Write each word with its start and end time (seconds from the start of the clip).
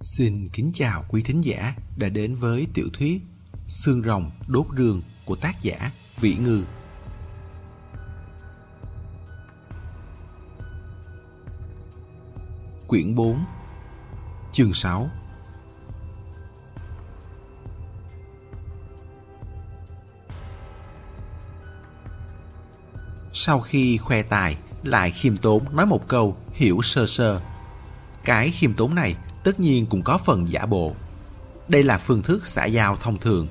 Xin 0.00 0.48
kính 0.52 0.70
chào 0.74 1.04
quý 1.08 1.22
thính 1.22 1.44
giả 1.44 1.74
đã 1.96 2.08
đến 2.08 2.34
với 2.34 2.66
tiểu 2.74 2.86
thuyết 2.92 3.22
Xương 3.68 4.02
rồng 4.02 4.30
đốt 4.46 4.66
rương 4.76 5.02
của 5.24 5.36
tác 5.36 5.62
giả 5.62 5.90
Vĩ 6.20 6.36
Ngư. 6.36 6.64
Quyển 12.86 13.14
4 13.14 13.44
Chương 14.52 14.72
6 14.72 15.10
Sau 23.32 23.60
khi 23.60 23.96
khoe 23.96 24.22
tài, 24.22 24.56
lại 24.82 25.10
khiêm 25.10 25.36
tốn 25.36 25.76
nói 25.76 25.86
một 25.86 26.08
câu 26.08 26.36
hiểu 26.52 26.82
sơ 26.82 27.06
sơ. 27.06 27.40
Cái 28.24 28.50
khiêm 28.50 28.74
tốn 28.74 28.94
này 28.94 29.16
tất 29.48 29.60
nhiên 29.60 29.86
cũng 29.86 30.02
có 30.02 30.18
phần 30.18 30.52
giả 30.52 30.66
bộ. 30.66 30.94
Đây 31.68 31.82
là 31.82 31.98
phương 31.98 32.22
thức 32.22 32.46
xã 32.46 32.64
giao 32.64 32.96
thông 32.96 33.18
thường. 33.18 33.46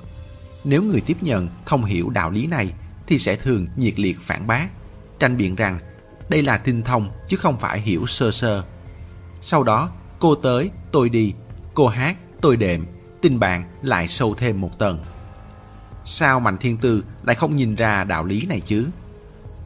Nếu 0.64 0.82
người 0.82 1.00
tiếp 1.00 1.16
nhận 1.20 1.48
thông 1.66 1.84
hiểu 1.84 2.10
đạo 2.10 2.30
lý 2.30 2.46
này 2.46 2.72
thì 3.06 3.18
sẽ 3.18 3.36
thường 3.36 3.66
nhiệt 3.76 3.98
liệt 3.98 4.20
phản 4.20 4.46
bác, 4.46 4.68
tranh 5.18 5.36
biện 5.36 5.54
rằng 5.54 5.78
đây 6.28 6.42
là 6.42 6.56
tinh 6.56 6.82
thông 6.82 7.10
chứ 7.28 7.36
không 7.36 7.58
phải 7.58 7.80
hiểu 7.80 8.06
sơ 8.06 8.30
sơ. 8.30 8.64
Sau 9.40 9.62
đó, 9.62 9.90
cô 10.18 10.34
tới, 10.34 10.70
tôi 10.92 11.08
đi, 11.08 11.32
cô 11.74 11.88
hát, 11.88 12.16
tôi 12.40 12.56
đệm, 12.56 12.86
tình 13.22 13.38
bạn 13.38 13.64
lại 13.82 14.08
sâu 14.08 14.34
thêm 14.34 14.60
một 14.60 14.78
tầng. 14.78 14.98
Sao 16.04 16.40
Mạnh 16.40 16.56
Thiên 16.56 16.76
Tư 16.76 17.04
lại 17.22 17.36
không 17.36 17.56
nhìn 17.56 17.74
ra 17.74 18.04
đạo 18.04 18.24
lý 18.24 18.46
này 18.46 18.60
chứ? 18.60 18.88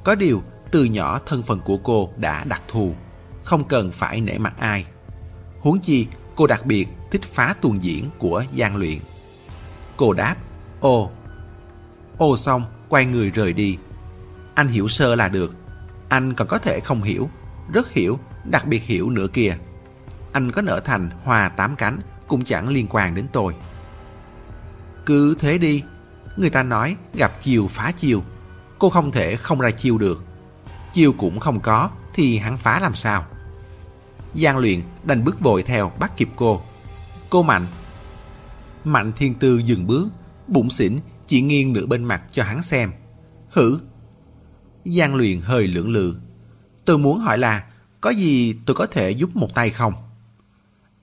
Có 0.04 0.14
điều, 0.14 0.42
từ 0.70 0.84
nhỏ 0.84 1.20
thân 1.26 1.42
phận 1.42 1.60
của 1.60 1.76
cô 1.76 2.10
đã 2.16 2.44
đặc 2.44 2.62
thù, 2.68 2.94
không 3.44 3.64
cần 3.64 3.92
phải 3.92 4.20
nể 4.20 4.38
mặt 4.38 4.54
ai. 4.58 4.84
Huống 5.60 5.80
chi, 5.80 6.06
cô 6.36 6.46
đặc 6.46 6.66
biệt 6.66 6.88
thích 7.10 7.22
phá 7.22 7.54
tuồng 7.60 7.82
diễn 7.82 8.10
của 8.18 8.44
gian 8.52 8.76
luyện. 8.76 8.98
Cô 9.96 10.12
đáp, 10.12 10.36
ô. 10.80 11.10
Ô 12.18 12.36
xong, 12.36 12.64
quay 12.88 13.06
người 13.06 13.30
rời 13.30 13.52
đi. 13.52 13.78
Anh 14.54 14.68
hiểu 14.68 14.88
sơ 14.88 15.14
là 15.14 15.28
được. 15.28 15.56
Anh 16.08 16.34
còn 16.34 16.48
có 16.48 16.58
thể 16.58 16.80
không 16.80 17.02
hiểu, 17.02 17.30
rất 17.72 17.92
hiểu, 17.92 18.18
đặc 18.44 18.66
biệt 18.66 18.82
hiểu 18.82 19.10
nữa 19.10 19.26
kìa. 19.32 19.56
Anh 20.32 20.52
có 20.52 20.62
nở 20.62 20.80
thành 20.84 21.10
hoa 21.24 21.48
tám 21.48 21.76
cánh 21.76 21.98
cũng 22.28 22.44
chẳng 22.44 22.68
liên 22.68 22.86
quan 22.90 23.14
đến 23.14 23.26
tôi. 23.32 23.56
Cứ 25.06 25.34
thế 25.38 25.58
đi, 25.58 25.82
người 26.36 26.50
ta 26.50 26.62
nói 26.62 26.96
gặp 27.14 27.40
chiều 27.40 27.66
phá 27.66 27.92
chiều. 27.96 28.22
Cô 28.78 28.90
không 28.90 29.10
thể 29.10 29.36
không 29.36 29.60
ra 29.60 29.70
chiều 29.70 29.98
được. 29.98 30.24
chiều 30.92 31.14
cũng 31.18 31.40
không 31.40 31.60
có 31.60 31.90
thì 32.14 32.38
hắn 32.38 32.56
phá 32.56 32.80
làm 32.80 32.94
sao? 32.94 33.26
Giang 34.34 34.58
luyện 34.58 34.80
đành 35.04 35.24
bước 35.24 35.40
vội 35.40 35.62
theo 35.62 35.92
bắt 36.00 36.12
kịp 36.16 36.28
cô. 36.36 36.62
Cô 37.30 37.42
Mạnh. 37.42 37.66
Mạnh 38.84 39.12
thiên 39.16 39.34
tư 39.34 39.58
dừng 39.58 39.86
bước, 39.86 40.08
bụng 40.46 40.70
xỉn 40.70 40.98
chỉ 41.26 41.40
nghiêng 41.40 41.72
nửa 41.72 41.86
bên 41.86 42.04
mặt 42.04 42.22
cho 42.30 42.44
hắn 42.44 42.62
xem. 42.62 42.92
Hử? 43.50 43.78
Giang 44.84 45.14
luyện 45.14 45.40
hơi 45.40 45.66
lưỡng 45.66 45.92
lự. 45.92 46.16
Tôi 46.84 46.98
muốn 46.98 47.18
hỏi 47.18 47.38
là 47.38 47.64
có 48.00 48.10
gì 48.10 48.54
tôi 48.66 48.76
có 48.76 48.86
thể 48.86 49.10
giúp 49.10 49.36
một 49.36 49.54
tay 49.54 49.70
không? 49.70 49.94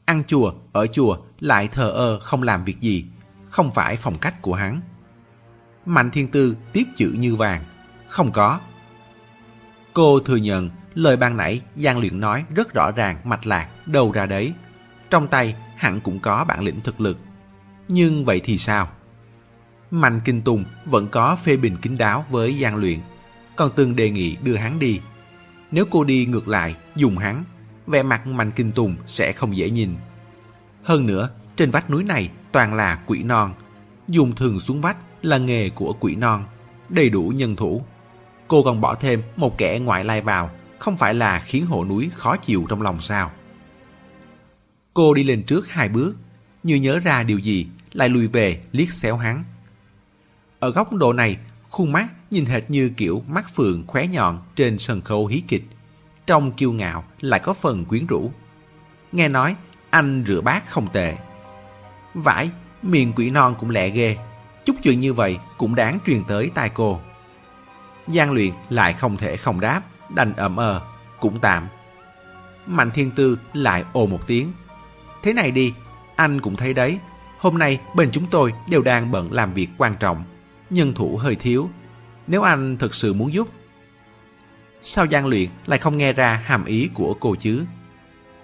Ăn 0.05 0.23
chùa, 0.27 0.53
ở 0.71 0.87
chùa 0.87 1.17
lại 1.39 1.67
thờ 1.67 1.91
ơ 1.91 2.19
không 2.19 2.43
làm 2.43 2.65
việc 2.65 2.79
gì, 2.79 3.05
không 3.49 3.71
phải 3.71 3.95
phong 3.95 4.17
cách 4.17 4.41
của 4.41 4.53
hắn. 4.53 4.81
Mạnh 5.85 6.09
thiên 6.11 6.27
tư 6.31 6.55
tiếp 6.73 6.83
chữ 6.95 7.15
như 7.19 7.35
vàng. 7.35 7.63
Không 8.07 8.31
có. 8.31 8.59
Cô 9.93 10.19
thừa 10.19 10.35
nhận 10.35 10.69
lời 10.99 11.17
ban 11.17 11.37
nãy 11.37 11.61
Giang 11.75 11.99
Luyện 11.99 12.19
nói 12.19 12.45
rất 12.55 12.73
rõ 12.73 12.91
ràng 12.91 13.17
mạch 13.23 13.47
lạc 13.47 13.67
đầu 13.85 14.11
ra 14.11 14.25
đấy. 14.25 14.53
Trong 15.09 15.27
tay 15.27 15.55
hẳn 15.75 15.99
cũng 15.99 16.19
có 16.19 16.43
bản 16.43 16.63
lĩnh 16.63 16.81
thực 16.81 17.01
lực. 17.01 17.17
Nhưng 17.87 18.25
vậy 18.25 18.41
thì 18.43 18.57
sao? 18.57 18.89
Mạnh 19.91 20.21
Kinh 20.25 20.41
Tùng 20.41 20.65
vẫn 20.85 21.07
có 21.07 21.35
phê 21.35 21.57
bình 21.57 21.77
kín 21.81 21.97
đáo 21.97 22.25
với 22.29 22.53
Giang 22.53 22.75
Luyện, 22.75 22.99
còn 23.55 23.71
từng 23.75 23.95
đề 23.95 24.09
nghị 24.09 24.35
đưa 24.35 24.55
hắn 24.55 24.79
đi. 24.79 24.99
Nếu 25.71 25.85
cô 25.91 26.03
đi 26.03 26.25
ngược 26.25 26.47
lại, 26.47 26.75
dùng 26.95 27.17
hắn, 27.17 27.43
vẻ 27.87 28.03
mặt 28.03 28.27
Mạnh 28.27 28.51
Kinh 28.51 28.71
Tùng 28.71 28.95
sẽ 29.07 29.31
không 29.31 29.57
dễ 29.57 29.69
nhìn. 29.69 29.95
Hơn 30.83 31.05
nữa, 31.05 31.29
trên 31.55 31.71
vách 31.71 31.89
núi 31.89 32.03
này 32.03 32.29
toàn 32.51 32.73
là 32.73 32.99
quỷ 33.05 33.23
non. 33.23 33.53
Dùng 34.07 34.35
thường 34.35 34.59
xuống 34.59 34.81
vách 34.81 34.97
là 35.21 35.37
nghề 35.37 35.69
của 35.69 35.95
quỷ 35.99 36.15
non, 36.15 36.45
đầy 36.89 37.09
đủ 37.09 37.33
nhân 37.35 37.55
thủ. 37.55 37.81
Cô 38.47 38.63
còn 38.63 38.81
bỏ 38.81 38.95
thêm 38.95 39.23
một 39.35 39.57
kẻ 39.57 39.79
ngoại 39.79 40.03
lai 40.03 40.21
vào, 40.21 40.49
không 40.79 40.97
phải 40.97 41.13
là 41.13 41.39
khiến 41.39 41.65
hộ 41.65 41.85
núi 41.85 42.09
khó 42.13 42.35
chịu 42.35 42.65
trong 42.69 42.81
lòng 42.81 43.01
sao? 43.01 43.31
Cô 44.93 45.13
đi 45.13 45.23
lên 45.23 45.43
trước 45.43 45.69
hai 45.69 45.89
bước, 45.89 46.15
như 46.63 46.75
nhớ 46.75 46.99
ra 46.99 47.23
điều 47.23 47.39
gì, 47.39 47.67
lại 47.93 48.09
lùi 48.09 48.27
về 48.27 48.61
liếc 48.71 48.91
xéo 48.91 49.17
hắn. 49.17 49.43
Ở 50.59 50.71
góc 50.71 50.93
độ 50.93 51.13
này, 51.13 51.37
khuôn 51.69 51.91
mắt 51.91 52.07
nhìn 52.31 52.45
hệt 52.45 52.69
như 52.69 52.89
kiểu 52.97 53.23
mắt 53.27 53.55
phượng 53.55 53.83
khóe 53.87 54.07
nhọn 54.07 54.39
trên 54.55 54.79
sân 54.79 55.01
khấu 55.01 55.27
hí 55.27 55.43
kịch. 55.47 55.63
Trong 56.27 56.51
kiêu 56.51 56.71
ngạo 56.71 57.03
lại 57.21 57.39
có 57.39 57.53
phần 57.53 57.85
quyến 57.85 58.07
rũ. 58.07 58.31
Nghe 59.11 59.27
nói, 59.27 59.55
anh 59.89 60.23
rửa 60.27 60.41
bát 60.41 60.69
không 60.69 60.87
tệ. 60.93 61.17
Vãi, 62.13 62.49
miệng 62.81 63.13
quỷ 63.15 63.29
non 63.29 63.55
cũng 63.59 63.69
lẹ 63.69 63.89
ghê. 63.89 64.17
Chút 64.65 64.75
chuyện 64.83 64.99
như 64.99 65.13
vậy 65.13 65.37
cũng 65.57 65.75
đáng 65.75 65.99
truyền 66.05 66.23
tới 66.23 66.51
tai 66.55 66.69
cô. 66.69 66.99
Giang 68.07 68.31
luyện 68.31 68.51
lại 68.69 68.93
không 68.93 69.17
thể 69.17 69.37
không 69.37 69.59
đáp, 69.59 69.81
đành 70.09 70.33
ẩm 70.33 70.57
ờ, 70.57 70.81
cũng 71.19 71.39
tạm. 71.39 71.67
Mạnh 72.65 72.91
thiên 72.91 73.11
tư 73.11 73.39
lại 73.53 73.83
ồ 73.93 74.07
một 74.07 74.27
tiếng. 74.27 74.51
Thế 75.23 75.33
này 75.33 75.51
đi, 75.51 75.73
anh 76.15 76.41
cũng 76.41 76.55
thấy 76.55 76.73
đấy, 76.73 76.99
hôm 77.39 77.57
nay 77.57 77.79
bên 77.95 78.11
chúng 78.11 78.25
tôi 78.25 78.53
đều 78.67 78.81
đang 78.81 79.11
bận 79.11 79.31
làm 79.31 79.53
việc 79.53 79.69
quan 79.77 79.95
trọng, 79.99 80.23
nhân 80.69 80.93
thủ 80.93 81.17
hơi 81.17 81.35
thiếu. 81.35 81.69
Nếu 82.27 82.41
anh 82.41 82.77
thực 82.77 82.95
sự 82.95 83.13
muốn 83.13 83.33
giúp. 83.33 83.47
Sao 84.81 85.07
Giang 85.07 85.27
luyện 85.27 85.49
lại 85.65 85.79
không 85.79 85.97
nghe 85.97 86.13
ra 86.13 86.41
hàm 86.45 86.65
ý 86.65 86.89
của 86.93 87.13
cô 87.19 87.35
chứ? 87.35 87.65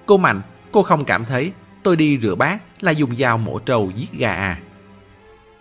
Cô 0.05 0.17
Mạnh, 0.17 0.41
cô 0.71 0.83
không 0.83 1.05
cảm 1.05 1.25
thấy 1.25 1.51
tôi 1.83 1.95
đi 1.95 2.19
rửa 2.19 2.35
bát 2.35 2.61
là 2.79 2.91
dùng 2.91 3.15
dao 3.15 3.37
mổ 3.37 3.59
trâu 3.59 3.91
giết 3.95 4.11
gà 4.11 4.33
à? 4.33 4.59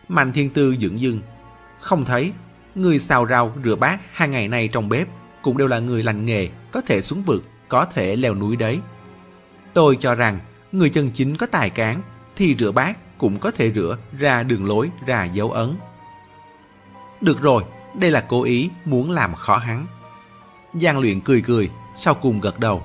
Mạnh 0.09 0.33
thiên 0.33 0.51
tư 0.51 0.77
dưỡng 0.81 1.01
dưng. 1.01 1.21
Không 1.81 2.05
thấy, 2.05 2.33
người 2.75 2.99
xào 2.99 3.27
rau 3.27 3.55
rửa 3.65 3.77
bát 3.77 4.01
hai 4.13 4.29
ngày 4.29 4.49
nay 4.49 4.69
trong 4.69 4.89
bếp 4.89 5.09
cũng 5.45 5.57
đều 5.57 5.69
là 5.69 5.79
người 5.79 6.03
lành 6.03 6.27
nghề, 6.27 6.49
có 6.73 6.81
thể 6.81 7.03
xuống 7.03 7.23
vực, 7.23 7.45
có 7.69 7.85
thể 7.85 8.17
leo 8.17 8.35
núi 8.35 8.57
đấy. 8.57 8.81
Tôi 9.75 9.97
cho 10.01 10.15
rằng, 10.15 10.39
người 10.73 10.91
chân 10.91 11.11
chính 11.13 11.37
có 11.37 11.47
tài 11.47 11.71
cán 11.71 12.03
thì 12.37 12.57
rửa 12.59 12.73
bát 12.73 13.19
cũng 13.19 13.39
có 13.39 13.51
thể 13.51 13.73
rửa 13.73 13.97
ra 14.19 14.43
đường 14.43 14.67
lối, 14.67 14.91
ra 15.07 15.25
dấu 15.25 15.51
ấn. 15.51 15.77
Được 17.21 17.43
rồi, 17.43 17.65
đây 17.99 18.11
là 18.11 18.25
cố 18.29 18.43
ý 18.43 18.71
muốn 18.85 19.11
làm 19.11 19.35
khó 19.35 19.57
hắn. 19.57 19.87
Giang 20.75 20.99
luyện 20.99 21.21
cười 21.21 21.41
cười, 21.41 21.71
sau 21.97 22.15
cùng 22.15 22.41
gật 22.41 22.59
đầu. 22.59 22.83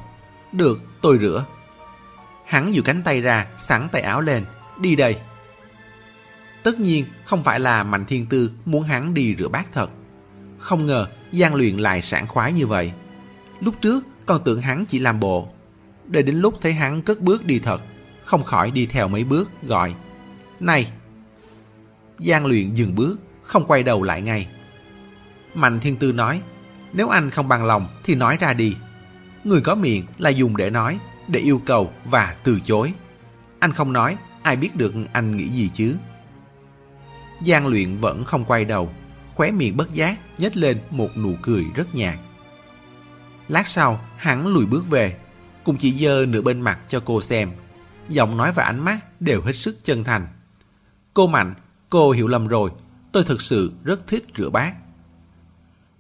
Được, 0.52 0.82
tôi 1.02 1.18
rửa. 1.22 1.46
Hắn 2.46 2.74
giữ 2.74 2.82
cánh 2.82 3.02
tay 3.04 3.22
ra, 3.22 3.48
sẵn 3.58 3.90
tay 3.92 4.02
áo 4.02 4.22
lên. 4.22 4.46
Đi 4.80 4.96
đây. 4.96 5.20
Tất 6.64 6.80
nhiên 6.80 7.06
không 7.26 7.44
phải 7.44 7.60
là 7.60 7.84
Mạnh 7.84 8.06
Thiên 8.06 8.26
Tư 8.26 8.52
muốn 8.66 8.84
hắn 8.84 9.14
đi 9.14 9.36
rửa 9.40 9.48
bát 9.48 9.66
thật. 9.72 9.90
Không 10.58 10.86
ngờ 10.86 11.08
gian 11.32 11.56
luyện 11.56 11.78
lại 11.78 12.02
sảng 12.02 12.28
khoái 12.28 12.54
như 12.54 12.68
vậy. 12.68 12.92
Lúc 13.60 13.76
trước 13.82 14.06
còn 14.26 14.44
tưởng 14.44 14.62
hắn 14.62 14.86
chỉ 14.86 15.00
làm 15.00 15.20
bộ. 15.20 15.48
Để 16.06 16.22
đến 16.22 16.36
lúc 16.36 16.58
thấy 16.62 16.74
hắn 16.74 17.02
cất 17.02 17.22
bước 17.22 17.46
đi 17.46 17.60
thật, 17.60 17.82
không 18.24 18.44
khỏi 18.44 18.72
đi 18.72 18.86
theo 18.86 19.08
mấy 19.08 19.24
bước 19.24 19.52
gọi. 19.64 19.94
Này! 20.60 20.92
gian 22.20 22.46
luyện 22.46 22.74
dừng 22.74 22.96
bước, 22.96 23.20
không 23.44 23.66
quay 23.66 23.84
đầu 23.84 24.04
lại 24.04 24.22
ngay. 24.22 24.48
Mạnh 25.54 25.80
Thiên 25.80 25.96
Tư 25.96 26.12
nói, 26.12 26.42
nếu 26.94 27.10
anh 27.10 27.30
không 27.30 27.48
bằng 27.48 27.66
lòng 27.66 27.88
thì 28.04 28.16
nói 28.16 28.38
ra 28.38 28.54
đi. 28.54 28.76
Người 29.44 29.62
có 29.62 29.76
miệng 29.76 30.04
là 30.18 30.30
dùng 30.30 30.58
để 30.58 30.70
nói, 30.70 31.00
để 31.28 31.40
yêu 31.40 31.62
cầu 31.66 31.92
và 32.06 32.36
từ 32.44 32.60
chối. 32.60 32.94
Anh 33.60 33.74
không 33.74 33.94
nói, 33.94 34.18
ai 34.42 34.56
biết 34.56 34.76
được 34.76 34.94
anh 35.14 35.38
nghĩ 35.38 35.50
gì 35.50 35.70
chứ? 35.74 35.96
Giang 37.46 37.68
luyện 37.68 37.98
vẫn 37.98 38.26
không 38.26 38.46
quay 38.46 38.66
đầu, 38.66 38.90
khóe 39.40 39.52
miệng 39.52 39.78
bất 39.78 39.94
giác 39.94 40.20
nhếch 40.38 40.58
lên 40.58 40.78
một 40.92 41.18
nụ 41.18 41.36
cười 41.42 41.66
rất 41.76 41.96
nhạt. 41.96 42.20
Lát 43.48 43.68
sau, 43.68 44.02
hắn 44.18 44.48
lùi 44.48 44.66
bước 44.66 44.90
về, 44.90 45.18
cùng 45.64 45.78
chỉ 45.78 45.94
dơ 45.94 46.26
nửa 46.26 46.42
bên 46.42 46.62
mặt 46.62 46.80
cho 46.88 47.00
cô 47.06 47.22
xem. 47.22 47.52
Giọng 48.10 48.38
nói 48.38 48.52
và 48.52 48.64
ánh 48.64 48.80
mắt 48.80 49.22
đều 49.22 49.42
hết 49.42 49.54
sức 49.54 49.84
chân 49.84 50.04
thành. 50.04 50.28
Cô 51.14 51.28
Mạnh, 51.28 51.56
cô 51.90 52.12
hiểu 52.12 52.28
lầm 52.28 52.48
rồi, 52.48 52.72
tôi 53.12 53.24
thực 53.24 53.42
sự 53.42 53.72
rất 53.84 54.08
thích 54.08 54.26
rửa 54.38 54.50
bát. 54.50 54.74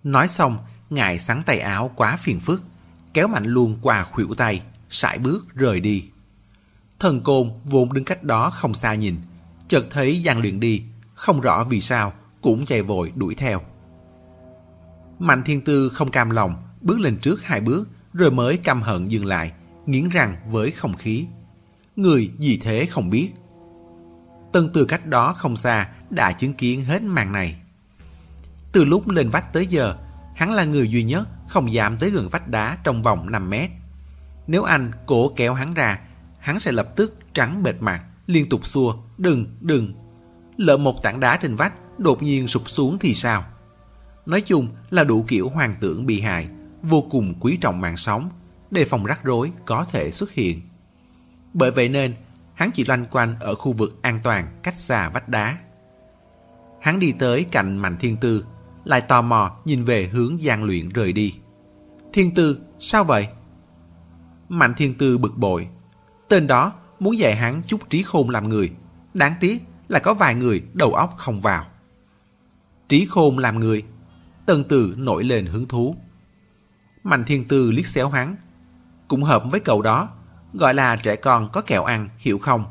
Nói 0.03 0.27
xong, 0.27 0.57
ngài 0.89 1.19
sắn 1.19 1.43
tay 1.45 1.59
áo 1.59 1.91
quá 1.95 2.15
phiền 2.15 2.39
phức, 2.39 2.61
kéo 3.13 3.27
Mạnh 3.27 3.45
luôn 3.45 3.79
qua 3.81 4.03
khuỷu 4.03 4.35
tay, 4.37 4.61
sải 4.89 5.17
bước 5.19 5.55
rời 5.55 5.79
đi. 5.79 6.05
Thần 6.99 7.21
côn 7.21 7.51
vốn 7.65 7.93
đứng 7.93 8.05
cách 8.05 8.23
đó 8.23 8.49
không 8.49 8.73
xa 8.73 8.95
nhìn, 8.95 9.15
chợt 9.67 9.87
thấy 9.89 10.21
Giang 10.25 10.41
luyện 10.41 10.59
đi, 10.59 10.83
không 11.13 11.41
rõ 11.41 11.63
vì 11.63 11.81
sao, 11.81 12.13
cũng 12.41 12.65
chạy 12.65 12.81
vội 12.81 13.11
đuổi 13.15 13.35
theo. 13.35 13.61
Mạnh 15.19 15.43
Thiên 15.45 15.61
Tư 15.61 15.89
không 15.89 16.11
cam 16.11 16.29
lòng, 16.29 16.55
bước 16.81 16.99
lên 16.99 17.17
trước 17.17 17.43
hai 17.43 17.61
bước, 17.61 17.87
rồi 18.13 18.31
mới 18.31 18.57
căm 18.57 18.81
hận 18.81 19.07
dừng 19.07 19.25
lại, 19.25 19.51
nghiến 19.85 20.09
răng 20.09 20.35
với 20.47 20.71
không 20.71 20.93
khí. 20.93 21.27
người 21.95 22.31
gì 22.39 22.57
thế 22.57 22.85
không 22.85 23.09
biết. 23.09 23.31
Tân 24.53 24.69
từ 24.73 24.85
cách 24.85 25.05
đó 25.05 25.33
không 25.33 25.55
xa 25.55 25.89
đã 26.09 26.31
chứng 26.31 26.53
kiến 26.53 26.85
hết 26.85 27.01
màn 27.01 27.31
này. 27.31 27.61
Từ 28.71 28.85
lúc 28.85 29.09
lên 29.09 29.29
vách 29.29 29.53
tới 29.53 29.67
giờ, 29.67 29.95
hắn 30.35 30.53
là 30.53 30.63
người 30.63 30.87
duy 30.87 31.03
nhất 31.03 31.27
không 31.47 31.73
dám 31.73 31.97
tới 31.97 32.09
gần 32.09 32.29
vách 32.29 32.47
đá 32.47 32.77
trong 32.83 33.03
vòng 33.03 33.31
5 33.31 33.49
mét. 33.49 33.69
Nếu 34.47 34.63
anh 34.63 34.91
cổ 35.05 35.33
kéo 35.35 35.53
hắn 35.53 35.73
ra, 35.73 35.99
hắn 36.39 36.59
sẽ 36.59 36.71
lập 36.71 36.95
tức 36.95 37.17
trắng 37.33 37.63
bệt 37.63 37.75
mặt, 37.79 38.03
liên 38.27 38.49
tục 38.49 38.65
xua, 38.65 38.95
đừng, 39.17 39.45
đừng. 39.61 39.93
Lỡ 40.57 40.77
một 40.77 41.03
tảng 41.03 41.19
đá 41.19 41.37
trên 41.37 41.55
vách 41.55 41.73
đột 41.99 42.23
nhiên 42.23 42.47
sụp 42.47 42.69
xuống 42.69 42.97
thì 42.99 43.13
sao? 43.13 43.43
Nói 44.25 44.41
chung 44.41 44.67
là 44.89 45.03
đủ 45.03 45.25
kiểu 45.27 45.49
hoàng 45.49 45.73
tưởng 45.79 46.05
bị 46.05 46.21
hại, 46.21 46.47
vô 46.81 47.03
cùng 47.11 47.33
quý 47.39 47.57
trọng 47.61 47.81
mạng 47.81 47.97
sống, 47.97 48.29
đề 48.71 48.85
phòng 48.85 49.05
rắc 49.05 49.23
rối 49.23 49.51
có 49.65 49.85
thể 49.91 50.11
xuất 50.11 50.31
hiện. 50.31 50.61
Bởi 51.53 51.71
vậy 51.71 51.89
nên, 51.89 52.15
hắn 52.53 52.71
chỉ 52.73 52.85
loanh 52.85 53.05
quanh 53.11 53.35
ở 53.39 53.55
khu 53.55 53.71
vực 53.71 53.99
an 54.01 54.19
toàn 54.23 54.59
cách 54.63 54.75
xa 54.75 55.09
vách 55.09 55.29
đá. 55.29 55.57
Hắn 56.81 56.99
đi 56.99 57.13
tới 57.19 57.45
cạnh 57.51 57.77
Mạnh 57.77 57.97
Thiên 57.99 58.17
Tư, 58.17 58.45
lại 58.83 59.01
tò 59.01 59.21
mò 59.21 59.57
nhìn 59.65 59.83
về 59.83 60.07
hướng 60.07 60.41
gian 60.41 60.63
luyện 60.63 60.89
rời 60.89 61.13
đi. 61.13 61.35
Thiên 62.13 62.33
Tư, 62.33 62.59
sao 62.79 63.03
vậy? 63.03 63.27
Mạnh 64.49 64.73
Thiên 64.77 64.97
Tư 64.97 65.17
bực 65.17 65.37
bội. 65.37 65.67
Tên 66.29 66.47
đó 66.47 66.73
muốn 66.99 67.17
dạy 67.17 67.35
hắn 67.35 67.61
chút 67.67 67.89
trí 67.89 68.03
khôn 68.03 68.29
làm 68.29 68.49
người. 68.49 68.71
Đáng 69.13 69.33
tiếc 69.39 69.63
là 69.87 69.99
có 69.99 70.13
vài 70.13 70.35
người 70.35 70.63
đầu 70.73 70.93
óc 70.93 71.13
không 71.17 71.41
vào. 71.41 71.65
Trí 72.89 73.05
khôn 73.05 73.37
làm 73.37 73.59
người. 73.59 73.83
Tần 74.45 74.63
Tử 74.63 74.93
nổi 74.97 75.23
lên 75.23 75.45
hứng 75.45 75.67
thú. 75.67 75.95
Mạnh 77.03 77.23
Thiên 77.23 77.47
Tư 77.47 77.71
liếc 77.71 77.87
xéo 77.87 78.09
hắn. 78.09 78.35
Cũng 79.07 79.23
hợp 79.23 79.43
với 79.51 79.59
cậu 79.59 79.81
đó. 79.81 80.09
Gọi 80.53 80.73
là 80.73 80.95
trẻ 80.95 81.15
con 81.15 81.49
có 81.53 81.61
kẹo 81.61 81.83
ăn, 81.83 82.09
hiểu 82.17 82.39
không? 82.39 82.65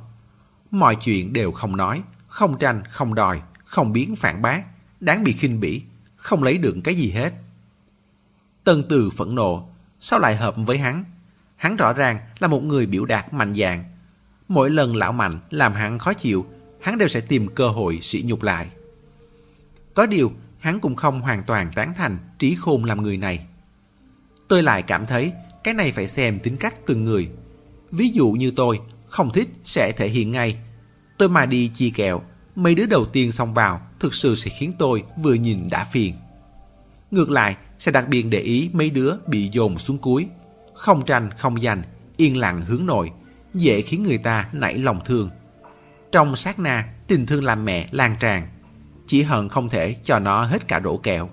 Mọi 0.70 0.96
chuyện 0.96 1.32
đều 1.32 1.52
không 1.52 1.76
nói, 1.76 2.02
không 2.26 2.58
tranh, 2.58 2.82
không 2.88 3.14
đòi, 3.14 3.42
không 3.64 3.92
biến 3.92 4.16
phản 4.16 4.42
bác, 4.42 4.62
đáng 5.00 5.24
bị 5.24 5.32
khinh 5.32 5.60
bỉ, 5.60 5.82
không 6.16 6.42
lấy 6.42 6.58
được 6.58 6.76
cái 6.84 6.94
gì 6.94 7.10
hết. 7.10 7.32
Tân 8.64 8.84
Từ 8.88 9.10
phẫn 9.10 9.34
nộ, 9.34 9.68
sao 10.00 10.18
lại 10.18 10.36
hợp 10.36 10.54
với 10.56 10.78
hắn? 10.78 11.04
Hắn 11.56 11.76
rõ 11.76 11.92
ràng 11.92 12.18
là 12.38 12.48
một 12.48 12.62
người 12.62 12.86
biểu 12.86 13.04
đạt 13.04 13.34
mạnh 13.34 13.54
dạng. 13.54 13.84
Mỗi 14.48 14.70
lần 14.70 14.96
lão 14.96 15.12
mạnh 15.12 15.40
làm 15.50 15.72
hắn 15.72 15.98
khó 15.98 16.12
chịu, 16.12 16.46
hắn 16.80 16.98
đều 16.98 17.08
sẽ 17.08 17.20
tìm 17.20 17.54
cơ 17.54 17.68
hội 17.68 17.98
sỉ 18.02 18.22
nhục 18.26 18.42
lại. 18.42 18.68
Có 19.98 20.06
điều, 20.06 20.32
hắn 20.58 20.80
cũng 20.80 20.96
không 20.96 21.20
hoàn 21.20 21.42
toàn 21.42 21.70
tán 21.74 21.92
thành 21.96 22.18
trí 22.38 22.54
khôn 22.54 22.84
làm 22.84 23.02
người 23.02 23.16
này. 23.16 23.46
Tôi 24.48 24.62
lại 24.62 24.82
cảm 24.82 25.06
thấy 25.06 25.32
cái 25.64 25.74
này 25.74 25.92
phải 25.92 26.08
xem 26.08 26.38
tính 26.38 26.56
cách 26.56 26.74
từng 26.86 27.04
người. 27.04 27.28
Ví 27.90 28.08
dụ 28.08 28.30
như 28.30 28.50
tôi, 28.56 28.80
không 29.08 29.30
thích 29.32 29.48
sẽ 29.64 29.92
thể 29.92 30.08
hiện 30.08 30.32
ngay. 30.32 30.58
Tôi 31.18 31.28
mà 31.28 31.46
đi 31.46 31.70
chi 31.74 31.90
kẹo, 31.90 32.22
mấy 32.54 32.74
đứa 32.74 32.86
đầu 32.86 33.04
tiên 33.04 33.32
xông 33.32 33.54
vào 33.54 33.80
thực 34.00 34.14
sự 34.14 34.34
sẽ 34.34 34.50
khiến 34.58 34.72
tôi 34.78 35.04
vừa 35.22 35.34
nhìn 35.34 35.68
đã 35.70 35.84
phiền. 35.84 36.14
Ngược 37.10 37.30
lại, 37.30 37.56
sẽ 37.78 37.92
đặc 37.92 38.08
biệt 38.08 38.22
để 38.22 38.40
ý 38.40 38.70
mấy 38.72 38.90
đứa 38.90 39.14
bị 39.26 39.48
dồn 39.52 39.78
xuống 39.78 39.98
cuối. 39.98 40.28
Không 40.74 41.04
tranh, 41.04 41.30
không 41.36 41.60
giành, 41.60 41.82
yên 42.16 42.36
lặng 42.36 42.60
hướng 42.60 42.86
nội, 42.86 43.10
dễ 43.54 43.80
khiến 43.80 44.02
người 44.02 44.18
ta 44.18 44.48
nảy 44.52 44.74
lòng 44.74 45.00
thương. 45.04 45.30
Trong 46.12 46.36
sát 46.36 46.58
na, 46.58 46.88
tình 47.06 47.26
thương 47.26 47.44
làm 47.44 47.64
mẹ 47.64 47.88
lan 47.90 48.16
tràn. 48.20 48.48
Chỉ 49.08 49.22
hận 49.22 49.48
không 49.48 49.68
thể 49.68 49.96
cho 50.04 50.18
nó 50.18 50.44
hết 50.44 50.68
cả 50.68 50.80
rổ 50.84 50.96
kẹo. 50.96 51.28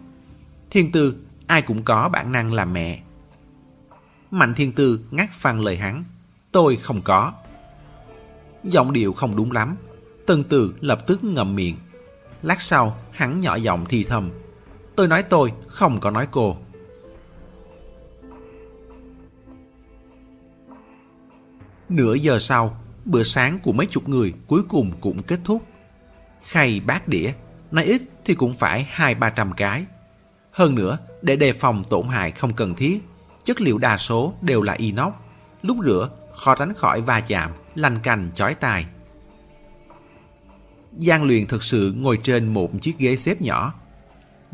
Thiên 0.70 0.92
tư, 0.92 1.16
ai 1.48 1.62
cũng 1.62 1.84
có 1.84 2.10
bản 2.10 2.32
năng 2.32 2.54
làm 2.54 2.74
mẹ. 2.74 3.02
Mạnh 4.32 4.54
thiên 4.54 4.72
tư 4.72 5.00
ngắt 5.12 5.30
phăng 5.32 5.60
lời 5.60 5.78
hắn. 5.78 6.04
Tôi 6.52 6.76
không 6.76 7.02
có. 7.02 7.34
Giọng 8.64 8.94
điệu 8.94 9.14
không 9.14 9.36
đúng 9.36 9.52
lắm. 9.52 9.76
Tân 10.26 10.44
từ 10.44 10.76
lập 10.82 11.08
tức 11.08 11.24
ngậm 11.24 11.56
miệng. 11.56 11.76
Lát 12.42 12.62
sau, 12.62 12.98
hắn 13.12 13.42
nhỏ 13.42 13.56
giọng 13.56 13.86
thì 13.90 14.04
thầm. 14.04 14.32
Tôi 14.96 15.08
nói 15.08 15.24
tôi, 15.24 15.54
không 15.68 16.00
có 16.00 16.12
nói 16.12 16.28
cô. 16.32 16.58
Nửa 21.90 22.14
giờ 22.14 22.40
sau, 22.40 22.82
bữa 23.06 23.24
sáng 23.24 23.60
của 23.64 23.72
mấy 23.72 23.86
chục 23.86 24.10
người 24.10 24.34
cuối 24.48 24.64
cùng 24.64 24.92
cũng 25.02 25.24
kết 25.24 25.40
thúc. 25.44 25.64
Khay 26.42 26.80
bát 26.80 27.08
đĩa, 27.08 27.34
nói 27.72 27.86
ít 27.86 28.02
thì 28.26 28.36
cũng 28.36 28.54
phải 28.58 28.88
hai 28.90 29.16
ba 29.16 29.30
trăm 29.30 29.52
cái. 29.52 29.86
Hơn 30.52 30.76
nữa, 30.76 30.98
để 31.22 31.36
đề 31.36 31.54
phòng 31.54 31.84
tổn 31.90 32.08
hại 32.08 32.32
không 32.32 32.54
cần 32.54 32.76
thiết, 32.76 33.04
chất 33.44 33.62
liệu 33.62 33.78
đa 33.78 33.98
số 33.98 34.34
đều 34.42 34.62
là 34.62 34.74
inox. 34.74 35.14
Lúc 35.62 35.78
rửa, 35.86 36.10
khó 36.36 36.56
tránh 36.56 36.74
khỏi 36.74 37.02
va 37.02 37.20
chạm, 37.20 37.52
lanh 37.76 38.00
cành 38.04 38.32
chói 38.36 38.54
tai. 38.54 38.86
Giang 40.98 41.24
luyện 41.24 41.48
thực 41.48 41.64
sự 41.64 41.94
ngồi 41.98 42.20
trên 42.24 42.54
một 42.54 42.72
chiếc 42.82 42.98
ghế 42.98 43.16
xếp 43.16 43.42
nhỏ. 43.42 43.74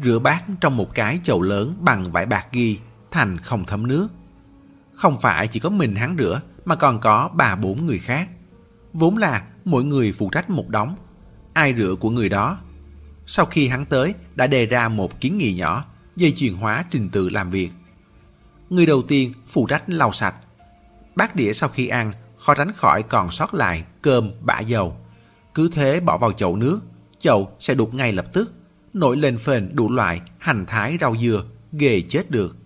Rửa 0.04 0.20
bát 0.20 0.46
trong 0.62 0.78
một 0.78 0.96
cái 0.96 1.20
chậu 1.24 1.42
lớn 1.42 1.76
bằng 1.80 2.12
vải 2.12 2.26
bạc 2.26 2.48
ghi, 2.52 2.80
thành 3.12 3.38
không 3.38 3.66
thấm 3.66 3.88
nước. 3.88 4.08
Không 4.94 5.20
phải 5.20 5.48
chỉ 5.48 5.60
có 5.60 5.70
mình 5.70 5.96
hắn 5.96 6.16
rửa, 6.20 6.42
mà 6.66 6.76
còn 6.76 7.00
có 7.00 7.30
ba 7.34 7.56
bốn 7.56 7.86
người 7.86 8.00
khác. 8.00 8.30
Vốn 8.94 9.18
là 9.18 9.44
mỗi 9.66 9.84
người 9.84 10.12
phụ 10.12 10.30
trách 10.30 10.50
một 10.50 10.70
đống, 10.70 10.96
ai 11.54 11.76
rửa 11.78 11.96
của 12.00 12.10
người 12.10 12.30
đó. 12.30 12.58
Sau 13.34 13.46
khi 13.46 13.68
hắn 13.68 13.86
tới, 13.86 14.14
đã 14.36 14.48
đề 14.48 14.66
ra 14.66 14.90
một 14.90 15.22
kiến 15.22 15.38
nghị 15.38 15.54
nhỏ, 15.54 15.86
dây 16.16 16.34
chuyền 16.36 16.54
hóa 16.54 16.86
trình 16.92 17.10
tự 17.10 17.30
làm 17.30 17.50
việc. 17.50 17.70
Người 18.70 18.86
đầu 18.86 19.02
tiên 19.02 19.34
phụ 19.48 19.68
trách 19.68 19.84
lau 19.88 20.12
sạch. 20.12 20.36
Bát 21.16 21.36
đĩa 21.36 21.54
sau 21.54 21.70
khi 21.70 21.88
ăn, 21.88 22.12
khó 22.38 22.56
tránh 22.56 22.72
khỏi 22.74 23.04
còn 23.04 23.32
sót 23.32 23.54
lại 23.54 23.84
cơm, 24.02 24.32
bã 24.42 24.60
dầu. 24.60 24.98
Cứ 25.54 25.70
thế 25.74 26.00
bỏ 26.00 26.18
vào 26.18 26.32
chậu 26.32 26.56
nước, 26.56 26.80
chậu 27.20 27.52
sẽ 27.60 27.74
đục 27.74 27.94
ngay 27.94 28.14
lập 28.14 28.26
tức, 28.34 28.54
nổi 28.94 29.18
lên 29.18 29.38
phền 29.38 29.76
đủ 29.76 29.92
loại 29.92 30.22
hành 30.40 30.66
thái 30.66 30.98
rau 31.02 31.18
dưa, 31.18 31.44
ghê 31.72 32.02
chết 32.10 32.32
được. 32.32 32.58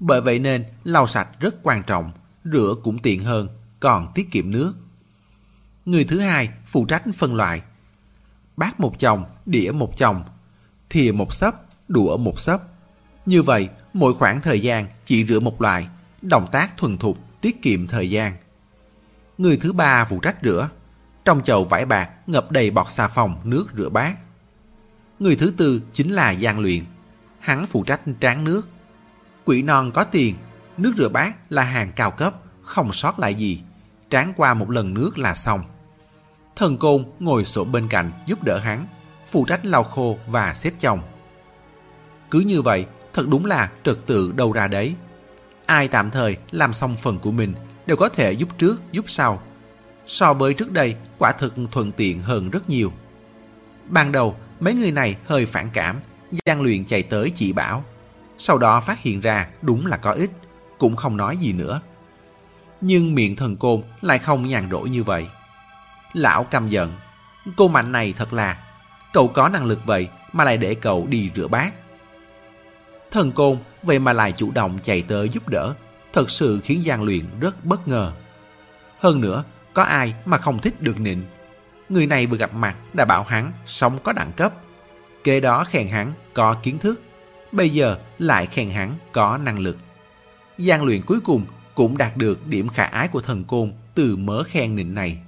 Bởi 0.00 0.20
vậy 0.20 0.38
nên 0.38 0.64
lau 0.84 1.06
sạch 1.06 1.28
rất 1.40 1.54
quan 1.62 1.82
trọng, 1.82 2.10
rửa 2.44 2.74
cũng 2.82 2.98
tiện 2.98 3.20
hơn, 3.20 3.48
còn 3.80 4.06
tiết 4.14 4.30
kiệm 4.30 4.50
nước. 4.50 4.74
Người 5.84 6.04
thứ 6.04 6.20
hai 6.20 6.48
phụ 6.66 6.86
trách 6.86 7.02
phân 7.14 7.34
loại. 7.34 7.62
Bát 8.56 8.80
một 8.80 8.98
chồng, 8.98 9.24
đĩa 9.46 9.70
một 9.70 9.96
chồng, 9.96 10.24
thìa 10.90 11.12
một 11.12 11.34
sấp, 11.34 11.54
đũa 11.88 12.16
một 12.16 12.40
sấp. 12.40 12.62
Như 13.26 13.42
vậy, 13.42 13.68
mỗi 13.92 14.14
khoảng 14.14 14.40
thời 14.40 14.60
gian 14.60 14.86
chỉ 15.04 15.26
rửa 15.26 15.40
một 15.40 15.62
loại, 15.62 15.88
động 16.22 16.46
tác 16.52 16.76
thuần 16.76 16.98
thục, 16.98 17.18
tiết 17.40 17.62
kiệm 17.62 17.86
thời 17.86 18.10
gian. 18.10 18.32
Người 19.38 19.56
thứ 19.56 19.72
ba 19.72 20.04
phụ 20.04 20.18
trách 20.18 20.36
rửa. 20.42 20.68
Trong 21.24 21.42
chậu 21.42 21.64
vải 21.64 21.86
bạc 21.86 22.10
ngập 22.26 22.50
đầy 22.50 22.70
bọt 22.70 22.90
xà 22.90 23.08
phòng 23.08 23.40
nước 23.44 23.66
rửa 23.76 23.88
bát. 23.88 24.16
Người 25.18 25.36
thứ 25.36 25.52
tư 25.56 25.82
chính 25.92 26.12
là 26.12 26.30
gian 26.30 26.58
Luyện. 26.58 26.84
Hắn 27.38 27.66
phụ 27.66 27.84
trách 27.84 28.00
tráng 28.20 28.44
nước. 28.44 28.68
Quỷ 29.44 29.62
non 29.62 29.90
có 29.94 30.04
tiền, 30.04 30.34
nước 30.76 30.92
rửa 30.96 31.08
bát 31.08 31.52
là 31.52 31.62
hàng 31.62 31.92
cao 31.96 32.10
cấp, 32.10 32.34
không 32.62 32.92
sót 32.92 33.18
lại 33.18 33.34
gì. 33.34 33.62
Tráng 34.10 34.32
qua 34.36 34.54
một 34.54 34.70
lần 34.70 34.94
nước 34.94 35.18
là 35.18 35.34
xong. 35.34 35.64
Thần 36.56 36.76
Côn 36.76 37.04
ngồi 37.20 37.44
sổ 37.44 37.64
bên 37.64 37.88
cạnh 37.88 38.12
giúp 38.26 38.42
đỡ 38.42 38.58
hắn, 38.58 38.86
phụ 39.26 39.44
trách 39.44 39.66
lau 39.66 39.84
khô 39.84 40.18
và 40.26 40.54
xếp 40.54 40.72
chồng. 40.78 41.00
Cứ 42.30 42.40
như 42.40 42.62
vậy, 42.62 42.86
thật 43.12 43.24
đúng 43.28 43.44
là 43.46 43.70
trật 43.84 44.06
tự 44.06 44.32
đâu 44.36 44.52
ra 44.52 44.68
đấy. 44.68 44.94
Ai 45.66 45.88
tạm 45.88 46.10
thời 46.10 46.36
làm 46.50 46.72
xong 46.72 46.96
phần 46.96 47.18
của 47.18 47.30
mình 47.30 47.54
đều 47.86 47.96
có 47.96 48.08
thể 48.08 48.32
giúp 48.32 48.48
trước 48.58 48.82
giúp 48.92 49.04
sau. 49.08 49.42
So 50.06 50.32
với 50.32 50.54
trước 50.54 50.72
đây, 50.72 50.96
quả 51.18 51.32
thực 51.32 51.54
thuận 51.72 51.92
tiện 51.92 52.20
hơn 52.20 52.50
rất 52.50 52.68
nhiều. 52.68 52.92
Ban 53.88 54.12
đầu, 54.12 54.36
mấy 54.60 54.74
người 54.74 54.90
này 54.90 55.16
hơi 55.24 55.46
phản 55.46 55.70
cảm, 55.72 56.00
gian 56.46 56.60
luyện 56.60 56.84
chạy 56.84 57.02
tới 57.02 57.32
chỉ 57.34 57.52
bảo. 57.52 57.84
Sau 58.38 58.58
đó 58.58 58.80
phát 58.80 58.98
hiện 59.02 59.20
ra 59.20 59.48
đúng 59.62 59.86
là 59.86 59.96
có 59.96 60.12
ích, 60.12 60.30
cũng 60.78 60.96
không 60.96 61.16
nói 61.16 61.36
gì 61.36 61.52
nữa. 61.52 61.80
Nhưng 62.80 63.14
miệng 63.14 63.36
thần 63.36 63.56
côn 63.56 63.82
lại 64.00 64.18
không 64.18 64.46
nhàn 64.46 64.70
rỗi 64.70 64.90
như 64.90 65.02
vậy. 65.02 65.26
Lão 66.14 66.44
căm 66.44 66.68
giận. 66.68 66.92
Cô 67.56 67.68
mạnh 67.68 67.92
này 67.92 68.14
thật 68.16 68.32
là, 68.32 68.56
cậu 69.12 69.28
có 69.28 69.48
năng 69.48 69.64
lực 69.64 69.86
vậy 69.86 70.08
mà 70.32 70.44
lại 70.44 70.56
để 70.56 70.74
cậu 70.74 71.06
đi 71.06 71.30
rửa 71.34 71.48
bát. 71.48 71.74
Thần 73.10 73.32
côn 73.32 73.58
vậy 73.82 73.98
mà 73.98 74.12
lại 74.12 74.32
chủ 74.32 74.50
động 74.50 74.78
chạy 74.82 75.02
tới 75.02 75.28
giúp 75.28 75.48
đỡ, 75.48 75.74
thật 76.12 76.30
sự 76.30 76.60
khiến 76.64 76.82
Giang 76.82 77.02
Luyện 77.02 77.24
rất 77.40 77.64
bất 77.64 77.88
ngờ. 77.88 78.12
Hơn 78.98 79.20
nữa, 79.20 79.44
có 79.74 79.82
ai 79.82 80.14
mà 80.24 80.38
không 80.38 80.58
thích 80.58 80.82
được 80.82 81.00
nịnh. 81.00 81.24
Người 81.88 82.06
này 82.06 82.26
vừa 82.26 82.36
gặp 82.36 82.54
mặt 82.54 82.76
đã 82.92 83.04
bảo 83.04 83.22
hắn 83.22 83.52
sống 83.66 83.98
có 84.02 84.12
đẳng 84.12 84.32
cấp. 84.32 84.52
Kế 85.24 85.40
đó 85.40 85.64
khen 85.64 85.88
hắn 85.88 86.12
có 86.34 86.54
kiến 86.62 86.78
thức. 86.78 87.02
Bây 87.52 87.70
giờ 87.70 87.98
lại 88.18 88.46
khen 88.46 88.70
hắn 88.70 88.94
có 89.12 89.38
năng 89.38 89.58
lực. 89.58 89.76
Giang 90.58 90.84
luyện 90.84 91.02
cuối 91.02 91.20
cùng 91.20 91.46
cũng 91.74 91.98
đạt 91.98 92.16
được 92.16 92.46
điểm 92.46 92.68
khả 92.68 92.84
ái 92.84 93.08
của 93.08 93.20
thần 93.20 93.44
côn 93.44 93.72
từ 93.94 94.16
mớ 94.16 94.42
khen 94.42 94.76
nịnh 94.76 94.94
này. 94.94 95.18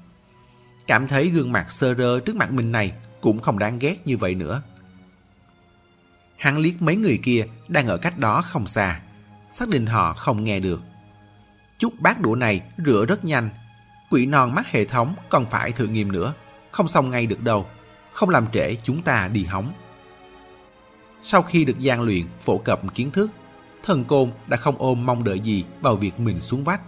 Cảm 0.86 1.08
thấy 1.08 1.28
gương 1.28 1.52
mặt 1.52 1.72
sơ 1.72 1.94
rơ 1.94 2.20
trước 2.20 2.36
mặt 2.36 2.52
mình 2.52 2.72
này 2.72 2.92
cũng 3.20 3.38
không 3.38 3.58
đáng 3.58 3.78
ghét 3.78 3.96
như 4.04 4.16
vậy 4.16 4.34
nữa. 4.34 4.62
Hắn 6.36 6.58
liếc 6.58 6.82
mấy 6.82 6.96
người 6.96 7.18
kia 7.22 7.46
đang 7.68 7.86
ở 7.86 7.96
cách 7.96 8.18
đó 8.18 8.42
không 8.42 8.66
xa, 8.66 9.00
xác 9.50 9.68
định 9.68 9.86
họ 9.86 10.12
không 10.12 10.44
nghe 10.44 10.60
được. 10.60 10.82
Chút 11.78 12.00
bát 12.00 12.20
đũa 12.20 12.34
này 12.34 12.62
rửa 12.86 13.04
rất 13.08 13.24
nhanh, 13.24 13.50
Quỷ 14.10 14.26
non 14.26 14.54
mắt 14.54 14.66
hệ 14.72 14.84
thống 14.84 15.14
còn 15.28 15.46
phải 15.46 15.72
thử 15.72 15.86
nghiệm 15.86 16.12
nữa. 16.12 16.34
Không 16.70 16.88
xong 16.88 17.10
ngay 17.10 17.26
được 17.26 17.42
đâu. 17.42 17.66
Không 18.12 18.28
làm 18.28 18.46
trễ 18.52 18.74
chúng 18.74 19.02
ta 19.02 19.28
đi 19.28 19.44
hóng. 19.44 19.72
Sau 21.22 21.42
khi 21.42 21.64
được 21.64 21.78
gian 21.78 22.02
luyện 22.02 22.26
phổ 22.40 22.58
cập 22.58 22.94
kiến 22.94 23.10
thức, 23.10 23.30
thần 23.82 24.04
côn 24.04 24.30
đã 24.46 24.56
không 24.56 24.74
ôm 24.78 25.06
mong 25.06 25.24
đợi 25.24 25.40
gì 25.40 25.64
vào 25.80 25.96
việc 25.96 26.20
mình 26.20 26.40
xuống 26.40 26.64
vách. 26.64 26.80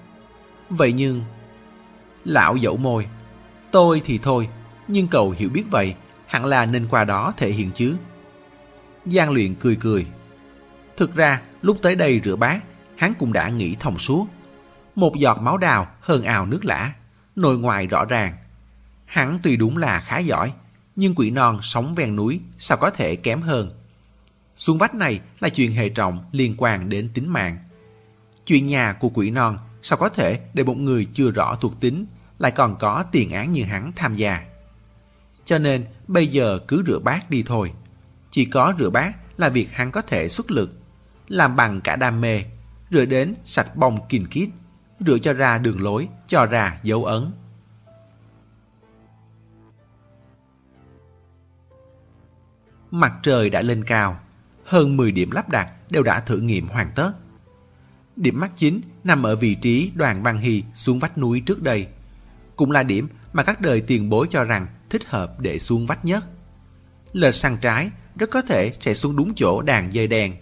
Vậy 0.71 0.93
nhưng... 0.93 1.23
Lão 2.25 2.57
dẫu 2.57 2.77
môi. 2.77 3.07
Tôi 3.71 4.03
thì 4.05 4.19
thôi, 4.19 4.49
nhưng 4.89 5.09
cậu 5.09 5.31
hiểu 5.31 5.49
biết 5.49 5.65
vậy, 5.71 5.95
hẳn 6.27 6.45
là 6.45 6.67
nên 6.67 6.87
qua 6.91 7.05
đó 7.05 7.33
thể 7.37 7.51
hiện 7.51 7.71
chứ. 7.75 7.97
Giang 9.07 9.31
luyện 9.31 9.55
cười 9.55 9.77
cười. 9.77 10.07
Thực 10.97 11.15
ra, 11.15 11.43
lúc 11.63 11.79
tới 11.83 11.97
đây 11.97 12.21
rửa 12.25 12.37
bát, 12.37 12.61
hắn 12.97 13.13
cũng 13.19 13.33
đã 13.33 13.49
nghĩ 13.49 13.77
thông 13.81 13.99
suốt. 13.99 14.27
Một 14.95 15.17
giọt 15.17 15.41
máu 15.41 15.59
đào 15.59 15.89
hơn 16.01 16.23
ào 16.23 16.47
nước 16.47 16.65
lã, 16.65 16.93
nội 17.37 17.59
ngoài 17.59 17.87
rõ 17.87 18.05
ràng. 18.05 18.37
Hắn 19.05 19.39
tuy 19.43 19.57
đúng 19.57 19.77
là 19.77 20.01
khá 20.01 20.19
giỏi, 20.19 20.53
nhưng 20.97 21.15
quỷ 21.15 21.31
non 21.31 21.59
sống 21.63 21.95
ven 21.95 22.17
núi 22.17 22.41
sao 22.59 22.79
có 22.79 22.91
thể 22.91 23.17
kém 23.17 23.41
hơn. 23.41 23.71
Xuống 24.57 24.79
vách 24.79 24.95
này 24.95 25.21
là 25.41 25.49
chuyện 25.49 25.73
hệ 25.73 25.89
trọng 25.89 26.25
liên 26.33 26.55
quan 26.59 26.89
đến 26.89 27.09
tính 27.15 27.29
mạng. 27.29 27.59
Chuyện 28.47 28.67
nhà 28.67 28.93
của 28.93 29.09
quỷ 29.09 29.31
non 29.31 29.59
sao 29.83 29.99
có 29.99 30.09
thể 30.09 30.41
để 30.55 30.65
một 30.65 30.77
người 30.77 31.07
chưa 31.13 31.31
rõ 31.31 31.57
thuộc 31.61 31.81
tính 31.81 32.07
lại 32.39 32.53
còn 32.53 32.77
có 32.79 33.05
tiền 33.13 33.31
án 33.31 33.53
như 33.53 33.65
hắn 33.65 33.93
tham 33.97 34.15
gia. 34.15 34.47
Cho 35.45 35.59
nên 35.59 35.87
bây 36.07 36.27
giờ 36.27 36.59
cứ 36.69 36.83
rửa 36.87 36.99
bát 36.99 37.31
đi 37.31 37.43
thôi. 37.47 37.73
Chỉ 38.31 38.45
có 38.45 38.75
rửa 38.79 38.91
bát 38.91 39.17
là 39.39 39.49
việc 39.49 39.73
hắn 39.73 39.91
có 39.91 40.03
thể 40.03 40.29
xuất 40.29 40.51
lực. 40.51 40.71
Làm 41.29 41.57
bằng 41.57 41.81
cả 41.81 41.97
đam 41.97 42.21
mê, 42.21 42.43
rửa 42.91 43.05
đến 43.05 43.35
sạch 43.45 43.77
bong 43.77 43.99
kinh 44.09 44.27
kít, 44.27 44.49
rửa 45.01 45.19
cho 45.19 45.33
ra 45.33 45.59
đường 45.59 45.83
lối, 45.83 46.09
cho 46.27 46.47
ra 46.47 46.79
dấu 46.83 47.05
ấn. 47.05 47.31
Mặt 52.91 53.13
trời 53.23 53.51
đã 53.51 53.63
lên 53.63 53.85
cao, 53.85 54.21
hơn 54.65 54.97
10 54.97 55.13
điểm 55.13 55.31
lắp 55.31 55.49
đặt 55.49 55.73
đều 55.91 56.03
đã 56.03 56.21
thử 56.21 56.41
nghiệm 56.41 56.69
hoàn 56.69 56.91
tất. 56.95 57.13
Điểm 58.17 58.41
mắt 58.41 58.51
chính 58.57 58.81
nằm 59.05 59.23
ở 59.23 59.37
vị 59.37 59.55
trí 59.55 59.93
đoàn 59.95 60.23
Văn 60.23 60.39
Hy 60.39 60.65
xuống 60.75 60.99
vách 60.99 61.19
núi 61.19 61.43
trước 61.47 61.63
đây. 61.63 61.89
Cũng 62.59 62.71
là 62.71 62.83
điểm 62.83 63.09
mà 63.33 63.43
các 63.43 63.61
đời 63.61 63.81
tiền 63.81 64.11
bối 64.11 64.27
cho 64.31 64.45
rằng 64.45 64.67
thích 64.91 65.03
hợp 65.07 65.41
để 65.41 65.59
xuống 65.59 65.87
vách 65.87 66.05
nhất. 66.05 66.25
Lệch 67.13 67.35
sang 67.35 67.57
trái 67.57 67.91
rất 68.17 68.31
có 68.31 68.43
thể 68.43 68.73
sẽ 68.81 68.95
xuống 68.95 69.17
đúng 69.17 69.33
chỗ 69.37 69.63
đàn 69.63 69.93
dây 69.93 70.07
đèn. 70.07 70.35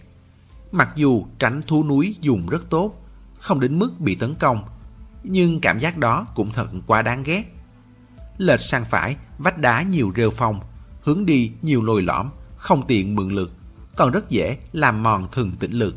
Mặc 0.71 0.89
dù 0.95 1.25
tránh 1.39 1.61
thú 1.67 1.83
núi 1.83 2.15
dùng 2.21 2.47
rất 2.47 2.69
tốt, 2.69 2.93
không 3.39 3.59
đến 3.59 3.79
mức 3.79 3.99
bị 3.99 4.15
tấn 4.15 4.35
công, 4.35 4.63
nhưng 5.23 5.59
cảm 5.61 5.79
giác 5.79 5.97
đó 5.97 6.27
cũng 6.35 6.51
thật 6.51 6.67
quá 6.87 7.01
đáng 7.01 7.23
ghét. 7.23 7.43
Lệch 8.37 8.61
sang 8.61 8.85
phải, 8.85 9.15
vách 9.37 9.57
đá 9.57 9.81
nhiều 9.81 10.13
rêu 10.15 10.31
phong, 10.31 10.59
hướng 11.01 11.25
đi 11.25 11.51
nhiều 11.61 11.83
lồi 11.83 12.01
lõm, 12.01 12.29
không 12.57 12.87
tiện 12.87 13.15
mượn 13.15 13.29
lực, 13.29 13.51
còn 13.95 14.11
rất 14.11 14.29
dễ 14.29 14.57
làm 14.73 15.03
mòn 15.03 15.27
thường 15.31 15.51
tĩnh 15.59 15.71
lực. 15.71 15.95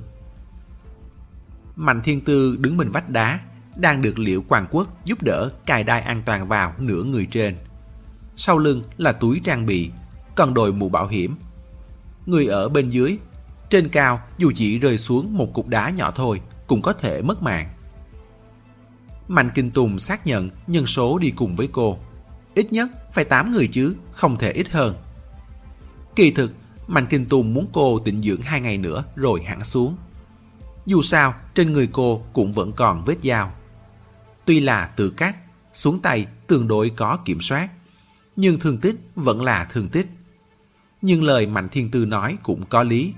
Mạnh 1.76 2.00
Thiên 2.04 2.20
Tư 2.20 2.56
đứng 2.56 2.76
bên 2.76 2.90
vách 2.90 3.08
đá, 3.10 3.40
đang 3.76 4.02
được 4.02 4.18
Liễu 4.18 4.42
Quang 4.42 4.66
Quốc 4.70 5.04
giúp 5.04 5.22
đỡ 5.22 5.50
cài 5.66 5.84
đai 5.84 6.00
an 6.00 6.22
toàn 6.26 6.48
vào 6.48 6.74
nửa 6.78 7.02
người 7.02 7.26
trên. 7.30 7.56
Sau 8.36 8.58
lưng 8.58 8.82
là 8.96 9.12
túi 9.12 9.40
trang 9.44 9.66
bị, 9.66 9.90
còn 10.34 10.54
đội 10.54 10.72
mũ 10.72 10.88
bảo 10.88 11.06
hiểm. 11.06 11.36
Người 12.26 12.46
ở 12.46 12.68
bên 12.68 12.88
dưới, 12.88 13.18
trên 13.70 13.88
cao 13.88 14.20
dù 14.38 14.52
chỉ 14.54 14.78
rơi 14.78 14.98
xuống 14.98 15.36
một 15.36 15.54
cục 15.54 15.68
đá 15.68 15.90
nhỏ 15.90 16.10
thôi 16.10 16.40
cũng 16.66 16.82
có 16.82 16.92
thể 16.92 17.22
mất 17.22 17.42
mạng. 17.42 17.68
Mạnh 19.28 19.50
Kinh 19.54 19.70
Tùng 19.70 19.98
xác 19.98 20.26
nhận 20.26 20.50
nhân 20.66 20.86
số 20.86 21.18
đi 21.18 21.30
cùng 21.30 21.56
với 21.56 21.68
cô. 21.72 21.98
Ít 22.54 22.72
nhất 22.72 22.88
phải 23.12 23.24
8 23.24 23.52
người 23.52 23.68
chứ, 23.68 23.94
không 24.12 24.38
thể 24.38 24.52
ít 24.52 24.68
hơn. 24.68 24.94
Kỳ 26.16 26.30
thực, 26.30 26.52
Mạnh 26.86 27.06
Kinh 27.10 27.26
Tùng 27.26 27.54
muốn 27.54 27.66
cô 27.72 27.98
tịnh 27.98 28.22
dưỡng 28.22 28.42
hai 28.42 28.60
ngày 28.60 28.76
nữa 28.76 29.04
rồi 29.16 29.42
hẳn 29.42 29.64
xuống. 29.64 29.96
Dù 30.86 31.02
sao, 31.02 31.34
trên 31.54 31.72
người 31.72 31.88
cô 31.92 32.22
cũng 32.32 32.52
vẫn 32.52 32.72
còn 32.72 33.02
vết 33.04 33.16
dao. 33.22 33.52
Tuy 34.50 34.61
là 34.61 34.92
từ 34.97 35.11
cắt, 35.11 35.37
xuống 35.73 36.00
tay 36.02 36.26
tương 36.47 36.69
đối 36.69 36.90
có 36.90 37.19
kiểm 37.25 37.40
soát, 37.40 37.69
nhưng 38.37 38.59
thương 38.59 38.78
tích 38.78 38.97
vẫn 39.14 39.42
là 39.42 39.64
thương 39.64 39.88
tích. 39.88 40.07
Nhưng 41.02 41.23
lời 41.23 41.47
Mạnh 41.47 41.69
Thiên 41.69 41.90
Tư 41.90 42.04
nói 42.04 42.38
cũng 42.42 42.66
có 42.66 42.83
lý. 42.83 43.14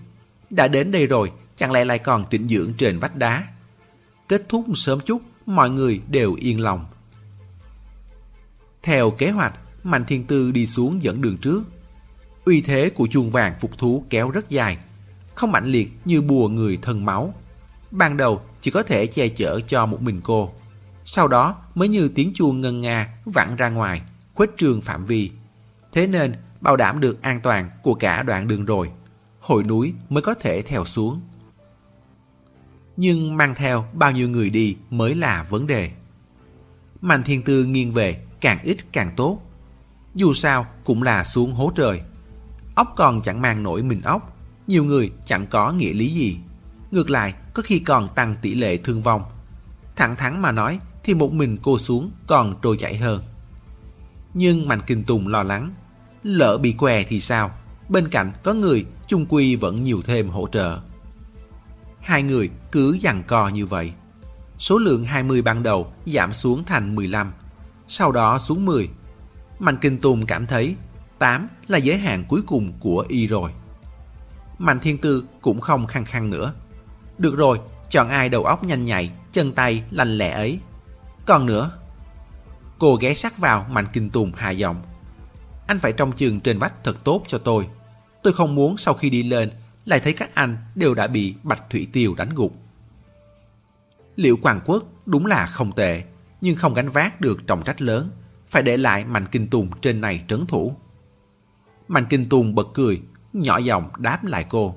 Đã 0.50 0.68
đến 0.68 0.90
đây 0.90 1.06
rồi, 1.06 1.32
chẳng 1.56 1.72
lẽ 1.72 1.84
lại 1.84 1.98
còn 1.98 2.24
tĩnh 2.24 2.48
dưỡng 2.48 2.72
trên 2.74 2.98
vách 2.98 3.16
đá. 3.16 3.44
Kết 4.28 4.48
thúc 4.48 4.64
sớm 4.74 5.00
chút, 5.00 5.22
mọi 5.46 5.70
người 5.70 6.00
đều 6.08 6.34
yên 6.34 6.60
lòng. 6.60 6.86
Theo 8.82 9.10
kế 9.10 9.30
hoạch, 9.30 9.58
Mạnh 9.84 10.04
Thiên 10.04 10.24
Tư 10.24 10.50
đi 10.50 10.66
xuống 10.66 11.02
dẫn 11.02 11.20
đường 11.20 11.36
trước. 11.36 11.62
Uy 12.44 12.60
thế 12.60 12.90
của 12.90 13.08
chuông 13.10 13.30
vàng 13.30 13.54
phục 13.60 13.78
thú 13.78 14.04
kéo 14.10 14.30
rất 14.30 14.48
dài, 14.48 14.78
không 15.34 15.52
mạnh 15.52 15.66
liệt 15.66 15.92
như 16.04 16.22
bùa 16.22 16.48
người 16.48 16.78
thân 16.82 17.04
máu. 17.04 17.34
Ban 17.90 18.16
đầu 18.16 18.42
chỉ 18.60 18.70
có 18.70 18.82
thể 18.82 19.06
che 19.06 19.28
chở 19.28 19.60
cho 19.66 19.86
một 19.86 20.02
mình 20.02 20.20
cô. 20.24 20.52
Sau 21.04 21.28
đó 21.28 21.56
mới 21.74 21.88
như 21.88 22.08
tiếng 22.08 22.30
chuông 22.34 22.60
ngân 22.60 22.80
nga 22.80 23.14
vặn 23.24 23.56
ra 23.56 23.68
ngoài, 23.68 24.02
khuếch 24.34 24.56
trường 24.56 24.80
phạm 24.80 25.04
vi. 25.04 25.30
Thế 25.92 26.06
nên 26.06 26.34
bảo 26.60 26.76
đảm 26.76 27.00
được 27.00 27.22
an 27.22 27.40
toàn 27.40 27.70
của 27.82 27.94
cả 27.94 28.22
đoạn 28.22 28.48
đường 28.48 28.64
rồi, 28.64 28.90
hội 29.40 29.64
núi 29.64 29.94
mới 30.08 30.22
có 30.22 30.34
thể 30.34 30.62
theo 30.62 30.84
xuống. 30.84 31.20
Nhưng 32.96 33.36
mang 33.36 33.54
theo 33.54 33.84
bao 33.92 34.12
nhiêu 34.12 34.28
người 34.28 34.50
đi 34.50 34.76
mới 34.90 35.14
là 35.14 35.42
vấn 35.42 35.66
đề. 35.66 35.90
Mạnh 37.00 37.22
thiên 37.22 37.42
tư 37.42 37.64
nghiêng 37.64 37.92
về 37.92 38.24
càng 38.40 38.58
ít 38.62 38.92
càng 38.92 39.10
tốt. 39.16 39.40
Dù 40.14 40.32
sao 40.32 40.66
cũng 40.84 41.02
là 41.02 41.24
xuống 41.24 41.52
hố 41.52 41.72
trời. 41.74 42.00
Ốc 42.74 42.92
còn 42.96 43.22
chẳng 43.22 43.40
mang 43.40 43.62
nổi 43.62 43.82
mình 43.82 44.02
ốc, 44.02 44.36
nhiều 44.66 44.84
người 44.84 45.10
chẳng 45.24 45.46
có 45.46 45.72
nghĩa 45.72 45.92
lý 45.92 46.08
gì. 46.08 46.38
Ngược 46.90 47.10
lại, 47.10 47.34
có 47.54 47.62
khi 47.66 47.78
còn 47.78 48.08
tăng 48.14 48.34
tỷ 48.42 48.54
lệ 48.54 48.76
thương 48.76 49.02
vong. 49.02 49.24
Thẳng 49.96 50.16
thắn 50.16 50.42
mà 50.42 50.52
nói 50.52 50.80
thì 51.04 51.14
một 51.14 51.32
mình 51.32 51.56
cô 51.62 51.78
xuống 51.78 52.10
còn 52.26 52.54
trôi 52.62 52.76
chảy 52.76 52.96
hơn. 52.96 53.22
Nhưng 54.34 54.68
Mạnh 54.68 54.80
Kinh 54.86 55.04
Tùng 55.04 55.28
lo 55.28 55.42
lắng, 55.42 55.74
lỡ 56.22 56.58
bị 56.58 56.72
què 56.72 57.02
thì 57.02 57.20
sao? 57.20 57.50
Bên 57.88 58.08
cạnh 58.08 58.32
có 58.42 58.52
người 58.52 58.86
chung 59.06 59.26
quy 59.28 59.56
vẫn 59.56 59.82
nhiều 59.82 60.02
thêm 60.04 60.28
hỗ 60.28 60.48
trợ. 60.52 60.80
Hai 62.00 62.22
người 62.22 62.50
cứ 62.72 62.98
dằn 63.00 63.22
co 63.26 63.48
như 63.48 63.66
vậy. 63.66 63.92
Số 64.58 64.78
lượng 64.78 65.04
20 65.04 65.42
ban 65.42 65.62
đầu 65.62 65.92
giảm 66.06 66.32
xuống 66.32 66.64
thành 66.64 66.94
15, 66.94 67.32
sau 67.88 68.12
đó 68.12 68.38
xuống 68.38 68.66
10. 68.66 68.88
Mạnh 69.58 69.76
Kinh 69.80 69.98
Tùng 69.98 70.26
cảm 70.26 70.46
thấy 70.46 70.76
8 71.18 71.48
là 71.68 71.78
giới 71.78 71.98
hạn 71.98 72.24
cuối 72.28 72.42
cùng 72.46 72.72
của 72.80 73.04
y 73.08 73.26
rồi. 73.26 73.50
Mạnh 74.58 74.78
Thiên 74.78 74.98
Tư 74.98 75.24
cũng 75.40 75.60
không 75.60 75.86
khăng 75.86 76.04
khăng 76.04 76.30
nữa. 76.30 76.54
Được 77.18 77.36
rồi, 77.36 77.60
chọn 77.90 78.08
ai 78.08 78.28
đầu 78.28 78.44
óc 78.44 78.64
nhanh 78.64 78.84
nhạy, 78.84 79.10
chân 79.32 79.52
tay 79.52 79.82
lành 79.90 80.18
lẹ 80.18 80.30
ấy. 80.30 80.58
Còn 81.26 81.46
nữa, 81.46 81.70
cô 82.78 82.96
ghé 82.96 83.14
sát 83.14 83.38
vào 83.38 83.66
Mạnh 83.70 83.86
Kinh 83.92 84.10
Tùng 84.10 84.32
hạ 84.32 84.50
giọng. 84.50 84.82
Anh 85.66 85.78
phải 85.78 85.92
trông 85.92 86.12
chừng 86.12 86.40
trên 86.40 86.58
vách 86.58 86.84
thật 86.84 87.04
tốt 87.04 87.22
cho 87.26 87.38
tôi. 87.38 87.68
Tôi 88.22 88.32
không 88.32 88.54
muốn 88.54 88.76
sau 88.76 88.94
khi 88.94 89.10
đi 89.10 89.22
lên 89.22 89.50
lại 89.84 90.00
thấy 90.00 90.12
các 90.12 90.34
anh 90.34 90.56
đều 90.74 90.94
đã 90.94 91.06
bị 91.06 91.34
Bạch 91.42 91.70
Thủy 91.70 91.88
Tiêu 91.92 92.14
đánh 92.14 92.30
gục. 92.34 92.52
Liệu 94.16 94.36
Quảng 94.36 94.60
Quốc 94.64 94.84
đúng 95.06 95.26
là 95.26 95.46
không 95.46 95.72
tệ, 95.72 96.02
nhưng 96.40 96.56
không 96.56 96.74
gánh 96.74 96.88
vác 96.88 97.20
được 97.20 97.46
trọng 97.46 97.62
trách 97.62 97.82
lớn, 97.82 98.10
phải 98.48 98.62
để 98.62 98.76
lại 98.76 99.04
Mạnh 99.04 99.26
Kinh 99.30 99.48
Tùng 99.48 99.70
trên 99.80 100.00
này 100.00 100.24
trấn 100.28 100.46
thủ. 100.46 100.76
Mạnh 101.88 102.06
Kinh 102.08 102.28
Tùng 102.28 102.54
bật 102.54 102.68
cười, 102.74 103.02
nhỏ 103.32 103.58
giọng 103.58 103.90
đáp 103.98 104.24
lại 104.24 104.46
cô. 104.48 104.74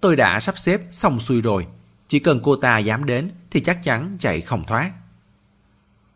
Tôi 0.00 0.16
đã 0.16 0.40
sắp 0.40 0.58
xếp 0.58 0.80
xong 0.90 1.20
xuôi 1.20 1.40
rồi, 1.40 1.66
chỉ 2.06 2.18
cần 2.18 2.40
cô 2.42 2.56
ta 2.56 2.78
dám 2.78 3.04
đến 3.04 3.30
thì 3.50 3.60
chắc 3.60 3.82
chắn 3.82 4.16
chạy 4.18 4.40
không 4.40 4.64
thoát. 4.64 4.92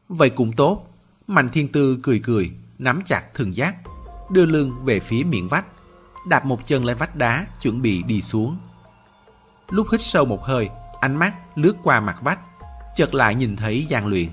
Vậy 0.08 0.30
cũng 0.30 0.52
tốt, 0.52 0.86
Mạnh 1.26 1.48
Thiên 1.48 1.72
Tư 1.72 1.98
cười 2.02 2.18
cười, 2.18 2.50
nắm 2.78 3.02
chặt 3.06 3.34
thường 3.34 3.56
giác, 3.56 3.76
đưa 4.30 4.46
lưng 4.46 4.72
về 4.84 5.00
phía 5.00 5.22
miệng 5.24 5.48
vách, 5.48 5.64
đạp 6.26 6.44
một 6.44 6.66
chân 6.66 6.84
lên 6.84 6.96
vách 6.96 7.16
đá 7.16 7.46
chuẩn 7.60 7.82
bị 7.82 8.02
đi 8.02 8.22
xuống. 8.22 8.58
Lúc 9.70 9.86
hít 9.92 10.00
sâu 10.00 10.24
một 10.24 10.44
hơi, 10.44 10.68
ánh 11.00 11.16
mắt 11.16 11.34
lướt 11.54 11.76
qua 11.82 12.00
mặt 12.00 12.16
vách, 12.22 12.38
chợt 12.96 13.14
lại 13.14 13.34
nhìn 13.34 13.56
thấy 13.56 13.86
Giang 13.90 14.06
Luyện. 14.06 14.28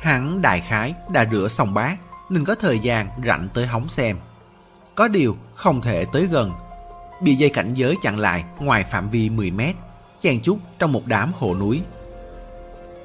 Hắn 0.00 0.42
đại 0.42 0.60
khái 0.68 0.94
đã 1.12 1.28
rửa 1.32 1.48
xong 1.48 1.74
bát, 1.74 1.96
nên 2.30 2.44
có 2.44 2.54
thời 2.54 2.78
gian 2.78 3.08
rảnh 3.26 3.48
tới 3.54 3.66
hóng 3.66 3.88
xem. 3.88 4.16
Có 4.94 5.08
điều 5.08 5.36
không 5.54 5.80
thể 5.80 6.04
tới 6.12 6.26
gần, 6.26 6.52
bị 7.22 7.34
dây 7.34 7.50
cảnh 7.50 7.74
giới 7.74 7.96
chặn 8.02 8.18
lại 8.18 8.44
ngoài 8.58 8.84
phạm 8.84 9.10
vi 9.10 9.30
10 9.30 9.50
mét, 9.50 9.76
chen 10.20 10.40
chút 10.42 10.58
trong 10.78 10.92
một 10.92 11.06
đám 11.06 11.32
hồ 11.38 11.54
núi. 11.54 11.82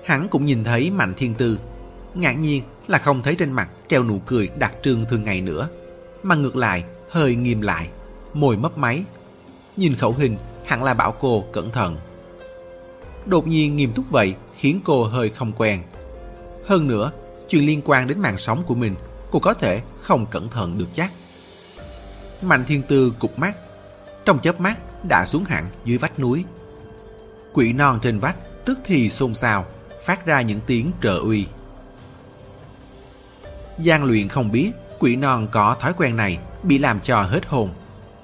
Hắn 0.05 0.27
cũng 0.29 0.45
nhìn 0.45 0.63
thấy 0.63 0.91
Mạnh 0.91 1.13
Thiên 1.17 1.33
Tư, 1.33 1.59
ngạc 2.13 2.33
nhiên 2.33 2.63
là 2.87 2.97
không 2.97 3.23
thấy 3.23 3.35
trên 3.35 3.51
mặt 3.51 3.69
treo 3.87 4.03
nụ 4.03 4.19
cười 4.25 4.49
đặc 4.57 4.73
trưng 4.83 5.05
thường 5.09 5.23
ngày 5.23 5.41
nữa, 5.41 5.67
mà 6.23 6.35
ngược 6.35 6.55
lại 6.55 6.83
hơi 7.09 7.35
nghiêm 7.35 7.61
lại, 7.61 7.89
môi 8.33 8.57
mấp 8.57 8.77
máy. 8.77 9.03
Nhìn 9.77 9.95
khẩu 9.95 10.11
hình 10.13 10.37
hẳn 10.65 10.83
là 10.83 10.93
bảo 10.93 11.11
cô 11.19 11.43
cẩn 11.53 11.71
thận. 11.71 11.97
Đột 13.25 13.47
nhiên 13.47 13.75
nghiêm 13.75 13.93
túc 13.93 14.11
vậy 14.11 14.35
khiến 14.55 14.79
cô 14.83 15.03
hơi 15.03 15.29
không 15.29 15.51
quen. 15.57 15.81
Hơn 16.65 16.87
nữa, 16.87 17.11
chuyện 17.49 17.65
liên 17.65 17.81
quan 17.85 18.07
đến 18.07 18.19
mạng 18.19 18.37
sống 18.37 18.63
của 18.65 18.75
mình, 18.75 18.95
cô 19.31 19.39
có 19.39 19.53
thể 19.53 19.81
không 20.01 20.25
cẩn 20.25 20.49
thận 20.49 20.77
được 20.77 20.87
chắc. 20.93 21.11
Mạnh 22.41 22.63
thiên 22.67 22.81
tư 22.81 23.13
cục 23.19 23.39
mắt, 23.39 23.53
trong 24.25 24.39
chớp 24.39 24.59
mắt 24.59 25.05
đã 25.07 25.25
xuống 25.25 25.43
hẳn 25.43 25.65
dưới 25.85 25.97
vách 25.97 26.19
núi. 26.19 26.43
Quỷ 27.53 27.73
non 27.73 27.99
trên 28.01 28.19
vách 28.19 28.35
tức 28.65 28.79
thì 28.83 29.09
xôn 29.09 29.33
xao, 29.33 29.65
phát 30.05 30.25
ra 30.25 30.41
những 30.41 30.59
tiếng 30.65 30.91
trợ 31.01 31.17
uy. 31.17 31.47
Giang 33.77 34.03
luyện 34.03 34.27
không 34.27 34.51
biết 34.51 34.71
quỷ 34.99 35.15
non 35.15 35.47
có 35.51 35.75
thói 35.79 35.93
quen 35.97 36.17
này 36.17 36.37
bị 36.63 36.77
làm 36.77 36.99
cho 36.99 37.21
hết 37.21 37.45
hồn. 37.45 37.69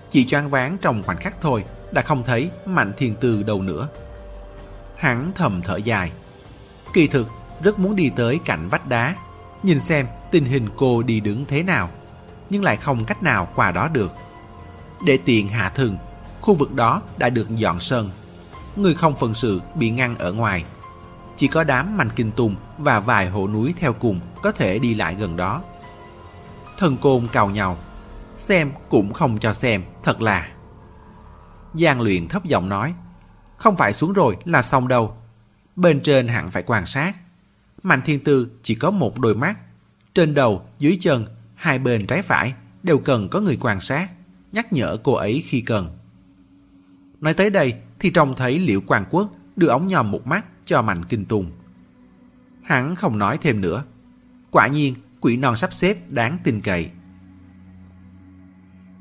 Chỉ 0.10 0.26
choáng 0.26 0.50
váng 0.50 0.78
trong 0.82 1.04
khoảnh 1.04 1.18
khắc 1.18 1.42
thôi 1.42 1.64
đã 1.92 2.02
không 2.02 2.24
thấy 2.24 2.50
mạnh 2.66 2.94
thiên 2.98 3.16
tư 3.16 3.44
đâu 3.44 3.62
nữa. 3.62 3.88
Hắn 4.96 5.32
thầm 5.36 5.62
thở 5.62 5.76
dài. 5.76 6.12
Kỳ 6.94 7.08
thực 7.08 7.28
rất 7.64 7.80
muốn 7.80 7.96
đi 7.96 8.12
tới 8.16 8.40
cạnh 8.46 8.68
vách 8.68 8.88
đá, 8.88 9.16
nhìn 9.64 9.84
xem 9.84 10.08
tình 10.32 10.46
hình 10.46 10.70
cô 10.76 11.04
đi 11.04 11.20
đứng 11.20 11.46
thế 11.46 11.64
nào, 11.64 11.90
nhưng 12.50 12.64
lại 12.64 12.78
không 12.78 13.06
cách 13.06 13.24
nào 13.24 13.48
qua 13.56 13.72
đó 13.72 13.88
được. 13.88 14.12
Để 15.06 15.18
tiện 15.26 15.48
hạ 15.48 15.70
thường, 15.70 15.98
khu 16.42 16.56
vực 16.56 16.74
đó 16.74 17.02
đã 17.18 17.30
được 17.30 17.56
dọn 17.56 17.80
sơn. 17.80 18.10
Người 18.76 18.94
không 18.94 19.16
phần 19.16 19.34
sự 19.34 19.62
bị 19.76 19.90
ngăn 19.90 20.16
ở 20.16 20.34
ngoài. 20.34 20.66
Chỉ 21.40 21.48
có 21.48 21.64
đám 21.64 21.98
manh 21.98 22.10
kinh 22.16 22.32
tùng 22.32 22.56
và 22.78 23.00
vài 23.00 23.30
hộ 23.30 23.48
núi 23.48 23.74
theo 23.78 23.94
cùng 23.94 24.20
có 24.44 24.52
thể 24.52 24.80
đi 24.80 24.96
lại 24.96 25.16
gần 25.16 25.38
đó. 25.38 25.64
Thần 26.78 26.98
côn 26.98 27.28
cào 27.32 27.50
nhau, 27.50 27.78
xem 28.38 28.72
cũng 28.90 29.14
không 29.14 29.38
cho 29.38 29.54
xem, 29.54 29.84
thật 30.04 30.22
là. 30.22 30.52
Giang 31.74 32.02
luyện 32.02 32.28
thấp 32.28 32.46
giọng 32.46 32.70
nói, 32.70 32.94
không 33.58 33.76
phải 33.76 33.94
xuống 33.94 34.14
rồi 34.14 34.38
là 34.46 34.62
xong 34.62 34.88
đâu. 34.88 35.18
Bên 35.76 36.02
trên 36.02 36.28
hẳn 36.28 36.52
phải 36.52 36.64
quan 36.66 36.86
sát. 36.86 37.16
Mạnh 37.84 38.02
thiên 38.06 38.24
tư 38.24 38.50
chỉ 38.62 38.76
có 38.76 38.92
một 38.92 39.20
đôi 39.20 39.36
mắt. 39.36 39.58
Trên 40.14 40.34
đầu, 40.34 40.62
dưới 40.80 40.98
chân, 41.02 41.26
hai 41.56 41.80
bên 41.80 42.08
trái 42.08 42.22
phải 42.22 42.54
đều 42.84 42.98
cần 42.98 43.30
có 43.30 43.40
người 43.40 43.58
quan 43.62 43.80
sát, 43.80 44.10
nhắc 44.52 44.74
nhở 44.74 44.98
cô 45.04 45.14
ấy 45.14 45.44
khi 45.46 45.62
cần. 45.62 45.98
Nói 47.22 47.34
tới 47.34 47.50
đây 47.50 47.74
thì 48.00 48.10
trông 48.10 48.36
thấy 48.36 48.60
Liễu 48.60 48.82
Quang 48.82 49.06
Quốc 49.10 49.30
đưa 49.56 49.68
ống 49.68 49.88
nhòm 49.88 50.12
một 50.12 50.28
mắt 50.28 50.46
cho 50.70 50.82
Mạnh 50.82 51.06
Kinh 51.06 51.26
Tùng. 51.26 51.52
Hắn 52.64 52.96
không 52.96 53.18
nói 53.18 53.38
thêm 53.42 53.62
nữa. 53.62 53.84
Quả 54.52 54.68
nhiên, 54.68 54.96
quỷ 55.22 55.38
non 55.38 55.56
sắp 55.56 55.74
xếp 55.74 56.12
đáng 56.12 56.38
tin 56.44 56.62
cậy. 56.62 56.90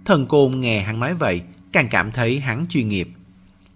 Thần 0.04 0.26
côn 0.26 0.60
nghe 0.60 0.82
hắn 0.82 1.00
nói 1.00 1.14
vậy, 1.14 1.42
càng 1.72 1.88
cảm 1.90 2.12
thấy 2.12 2.40
hắn 2.40 2.66
chuyên 2.68 2.88
nghiệp. 2.88 3.08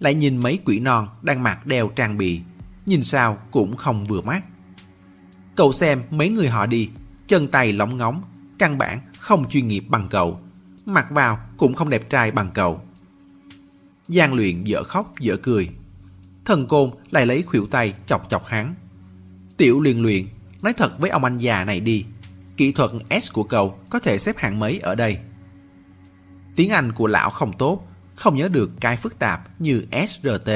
Lại 0.00 0.14
nhìn 0.14 0.36
mấy 0.36 0.58
quỷ 0.64 0.80
non 0.80 1.08
đang 1.22 1.42
mặc 1.42 1.66
đeo 1.66 1.88
trang 1.88 2.18
bị, 2.18 2.40
nhìn 2.86 3.02
sao 3.02 3.38
cũng 3.50 3.76
không 3.76 4.04
vừa 4.04 4.20
mắt. 4.20 4.44
Cậu 5.54 5.72
xem 5.72 6.02
mấy 6.10 6.30
người 6.30 6.48
họ 6.48 6.66
đi, 6.66 6.90
chân 7.26 7.48
tay 7.48 7.72
lóng 7.72 7.96
ngóng, 7.96 8.22
căn 8.58 8.78
bản 8.78 8.98
không 9.18 9.48
chuyên 9.48 9.66
nghiệp 9.66 9.84
bằng 9.88 10.08
cậu. 10.10 10.40
Mặc 10.86 11.06
vào 11.10 11.38
cũng 11.56 11.74
không 11.74 11.90
đẹp 11.90 12.10
trai 12.10 12.30
bằng 12.30 12.50
cậu. 12.54 12.80
Giang 14.08 14.34
luyện 14.34 14.64
dở 14.64 14.82
khóc 14.82 15.12
dở 15.20 15.36
cười. 15.36 15.68
Thần 16.44 16.66
côn 16.68 16.90
lại 17.10 17.26
lấy 17.26 17.42
khuỷu 17.42 17.66
tay 17.66 17.94
chọc 18.06 18.30
chọc 18.30 18.46
hắn. 18.46 18.74
Tiểu 19.56 19.80
liên 19.80 20.02
luyện, 20.02 20.26
nói 20.62 20.72
thật 20.72 20.98
với 20.98 21.10
ông 21.10 21.24
anh 21.24 21.38
già 21.38 21.64
này 21.64 21.80
đi. 21.80 22.06
Kỹ 22.56 22.72
thuật 22.72 22.90
S 23.22 23.32
của 23.32 23.44
cậu 23.44 23.78
có 23.90 23.98
thể 23.98 24.18
xếp 24.18 24.36
hạng 24.38 24.58
mấy 24.58 24.78
ở 24.78 24.94
đây? 24.94 25.18
Tiếng 26.56 26.70
Anh 26.70 26.92
của 26.92 27.06
lão 27.06 27.30
không 27.30 27.52
tốt, 27.52 27.88
không 28.14 28.36
nhớ 28.36 28.48
được 28.48 28.70
cái 28.80 28.96
phức 28.96 29.18
tạp 29.18 29.60
như 29.60 29.86
SRT. 30.08 30.50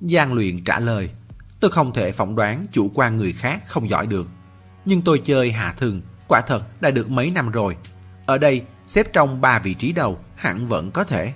Giang 0.00 0.32
luyện 0.32 0.64
trả 0.64 0.80
lời, 0.80 1.10
tôi 1.60 1.70
không 1.70 1.92
thể 1.92 2.12
phỏng 2.12 2.34
đoán 2.34 2.66
chủ 2.72 2.90
quan 2.94 3.16
người 3.16 3.32
khác 3.32 3.62
không 3.66 3.90
giỏi 3.90 4.06
được. 4.06 4.28
Nhưng 4.84 5.02
tôi 5.02 5.20
chơi 5.24 5.52
hạ 5.52 5.74
thường, 5.76 6.00
quả 6.28 6.40
thật 6.40 6.80
đã 6.80 6.90
được 6.90 7.10
mấy 7.10 7.30
năm 7.30 7.50
rồi. 7.50 7.76
Ở 8.26 8.38
đây, 8.38 8.62
xếp 8.86 9.12
trong 9.12 9.40
ba 9.40 9.58
vị 9.58 9.74
trí 9.74 9.92
đầu 9.92 10.18
hẳn 10.34 10.66
vẫn 10.66 10.90
có 10.90 11.04
thể. 11.04 11.32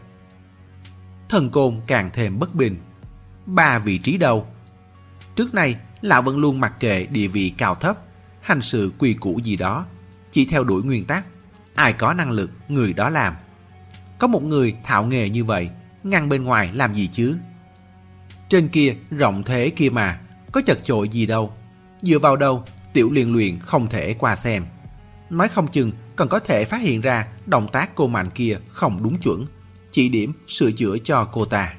Thần 1.28 1.50
côn 1.50 1.80
càng 1.86 2.10
thêm 2.12 2.38
bất 2.38 2.54
bình. 2.54 2.76
Ba 3.46 3.78
vị 3.78 3.98
trí 3.98 4.16
đầu. 4.16 4.46
Trước 5.36 5.54
nay, 5.54 5.76
lão 6.00 6.22
vẫn 6.22 6.38
luôn 6.38 6.60
mặc 6.60 6.72
kệ 6.80 7.06
địa 7.06 7.26
vị 7.26 7.52
cao 7.58 7.74
thấp, 7.74 7.96
hành 8.40 8.62
sự 8.62 8.92
quy 8.98 9.14
củ 9.14 9.38
gì 9.38 9.56
đó, 9.56 9.86
chỉ 10.30 10.46
theo 10.46 10.64
đuổi 10.64 10.82
nguyên 10.82 11.04
tắc 11.04 11.24
Ai 11.74 11.92
có 11.92 12.14
năng 12.14 12.30
lực, 12.30 12.50
người 12.68 12.92
đó 12.92 13.10
làm. 13.10 13.34
Có 14.18 14.26
một 14.26 14.42
người 14.42 14.74
thạo 14.84 15.04
nghề 15.04 15.28
như 15.28 15.44
vậy, 15.44 15.70
ngăn 16.02 16.28
bên 16.28 16.44
ngoài 16.44 16.70
làm 16.72 16.94
gì 16.94 17.06
chứ? 17.06 17.38
Trên 18.48 18.68
kia, 18.68 18.96
rộng 19.10 19.42
thế 19.42 19.70
kia 19.70 19.90
mà, 19.90 20.20
có 20.52 20.62
chật 20.66 20.78
chội 20.84 21.08
gì 21.08 21.26
đâu. 21.26 21.52
Dựa 22.02 22.18
vào 22.18 22.36
đâu, 22.36 22.64
tiểu 22.92 23.10
liền 23.10 23.32
luyện 23.32 23.58
không 23.58 23.88
thể 23.88 24.14
qua 24.14 24.36
xem. 24.36 24.64
Nói 25.30 25.48
không 25.48 25.68
chừng 25.68 25.92
còn 26.16 26.28
có 26.28 26.38
thể 26.38 26.64
phát 26.64 26.80
hiện 26.80 27.00
ra 27.00 27.26
động 27.46 27.68
tác 27.72 27.94
cô 27.94 28.06
mạnh 28.06 28.30
kia 28.34 28.58
không 28.68 29.02
đúng 29.02 29.20
chuẩn, 29.20 29.46
chỉ 29.90 30.08
điểm 30.08 30.32
sửa 30.48 30.72
chữa 30.72 30.96
cho 31.04 31.24
cô 31.24 31.44
ta. 31.44 31.74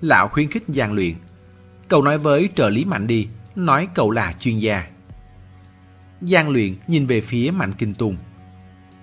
Lão 0.00 0.28
khuyến 0.28 0.50
khích 0.50 0.62
gian 0.68 0.92
luyện. 0.92 1.14
Cậu 1.88 2.02
nói 2.02 2.18
với 2.18 2.48
trợ 2.54 2.70
lý 2.70 2.84
mạnh 2.84 3.06
đi, 3.06 3.28
nói 3.56 3.88
cậu 3.94 4.10
là 4.10 4.32
chuyên 4.32 4.58
gia. 4.58 4.86
Giang 6.20 6.48
luyện 6.48 6.74
nhìn 6.86 7.06
về 7.06 7.20
phía 7.20 7.50
Mạnh 7.50 7.72
Kinh 7.72 7.94
Tùng. 7.94 8.16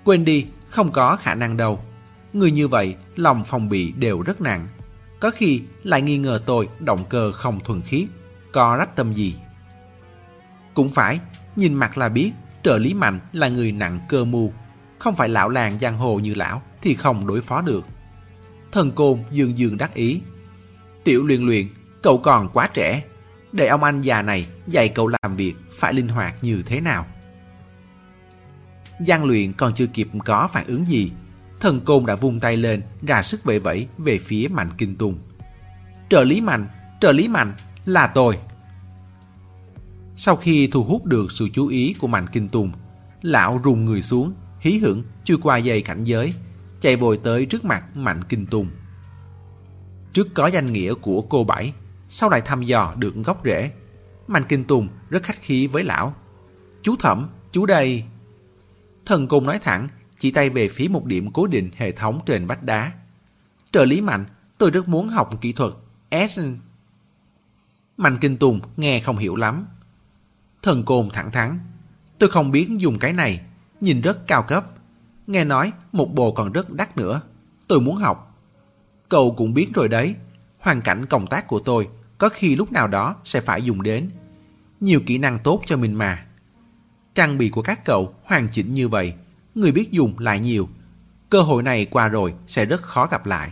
Quên 0.03 0.25
đi, 0.25 0.47
không 0.69 0.91
có 0.91 1.15
khả 1.15 1.35
năng 1.35 1.57
đâu. 1.57 1.79
Người 2.33 2.51
như 2.51 2.67
vậy, 2.67 2.95
lòng 3.15 3.43
phòng 3.45 3.69
bị 3.69 3.91
đều 3.91 4.21
rất 4.21 4.41
nặng. 4.41 4.67
Có 5.19 5.31
khi 5.31 5.61
lại 5.83 6.01
nghi 6.01 6.17
ngờ 6.17 6.41
tôi 6.45 6.69
động 6.79 7.03
cơ 7.09 7.31
không 7.31 7.59
thuần 7.59 7.81
khiết, 7.81 8.07
có 8.53 8.75
rách 8.77 8.95
tâm 8.95 9.13
gì. 9.13 9.35
Cũng 10.73 10.89
phải, 10.89 11.19
nhìn 11.55 11.73
mặt 11.73 11.97
là 11.97 12.09
biết 12.09 12.31
trợ 12.63 12.77
lý 12.77 12.93
mạnh 12.93 13.19
là 13.33 13.49
người 13.49 13.71
nặng 13.71 13.99
cơ 14.09 14.25
mưu. 14.25 14.51
Không 14.99 15.15
phải 15.15 15.29
lão 15.29 15.49
làng 15.49 15.79
giang 15.79 15.97
hồ 15.97 16.19
như 16.19 16.33
lão 16.33 16.61
thì 16.81 16.93
không 16.93 17.27
đối 17.27 17.41
phó 17.41 17.61
được. 17.61 17.85
Thần 18.71 18.91
côn 18.91 19.19
dương 19.31 19.57
dương 19.57 19.77
đắc 19.77 19.93
ý. 19.93 20.21
Tiểu 21.05 21.25
luyện 21.25 21.41
luyện, 21.41 21.67
cậu 22.03 22.17
còn 22.17 22.49
quá 22.53 22.69
trẻ. 22.73 23.03
Để 23.51 23.67
ông 23.67 23.83
anh 23.83 24.01
già 24.01 24.21
này 24.21 24.47
dạy 24.67 24.89
cậu 24.89 25.07
làm 25.07 25.35
việc 25.35 25.53
phải 25.71 25.93
linh 25.93 26.07
hoạt 26.07 26.43
như 26.43 26.63
thế 26.65 26.81
nào. 26.81 27.05
Giang 28.99 29.25
luyện 29.25 29.53
còn 29.53 29.73
chưa 29.73 29.87
kịp 29.87 30.07
có 30.25 30.47
phản 30.47 30.67
ứng 30.67 30.87
gì. 30.87 31.11
Thần 31.59 31.81
côn 31.81 32.05
đã 32.05 32.15
vung 32.15 32.39
tay 32.39 32.57
lên, 32.57 32.81
ra 33.01 33.21
sức 33.21 33.43
vẫy 33.43 33.59
vẫy 33.59 33.87
về 33.97 34.17
phía 34.17 34.47
Mạnh 34.47 34.69
Kinh 34.77 34.95
Tùng. 34.95 35.17
Trợ 36.09 36.23
lý 36.23 36.41
Mạnh, 36.41 36.67
trợ 37.01 37.11
lý 37.11 37.27
Mạnh, 37.27 37.53
là 37.85 38.07
tôi. 38.07 38.37
Sau 40.15 40.35
khi 40.35 40.67
thu 40.67 40.83
hút 40.83 41.05
được 41.05 41.31
sự 41.31 41.49
chú 41.53 41.67
ý 41.67 41.95
của 41.99 42.07
Mạnh 42.07 42.27
Kinh 42.31 42.49
Tùng, 42.49 42.71
lão 43.21 43.61
rùng 43.63 43.85
người 43.85 44.01
xuống, 44.01 44.33
hí 44.59 44.77
hưởng 44.77 45.03
chui 45.23 45.37
qua 45.41 45.57
dây 45.57 45.81
cảnh 45.81 46.03
giới, 46.03 46.33
chạy 46.79 46.95
vội 46.95 47.19
tới 47.23 47.45
trước 47.45 47.65
mặt 47.65 47.97
Mạnh 47.97 48.23
Kinh 48.29 48.45
Tùng. 48.45 48.69
Trước 50.15 50.33
có 50.33 50.47
danh 50.47 50.73
nghĩa 50.73 50.93
của 50.93 51.21
cô 51.21 51.43
Bảy, 51.43 51.73
sau 52.09 52.29
lại 52.29 52.41
thăm 52.41 52.61
dò 52.61 52.93
được 52.97 53.15
gốc 53.15 53.41
rễ, 53.45 53.71
Mạnh 54.27 54.43
Kinh 54.49 54.63
Tùng 54.63 54.87
rất 55.09 55.23
khách 55.23 55.41
khí 55.41 55.67
với 55.67 55.83
lão. 55.83 56.15
Chú 56.81 56.95
Thẩm, 56.95 57.29
chú 57.51 57.65
đây... 57.65 58.03
Thần 59.05 59.27
Cung 59.27 59.45
nói 59.45 59.59
thẳng, 59.59 59.87
chỉ 60.19 60.31
tay 60.31 60.49
về 60.49 60.67
phía 60.67 60.87
một 60.87 61.05
điểm 61.05 61.31
cố 61.33 61.47
định 61.47 61.71
hệ 61.75 61.91
thống 61.91 62.19
trên 62.25 62.45
vách 62.45 62.63
đá. 62.63 62.91
Trợ 63.71 63.85
lý 63.85 64.01
Mạnh, 64.01 64.25
tôi 64.57 64.71
rất 64.71 64.87
muốn 64.87 65.09
học 65.09 65.41
kỹ 65.41 65.53
thuật 65.53 65.73
S. 66.29 66.39
Mạnh 67.97 68.17
Kinh 68.21 68.37
Tùng 68.37 68.59
nghe 68.77 68.99
không 68.99 69.17
hiểu 69.17 69.35
lắm. 69.35 69.65
Thần 70.61 70.83
Côn 70.85 71.09
thẳng 71.13 71.31
thắn, 71.31 71.59
tôi 72.19 72.29
không 72.29 72.51
biết 72.51 72.67
dùng 72.77 72.99
cái 72.99 73.13
này, 73.13 73.41
nhìn 73.81 74.01
rất 74.01 74.27
cao 74.27 74.43
cấp. 74.43 74.65
Nghe 75.27 75.43
nói 75.43 75.71
một 75.91 76.13
bộ 76.13 76.31
còn 76.31 76.51
rất 76.51 76.69
đắt 76.69 76.97
nữa, 76.97 77.21
tôi 77.67 77.81
muốn 77.81 77.95
học. 77.95 78.34
Cậu 79.09 79.31
cũng 79.37 79.53
biết 79.53 79.67
rồi 79.73 79.87
đấy, 79.87 80.15
hoàn 80.59 80.81
cảnh 80.81 81.05
công 81.05 81.27
tác 81.27 81.47
của 81.47 81.59
tôi 81.59 81.87
có 82.17 82.29
khi 82.29 82.55
lúc 82.55 82.71
nào 82.71 82.87
đó 82.87 83.15
sẽ 83.23 83.41
phải 83.41 83.63
dùng 83.63 83.83
đến. 83.83 84.09
Nhiều 84.79 84.99
kỹ 85.05 85.17
năng 85.17 85.39
tốt 85.39 85.61
cho 85.65 85.77
mình 85.77 85.93
mà. 85.93 86.25
Trang 87.15 87.37
bị 87.37 87.49
của 87.49 87.61
các 87.61 87.85
cậu 87.85 88.15
hoàn 88.23 88.47
chỉnh 88.51 88.73
như 88.73 88.87
vậy, 88.87 89.13
người 89.55 89.71
biết 89.71 89.91
dùng 89.91 90.19
lại 90.19 90.39
nhiều. 90.39 90.69
Cơ 91.29 91.41
hội 91.41 91.63
này 91.63 91.85
qua 91.85 92.07
rồi 92.07 92.33
sẽ 92.47 92.65
rất 92.65 92.81
khó 92.81 93.07
gặp 93.07 93.25
lại. 93.25 93.51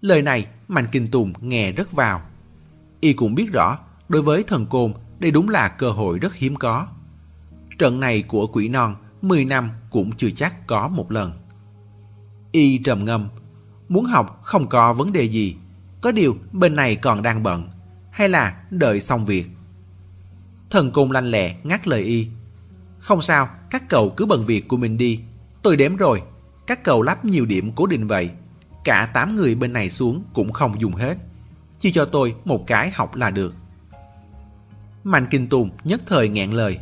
Lời 0.00 0.22
này 0.22 0.46
Mạnh 0.68 0.86
Kinh 0.92 1.06
Tùng 1.06 1.32
nghe 1.40 1.72
rất 1.72 1.92
vào. 1.92 2.22
Y 3.00 3.12
cũng 3.12 3.34
biết 3.34 3.52
rõ, 3.52 3.78
đối 4.08 4.22
với 4.22 4.42
thần 4.42 4.66
côn, 4.66 4.94
đây 5.18 5.30
đúng 5.30 5.48
là 5.48 5.68
cơ 5.68 5.90
hội 5.90 6.18
rất 6.18 6.34
hiếm 6.34 6.56
có. 6.56 6.86
Trận 7.78 8.00
này 8.00 8.22
của 8.22 8.46
quỷ 8.46 8.68
non 8.68 8.96
10 9.22 9.44
năm 9.44 9.70
cũng 9.90 10.12
chưa 10.16 10.30
chắc 10.30 10.66
có 10.66 10.88
một 10.88 11.12
lần. 11.12 11.32
Y 12.52 12.78
trầm 12.78 13.04
ngâm, 13.04 13.28
muốn 13.92 14.04
học 14.04 14.40
không 14.42 14.68
có 14.68 14.92
vấn 14.92 15.12
đề 15.12 15.24
gì. 15.24 15.56
Có 16.00 16.12
điều 16.12 16.36
bên 16.52 16.76
này 16.76 16.96
còn 16.96 17.22
đang 17.22 17.42
bận, 17.42 17.68
hay 18.10 18.28
là 18.28 18.62
đợi 18.70 19.00
xong 19.00 19.26
việc. 19.26 19.48
Thần 20.70 20.90
cung 20.90 21.10
lanh 21.10 21.30
lẹ 21.30 21.54
ngắt 21.62 21.88
lời 21.88 22.02
y. 22.02 22.28
Không 22.98 23.22
sao, 23.22 23.48
các 23.70 23.88
cậu 23.88 24.10
cứ 24.10 24.26
bận 24.26 24.44
việc 24.46 24.68
của 24.68 24.76
mình 24.76 24.96
đi. 24.96 25.20
Tôi 25.62 25.76
đếm 25.76 25.96
rồi, 25.96 26.22
các 26.66 26.84
cậu 26.84 27.02
lắp 27.02 27.24
nhiều 27.24 27.46
điểm 27.46 27.72
cố 27.72 27.86
định 27.86 28.06
vậy. 28.06 28.30
Cả 28.84 29.10
8 29.14 29.36
người 29.36 29.54
bên 29.54 29.72
này 29.72 29.90
xuống 29.90 30.24
cũng 30.34 30.52
không 30.52 30.80
dùng 30.80 30.94
hết. 30.94 31.16
Chỉ 31.78 31.92
cho 31.92 32.04
tôi 32.04 32.34
một 32.44 32.66
cái 32.66 32.90
học 32.90 33.14
là 33.14 33.30
được. 33.30 33.54
Mạnh 35.04 35.26
Kinh 35.30 35.48
Tùng 35.48 35.70
nhất 35.84 36.02
thời 36.06 36.28
ngẹn 36.28 36.52
lời. 36.52 36.78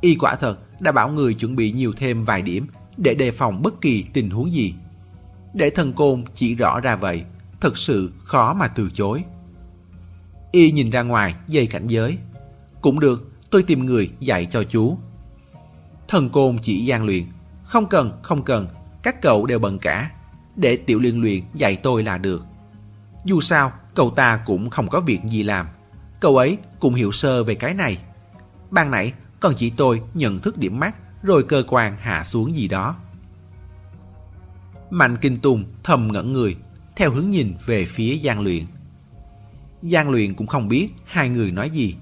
Y 0.00 0.14
quả 0.14 0.34
thật 0.34 0.80
đã 0.80 0.92
bảo 0.92 1.08
người 1.08 1.34
chuẩn 1.34 1.56
bị 1.56 1.72
nhiều 1.72 1.92
thêm 1.96 2.24
vài 2.24 2.42
điểm 2.42 2.66
để 2.96 3.14
đề 3.14 3.30
phòng 3.30 3.62
bất 3.62 3.80
kỳ 3.80 4.04
tình 4.12 4.30
huống 4.30 4.52
gì. 4.52 4.74
Để 5.54 5.70
thần 5.70 5.92
côn 5.92 6.24
chỉ 6.34 6.54
rõ 6.54 6.80
ra 6.80 6.96
vậy, 6.96 7.24
thật 7.60 7.78
sự 7.78 8.12
khó 8.24 8.54
mà 8.54 8.68
từ 8.68 8.90
chối. 8.94 9.24
Y 10.52 10.70
nhìn 10.70 10.90
ra 10.90 11.02
ngoài 11.02 11.34
dây 11.48 11.66
cảnh 11.66 11.86
giới. 11.86 12.18
Cũng 12.80 13.00
được, 13.00 13.32
tôi 13.50 13.62
tìm 13.62 13.86
người 13.86 14.10
dạy 14.20 14.46
cho 14.46 14.64
chú. 14.64 14.98
Thần 16.08 16.30
côn 16.30 16.58
chỉ 16.62 16.84
gian 16.84 17.04
luyện. 17.04 17.24
Không 17.64 17.86
cần, 17.86 18.18
không 18.22 18.42
cần, 18.42 18.66
các 19.02 19.22
cậu 19.22 19.46
đều 19.46 19.58
bận 19.58 19.78
cả. 19.78 20.10
Để 20.56 20.76
tiểu 20.76 20.98
liên 20.98 21.20
luyện 21.20 21.42
dạy 21.54 21.76
tôi 21.76 22.02
là 22.02 22.18
được. 22.18 22.44
Dù 23.24 23.40
sao, 23.40 23.72
cậu 23.94 24.10
ta 24.10 24.36
cũng 24.46 24.70
không 24.70 24.88
có 24.88 25.00
việc 25.00 25.20
gì 25.24 25.42
làm. 25.42 25.66
Cậu 26.20 26.36
ấy 26.36 26.58
cũng 26.78 26.94
hiểu 26.94 27.12
sơ 27.12 27.44
về 27.44 27.54
cái 27.54 27.74
này. 27.74 27.98
Ban 28.70 28.90
nãy, 28.90 29.12
còn 29.40 29.54
chỉ 29.56 29.70
tôi 29.70 30.02
nhận 30.14 30.38
thức 30.38 30.58
điểm 30.58 30.80
mắt 30.80 30.96
rồi 31.22 31.42
cơ 31.42 31.62
quan 31.68 31.96
hạ 32.00 32.24
xuống 32.24 32.54
gì 32.54 32.68
đó. 32.68 32.96
Mạnh 34.94 35.16
Kinh 35.20 35.38
Tùng 35.38 35.64
thầm 35.82 36.08
ngẩn 36.12 36.32
người, 36.32 36.56
theo 36.96 37.10
hướng 37.10 37.30
nhìn 37.30 37.54
về 37.66 37.84
phía 37.84 38.16
Giang 38.16 38.40
Luyện. 38.40 38.64
Giang 39.82 40.10
Luyện 40.10 40.34
cũng 40.34 40.46
không 40.46 40.68
biết 40.68 40.88
hai 41.04 41.28
người 41.28 41.50
nói 41.50 41.70
gì. 41.70 41.94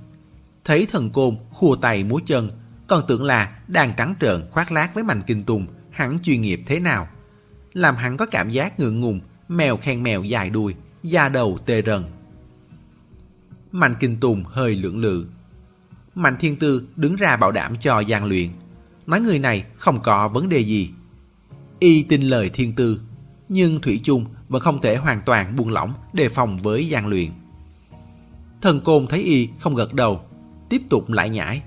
Thấy 0.65 0.87
thần 0.91 1.11
côn 1.11 1.37
khua 1.51 1.77
tay 1.77 2.05
múa 2.05 2.21
chân, 2.27 2.51
còn 2.87 3.05
tưởng 3.09 3.23
là 3.23 3.59
đang 3.69 3.93
trắng 3.97 4.15
trợn 4.21 4.51
khoác 4.51 4.73
lác 4.73 4.95
với 4.95 5.05
Mạnh 5.05 5.23
Kinh 5.27 5.45
Tùng 5.45 5.67
hắn 5.91 6.19
chuyên 6.23 6.41
nghiệp 6.41 6.63
thế 6.67 6.81
nào. 6.81 7.09
Làm 7.73 7.97
hắn 7.97 8.17
có 8.17 8.27
cảm 8.27 8.51
giác 8.51 8.81
ngượng 8.81 9.01
ngùng, 9.01 9.21
mèo 9.49 9.77
khen 9.77 10.03
mèo 10.03 10.23
dài 10.23 10.51
đuôi, 10.51 10.75
da 11.03 11.29
đầu 11.29 11.59
tê 11.67 11.83
rần. 11.87 12.05
Mạnh 13.73 13.95
Kinh 14.01 14.17
Tùng 14.21 14.45
hơi 14.45 14.77
lưỡng 14.77 14.99
lự. 14.99 15.27
Mạnh 16.15 16.37
Thiên 16.41 16.57
Tư 16.57 16.87
đứng 16.97 17.17
ra 17.17 17.37
bảo 17.37 17.53
đảm 17.53 17.77
cho 17.77 18.03
Giang 18.09 18.25
Luyện. 18.25 18.49
Nói 19.07 19.21
người 19.21 19.39
này 19.39 19.65
không 19.77 20.03
có 20.03 20.29
vấn 20.29 20.49
đề 20.49 20.59
gì. 20.59 20.91
Y 21.83 22.03
tin 22.03 22.23
lời 22.23 22.51
Thiên 22.55 22.73
Tư, 22.73 23.01
nhưng 23.49 23.81
Thủy 23.81 24.01
chung 24.03 24.25
vẫn 24.49 24.63
không 24.63 24.81
thể 24.81 24.97
hoàn 24.97 25.21
toàn 25.27 25.57
buông 25.57 25.73
lỏng 25.73 25.95
đề 26.13 26.29
phòng 26.29 26.59
với 26.59 26.89
gian 26.89 27.07
Luyện. 27.07 27.31
Thần 28.61 28.81
Côn 28.81 29.07
thấy 29.07 29.23
Y 29.23 29.49
không 29.59 29.75
gật 29.75 29.95
đầu, 29.95 30.21
tiếp 30.69 30.83
tục 30.91 31.11
lại 31.11 31.31
nhảy. 31.31 31.63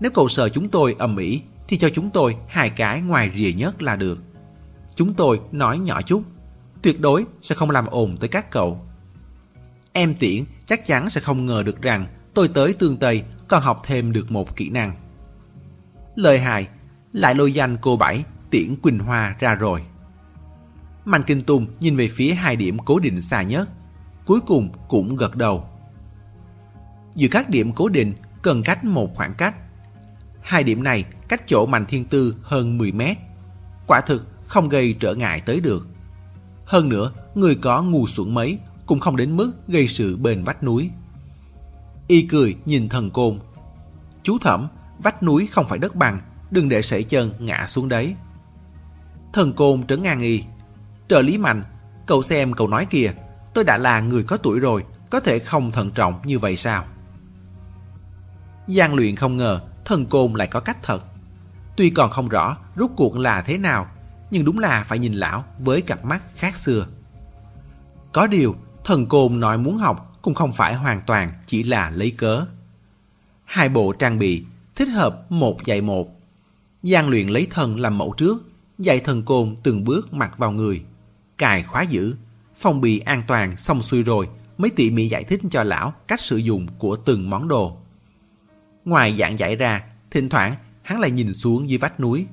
Nếu 0.00 0.10
cậu 0.10 0.28
sợ 0.28 0.48
chúng 0.48 0.68
tôi 0.68 0.94
ầm 0.98 1.16
ĩ 1.16 1.40
thì 1.68 1.78
cho 1.78 1.88
chúng 1.90 2.10
tôi 2.10 2.36
hai 2.48 2.70
cái 2.70 3.00
ngoài 3.00 3.32
rìa 3.36 3.52
nhất 3.52 3.82
là 3.82 3.96
được. 3.96 4.18
Chúng 4.94 5.14
tôi 5.14 5.40
nói 5.52 5.78
nhỏ 5.78 6.02
chút, 6.02 6.22
tuyệt 6.82 7.00
đối 7.00 7.24
sẽ 7.42 7.54
không 7.54 7.70
làm 7.70 7.86
ồn 7.86 8.16
tới 8.16 8.28
các 8.28 8.50
cậu. 8.50 8.80
Em 9.92 10.14
tiễn 10.14 10.44
chắc 10.66 10.84
chắn 10.84 11.10
sẽ 11.10 11.20
không 11.20 11.46
ngờ 11.46 11.62
được 11.66 11.82
rằng 11.82 12.06
tôi 12.34 12.48
tới 12.48 12.72
tương 12.72 12.96
Tây 12.96 13.22
còn 13.48 13.62
học 13.62 13.82
thêm 13.86 14.12
được 14.12 14.30
một 14.30 14.56
kỹ 14.56 14.68
năng. 14.68 14.92
Lời 16.14 16.38
hài, 16.38 16.68
lại 17.12 17.34
lôi 17.34 17.52
danh 17.52 17.76
cô 17.80 17.96
Bảy 17.96 18.24
tiễn 18.50 18.76
Quỳnh 18.76 18.98
Hoa 18.98 19.36
ra 19.40 19.54
rồi. 19.54 19.82
Mạnh 21.04 21.22
Kinh 21.26 21.42
Tùng 21.42 21.66
nhìn 21.80 21.96
về 21.96 22.08
phía 22.08 22.34
hai 22.34 22.56
điểm 22.56 22.78
cố 22.78 22.98
định 22.98 23.20
xa 23.20 23.42
nhất, 23.42 23.68
cuối 24.26 24.40
cùng 24.40 24.68
cũng 24.88 25.16
gật 25.16 25.36
đầu. 25.36 25.68
Giữa 27.14 27.28
các 27.30 27.50
điểm 27.50 27.72
cố 27.72 27.88
định 27.88 28.12
cần 28.42 28.62
cách 28.62 28.84
một 28.84 29.14
khoảng 29.14 29.34
cách. 29.34 29.54
Hai 30.42 30.62
điểm 30.62 30.82
này 30.82 31.04
cách 31.28 31.42
chỗ 31.46 31.66
Mạnh 31.66 31.86
Thiên 31.86 32.04
Tư 32.04 32.36
hơn 32.42 32.78
10 32.78 32.92
mét. 32.92 33.16
Quả 33.86 34.00
thực 34.00 34.26
không 34.46 34.68
gây 34.68 34.96
trở 35.00 35.14
ngại 35.14 35.40
tới 35.40 35.60
được. 35.60 35.88
Hơn 36.64 36.88
nữa, 36.88 37.12
người 37.34 37.54
có 37.54 37.82
ngu 37.82 38.06
xuẩn 38.06 38.34
mấy 38.34 38.58
cũng 38.86 39.00
không 39.00 39.16
đến 39.16 39.36
mức 39.36 39.52
gây 39.68 39.88
sự 39.88 40.16
bền 40.16 40.44
vách 40.44 40.62
núi. 40.62 40.90
Y 42.06 42.22
cười 42.22 42.56
nhìn 42.64 42.88
thần 42.88 43.10
côn. 43.10 43.38
Chú 44.22 44.38
thẩm, 44.38 44.68
vách 44.98 45.22
núi 45.22 45.46
không 45.46 45.66
phải 45.66 45.78
đất 45.78 45.94
bằng, 45.94 46.20
đừng 46.50 46.68
để 46.68 46.82
sẩy 46.82 47.02
chân 47.02 47.30
ngã 47.38 47.66
xuống 47.66 47.88
đấy. 47.88 48.14
Thần 49.32 49.52
côn 49.52 49.86
trấn 49.86 50.02
ngang 50.02 50.20
y. 50.20 50.44
Trợ 51.08 51.22
lý 51.22 51.38
mạnh, 51.38 51.64
cậu 52.06 52.22
xem 52.22 52.52
cậu 52.52 52.68
nói 52.68 52.86
kìa, 52.90 53.12
tôi 53.54 53.64
đã 53.64 53.78
là 53.78 54.00
người 54.00 54.22
có 54.22 54.36
tuổi 54.36 54.60
rồi, 54.60 54.84
có 55.10 55.20
thể 55.20 55.38
không 55.38 55.72
thận 55.72 55.90
trọng 55.90 56.20
như 56.24 56.38
vậy 56.38 56.56
sao? 56.56 56.84
Giang 58.66 58.94
luyện 58.94 59.16
không 59.16 59.36
ngờ 59.36 59.60
thần 59.84 60.06
côn 60.06 60.32
lại 60.34 60.46
có 60.46 60.60
cách 60.60 60.78
thật. 60.82 61.04
Tuy 61.76 61.90
còn 61.90 62.10
không 62.10 62.28
rõ 62.28 62.56
rút 62.76 62.90
cuộc 62.96 63.16
là 63.16 63.42
thế 63.42 63.58
nào, 63.58 63.86
nhưng 64.30 64.44
đúng 64.44 64.58
là 64.58 64.84
phải 64.86 64.98
nhìn 64.98 65.14
lão 65.14 65.44
với 65.58 65.82
cặp 65.82 66.04
mắt 66.04 66.22
khác 66.36 66.56
xưa. 66.56 66.86
Có 68.12 68.26
điều, 68.26 68.54
thần 68.84 69.06
côn 69.06 69.40
nói 69.40 69.58
muốn 69.58 69.76
học 69.76 70.18
cũng 70.22 70.34
không 70.34 70.52
phải 70.52 70.74
hoàn 70.74 71.00
toàn 71.06 71.32
chỉ 71.46 71.62
là 71.62 71.90
lấy 71.90 72.10
cớ. 72.10 72.44
Hai 73.44 73.68
bộ 73.68 73.92
trang 73.92 74.18
bị 74.18 74.44
thích 74.74 74.88
hợp 74.88 75.32
một 75.32 75.64
dạy 75.64 75.80
một. 75.80 76.20
Giang 76.82 77.08
luyện 77.08 77.28
lấy 77.28 77.46
thần 77.50 77.80
làm 77.80 77.98
mẫu 77.98 78.14
trước, 78.16 78.36
dạy 78.78 79.00
thần 79.00 79.22
côn 79.22 79.56
từng 79.62 79.84
bước 79.84 80.12
mặc 80.12 80.38
vào 80.38 80.52
người. 80.52 80.82
Cài 81.38 81.62
khóa 81.62 81.82
giữ, 81.82 82.14
phòng 82.54 82.80
bị 82.80 82.98
an 82.98 83.22
toàn 83.26 83.56
xong 83.56 83.82
xuôi 83.82 84.02
rồi 84.02 84.28
mới 84.58 84.70
tỉ 84.70 84.90
mỉ 84.90 85.08
giải 85.08 85.24
thích 85.24 85.40
cho 85.50 85.64
lão 85.64 85.94
cách 86.08 86.20
sử 86.20 86.36
dụng 86.36 86.66
của 86.78 86.96
từng 86.96 87.30
món 87.30 87.48
đồ. 87.48 87.76
Ngoài 88.84 89.16
dạng 89.18 89.38
giải 89.38 89.56
ra, 89.56 89.84
thỉnh 90.10 90.28
thoảng 90.28 90.54
hắn 90.82 91.00
lại 91.00 91.10
nhìn 91.10 91.34
xuống 91.34 91.68
dưới 91.68 91.78
vách 91.78 92.00
núi. 92.00 92.26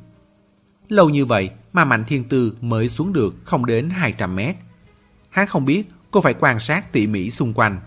Lâu 0.90 1.10
như 1.10 1.26
vậy 1.26 1.50
mà 1.74 1.86
Mạnh 1.86 2.04
Thiên 2.08 2.24
Tư 2.24 2.58
mới 2.62 2.90
xuống 2.90 3.14
được 3.14 3.36
không 3.44 3.66
đến 3.66 3.90
200 3.90 4.36
mét. 4.36 4.56
Hắn 5.30 5.48
không 5.48 5.66
biết 5.66 5.84
cô 6.12 6.22
phải 6.22 6.34
quan 6.34 6.60
sát 6.60 6.92
tỉ 6.92 7.08
mỉ 7.08 7.30
xung 7.30 7.54
quanh. 7.54 7.80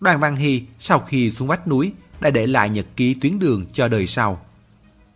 Đoàn 0.00 0.20
Văn 0.20 0.36
Hy 0.36 0.62
sau 0.78 1.00
khi 1.00 1.30
xuống 1.30 1.48
vách 1.48 1.68
núi 1.68 1.92
đã 2.20 2.30
để 2.30 2.46
lại 2.46 2.70
nhật 2.70 2.86
ký 2.96 3.14
tuyến 3.14 3.38
đường 3.38 3.66
cho 3.72 3.88
đời 3.88 4.06
sau. 4.06 4.46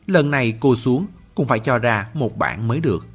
Lần 0.06 0.30
này 0.30 0.54
cô 0.60 0.76
xuống 0.76 1.06
cũng 1.38 1.46
phải 1.46 1.58
cho 1.58 1.78
ra 1.78 2.08
một 2.14 2.38
bản 2.38 2.68
mới 2.68 2.80
được. 2.80 3.06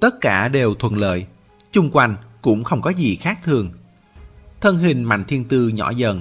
Tất 0.00 0.20
cả 0.20 0.48
đều 0.48 0.74
thuận 0.74 0.96
lợi, 0.96 1.26
chung 1.70 1.90
quanh 1.90 2.16
cũng 2.42 2.64
không 2.64 2.82
có 2.82 2.90
gì 2.90 3.16
khác 3.16 3.38
thường. 3.44 3.70
Thân 4.60 4.76
hình 4.76 5.04
Mạnh 5.04 5.24
Thiên 5.24 5.44
Tư 5.44 5.68
nhỏ 5.68 5.90
dần, 5.90 6.20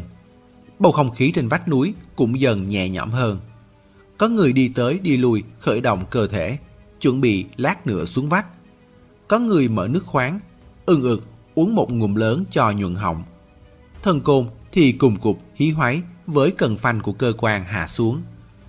bầu 0.80 0.92
không 0.92 1.16
khí 1.16 1.32
trên 1.32 1.48
vách 1.48 1.68
núi 1.68 1.94
cũng 2.16 2.40
dần 2.40 2.64
nhẹ 2.64 2.90
nhõm 2.90 3.12
hơn. 3.12 3.40
Có 4.18 4.28
người 4.28 4.54
đi 4.54 4.72
tới 4.76 5.00
đi 5.00 5.18
lui 5.18 5.44
khởi 5.60 5.82
động 5.82 6.04
cơ 6.10 6.28
thể, 6.28 6.58
chuẩn 7.02 7.22
bị 7.22 7.46
lát 7.58 7.88
nữa 7.88 8.06
xuống 8.06 8.28
vách. 8.28 8.46
Có 9.28 9.40
người 9.40 9.68
mở 9.68 9.88
nước 9.88 10.06
khoáng, 10.06 10.40
ưng 10.86 11.02
ực 11.02 11.24
uống 11.56 11.76
một 11.76 11.92
ngụm 11.92 12.16
lớn 12.16 12.44
cho 12.50 12.72
nhuận 12.72 12.96
họng. 12.96 13.24
Thân 14.04 14.22
côn 14.22 14.48
thì 14.72 14.92
cùng 14.92 15.16
cục 15.16 15.40
hí 15.54 15.70
hoáy 15.70 16.02
với 16.28 16.52
cần 16.52 16.78
phanh 16.78 17.02
của 17.02 17.14
cơ 17.14 17.34
quan 17.38 17.64
hạ 17.64 17.88
xuống. 17.88 18.22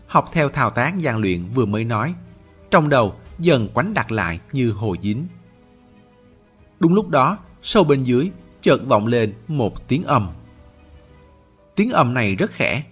Học 0.06 0.28
theo 0.32 0.48
thao 0.48 0.70
tác 0.70 0.98
gian 0.98 1.18
luyện 1.18 1.44
vừa 1.44 1.66
mới 1.66 1.84
nói, 1.84 2.14
trong 2.70 2.88
đầu 2.88 3.14
dần 3.38 3.68
quánh 3.68 3.94
đặt 3.94 4.12
lại 4.12 4.40
như 4.52 4.70
hồ 4.70 4.96
dính. 5.02 5.26
Đúng 6.80 6.94
lúc 6.94 7.08
đó, 7.08 7.38
sâu 7.62 7.84
bên 7.84 8.02
dưới 8.02 8.30
chợt 8.60 8.86
vọng 8.86 9.06
lên 9.06 9.34
một 9.48 9.88
tiếng 9.88 10.02
ầm. 10.02 10.28
Tiếng 11.74 11.90
ầm 11.90 12.14
này 12.14 12.34
rất 12.34 12.50
khẽ, 12.50 12.82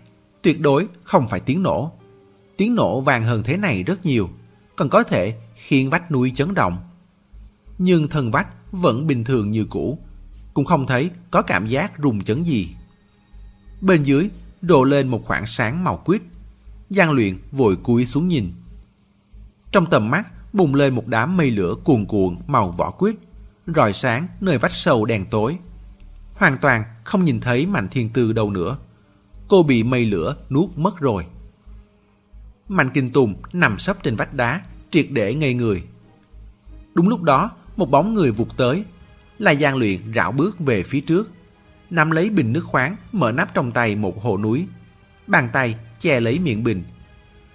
tuyệt 0.43 0.61
đối 0.61 0.87
không 1.05 1.29
phải 1.29 1.41
tiếng 1.41 1.63
nổ. 1.63 1.93
Tiếng 2.57 2.75
nổ 2.75 3.01
vàng 3.01 3.23
hơn 3.23 3.43
thế 3.43 3.57
này 3.57 3.83
rất 3.83 4.05
nhiều, 4.05 4.29
còn 4.77 4.89
có 4.89 5.03
thể 5.03 5.35
khiến 5.55 5.91
vách 5.91 6.11
núi 6.11 6.33
chấn 6.35 6.55
động. 6.55 6.79
Nhưng 7.79 8.09
thân 8.09 8.31
vách 8.31 8.49
vẫn 8.73 9.07
bình 9.07 9.25
thường 9.25 9.51
như 9.51 9.65
cũ, 9.71 9.99
cũng 10.55 10.65
không 10.65 10.87
thấy 10.87 11.11
có 11.31 11.43
cảm 11.43 11.67
giác 11.67 11.93
rung 12.03 12.25
chấn 12.25 12.43
gì. 12.43 12.69
Bên 13.81 14.03
dưới 14.03 14.29
rộ 14.69 14.85
lên 14.85 15.09
một 15.09 15.25
khoảng 15.25 15.47
sáng 15.47 15.85
màu 15.85 15.97
quýt, 15.97 16.23
Giang 16.91 17.11
luyện 17.11 17.39
vội 17.53 17.77
cúi 17.77 18.07
xuống 18.07 18.29
nhìn. 18.29 18.53
Trong 19.73 19.87
tầm 19.87 20.11
mắt 20.11 20.29
bùng 20.53 20.75
lên 20.75 20.95
một 20.95 21.07
đám 21.07 21.37
mây 21.37 21.51
lửa 21.51 21.75
cuồn 21.85 22.05
cuộn 22.05 22.37
màu 22.47 22.71
vỏ 22.71 22.91
quýt, 22.91 23.17
rọi 23.67 23.93
sáng 23.93 24.29
nơi 24.41 24.59
vách 24.59 24.73
sâu 24.73 25.05
đèn 25.05 25.27
tối. 25.27 25.59
Hoàn 26.35 26.57
toàn 26.57 26.85
không 27.05 27.25
nhìn 27.25 27.41
thấy 27.41 27.67
Mạnh 27.67 27.89
Thiên 27.91 28.09
Tư 28.09 28.33
đâu 28.33 28.51
nữa. 28.51 28.77
Cô 29.49 29.63
bị 29.63 29.83
mây 29.83 30.07
lửa 30.07 30.37
nuốt 30.51 30.71
mất 30.77 31.01
rồi. 31.01 31.27
Mạnh 32.69 32.91
Kinh 32.95 33.11
Tùng 33.11 33.35
nằm 33.53 33.79
sấp 33.79 34.03
trên 34.03 34.17
vách 34.17 34.35
đá, 34.35 34.61
triệt 34.91 35.07
để 35.11 35.35
ngây 35.35 35.55
người. 35.55 35.83
Đúng 36.95 37.09
lúc 37.09 37.23
đó, 37.23 37.51
một 37.77 37.91
bóng 37.91 38.15
người 38.15 38.31
vụt 38.31 38.49
tới. 38.57 38.85
Là 39.39 39.55
Giang 39.55 39.77
Luyện 39.77 40.15
rảo 40.15 40.33
bước 40.33 40.61
về 40.61 40.83
phía 40.83 41.01
trước. 41.01 41.31
Nắm 41.95 42.11
lấy 42.11 42.31
bình 42.31 42.53
nước 42.53 42.65
khoáng, 42.65 42.97
mở 43.13 43.33
nắp 43.33 43.55
trong 43.55 43.73
tay 43.73 43.97
một 43.97 44.23
hồ 44.23 44.39
núi. 44.39 44.67
Bàn 45.27 45.49
tay 45.53 45.75
che 45.99 46.21
lấy 46.21 46.39
miệng 46.39 46.65
bình. 46.65 46.85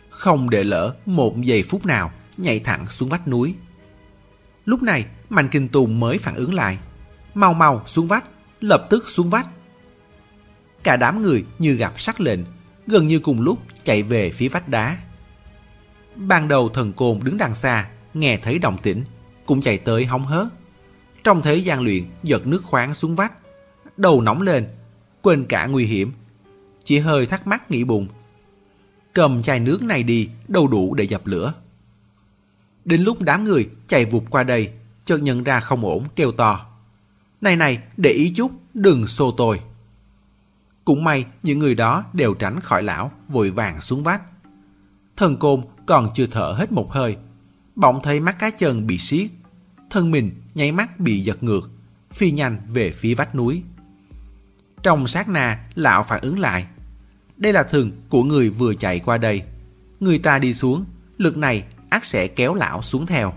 Không 0.09 0.49
để 0.49 0.63
lỡ 0.63 0.95
một 1.05 1.41
giây 1.41 1.63
phút 1.63 1.85
nào, 1.85 2.11
nhảy 2.37 2.59
thẳng 2.59 2.87
xuống 2.87 3.09
vách 3.09 3.27
núi. 3.27 3.55
Lúc 4.65 4.83
này, 4.83 5.05
Mạnh 5.29 5.47
Kinh 5.51 5.67
Tùng 5.67 5.99
mới 5.99 6.17
phản 6.17 6.35
ứng 6.35 6.53
lại. 6.53 6.77
Mau 7.33 7.53
mau 7.53 7.83
xuống 7.85 8.07
vách, 8.07 8.23
lập 8.61 8.87
tức 8.89 9.09
xuống 9.09 9.29
vách. 9.29 9.47
Cả 10.83 10.95
đám 10.95 11.21
người 11.21 11.45
như 11.59 11.73
gặp 11.73 11.99
sắc 11.99 12.21
lệnh, 12.21 12.39
gần 12.87 13.07
như 13.07 13.19
cùng 13.19 13.41
lúc 13.41 13.59
chạy 13.83 14.03
về 14.03 14.29
phía 14.29 14.49
vách 14.49 14.69
đá. 14.69 14.97
Ban 16.15 16.47
đầu 16.47 16.69
thần 16.69 16.93
côn 16.93 17.19
đứng 17.23 17.37
đằng 17.37 17.55
xa, 17.55 17.89
nghe 18.13 18.37
thấy 18.37 18.59
động 18.59 18.77
tĩnh, 18.77 19.03
cũng 19.45 19.61
chạy 19.61 19.77
tới 19.77 20.05
hóng 20.05 20.25
hớt. 20.25 20.47
trong 21.23 21.41
thế 21.41 21.55
gian 21.55 21.81
luyện 21.81 22.03
giật 22.23 22.47
nước 22.47 22.63
khoáng 22.63 22.93
xuống 22.93 23.15
vách. 23.15 23.33
Đầu 23.99 24.21
nóng 24.21 24.41
lên, 24.41 24.67
quên 25.21 25.45
cả 25.45 25.65
nguy 25.65 25.85
hiểm. 25.85 26.11
Chỉ 26.83 26.97
hơi 26.99 27.25
thắc 27.25 27.47
mắc 27.47 27.71
nghĩ 27.71 27.83
bụng. 27.83 28.07
Cầm 29.13 29.41
chai 29.41 29.59
nước 29.59 29.83
này 29.83 30.03
đi, 30.03 30.29
đâu 30.47 30.67
đủ 30.67 30.93
để 30.93 31.03
dập 31.03 31.27
lửa. 31.27 31.53
Đến 32.85 33.01
lúc 33.01 33.21
đám 33.21 33.43
người 33.43 33.69
chạy 33.87 34.05
vụt 34.05 34.23
qua 34.29 34.43
đây, 34.43 34.71
chợt 35.05 35.17
nhận 35.17 35.43
ra 35.43 35.59
không 35.59 35.85
ổn, 35.85 36.03
kêu 36.15 36.31
to. 36.31 36.65
Này 37.41 37.55
này, 37.55 37.83
để 37.97 38.09
ý 38.09 38.33
chút, 38.35 38.51
đừng 38.73 39.07
xô 39.07 39.31
tôi. 39.37 39.61
Cũng 40.85 41.03
may 41.03 41.25
những 41.43 41.59
người 41.59 41.75
đó 41.75 42.03
đều 42.13 42.33
tránh 42.33 42.59
khỏi 42.59 42.83
lão, 42.83 43.11
vội 43.27 43.49
vàng 43.49 43.81
xuống 43.81 44.03
vách. 44.03 44.21
Thần 45.17 45.37
côn 45.37 45.61
còn 45.85 46.09
chưa 46.13 46.27
thở 46.27 46.55
hết 46.57 46.71
một 46.71 46.91
hơi. 46.91 47.17
Bỗng 47.75 48.01
thấy 48.03 48.19
mắt 48.19 48.39
cá 48.39 48.49
chân 48.49 48.87
bị 48.87 48.97
siết. 48.97 49.31
Thân 49.89 50.11
mình 50.11 50.31
nháy 50.55 50.71
mắt 50.71 50.99
bị 50.99 51.19
giật 51.19 51.43
ngược, 51.43 51.69
phi 52.11 52.31
nhanh 52.31 52.57
về 52.67 52.91
phía 52.91 53.15
vách 53.15 53.35
núi. 53.35 53.63
Trong 54.83 55.07
sát 55.07 55.29
na, 55.29 55.59
lão 55.75 56.03
phản 56.03 56.21
ứng 56.21 56.39
lại. 56.39 56.65
Đây 57.37 57.53
là 57.53 57.63
thường 57.63 57.91
của 58.09 58.23
người 58.23 58.49
vừa 58.49 58.73
chạy 58.73 58.99
qua 58.99 59.17
đây. 59.17 59.43
Người 59.99 60.19
ta 60.19 60.39
đi 60.39 60.53
xuống, 60.53 60.85
lực 61.17 61.37
này 61.37 61.63
ác 61.89 62.05
sẽ 62.05 62.27
kéo 62.27 62.53
lão 62.53 62.81
xuống 62.81 63.05
theo. 63.05 63.33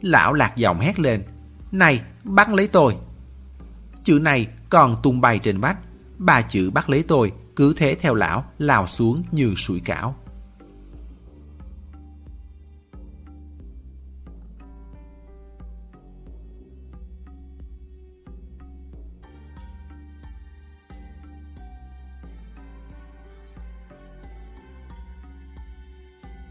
Lão 0.00 0.32
lạc 0.32 0.56
giọng 0.56 0.80
hét 0.80 1.00
lên. 1.00 1.22
Này, 1.72 2.02
bắt 2.24 2.52
lấy 2.54 2.68
tôi. 2.68 2.96
Chữ 4.04 4.18
này 4.18 4.48
còn 4.70 4.96
tung 5.02 5.20
bay 5.20 5.38
trên 5.38 5.60
vách. 5.60 5.78
Ba 6.18 6.42
chữ 6.42 6.70
bắt 6.70 6.90
lấy 6.90 7.02
tôi 7.02 7.32
cứ 7.56 7.74
thế 7.76 7.94
theo 7.94 8.14
lão 8.14 8.44
lao 8.58 8.86
xuống 8.86 9.22
như 9.32 9.54
sủi 9.54 9.80
cảo. 9.80 10.16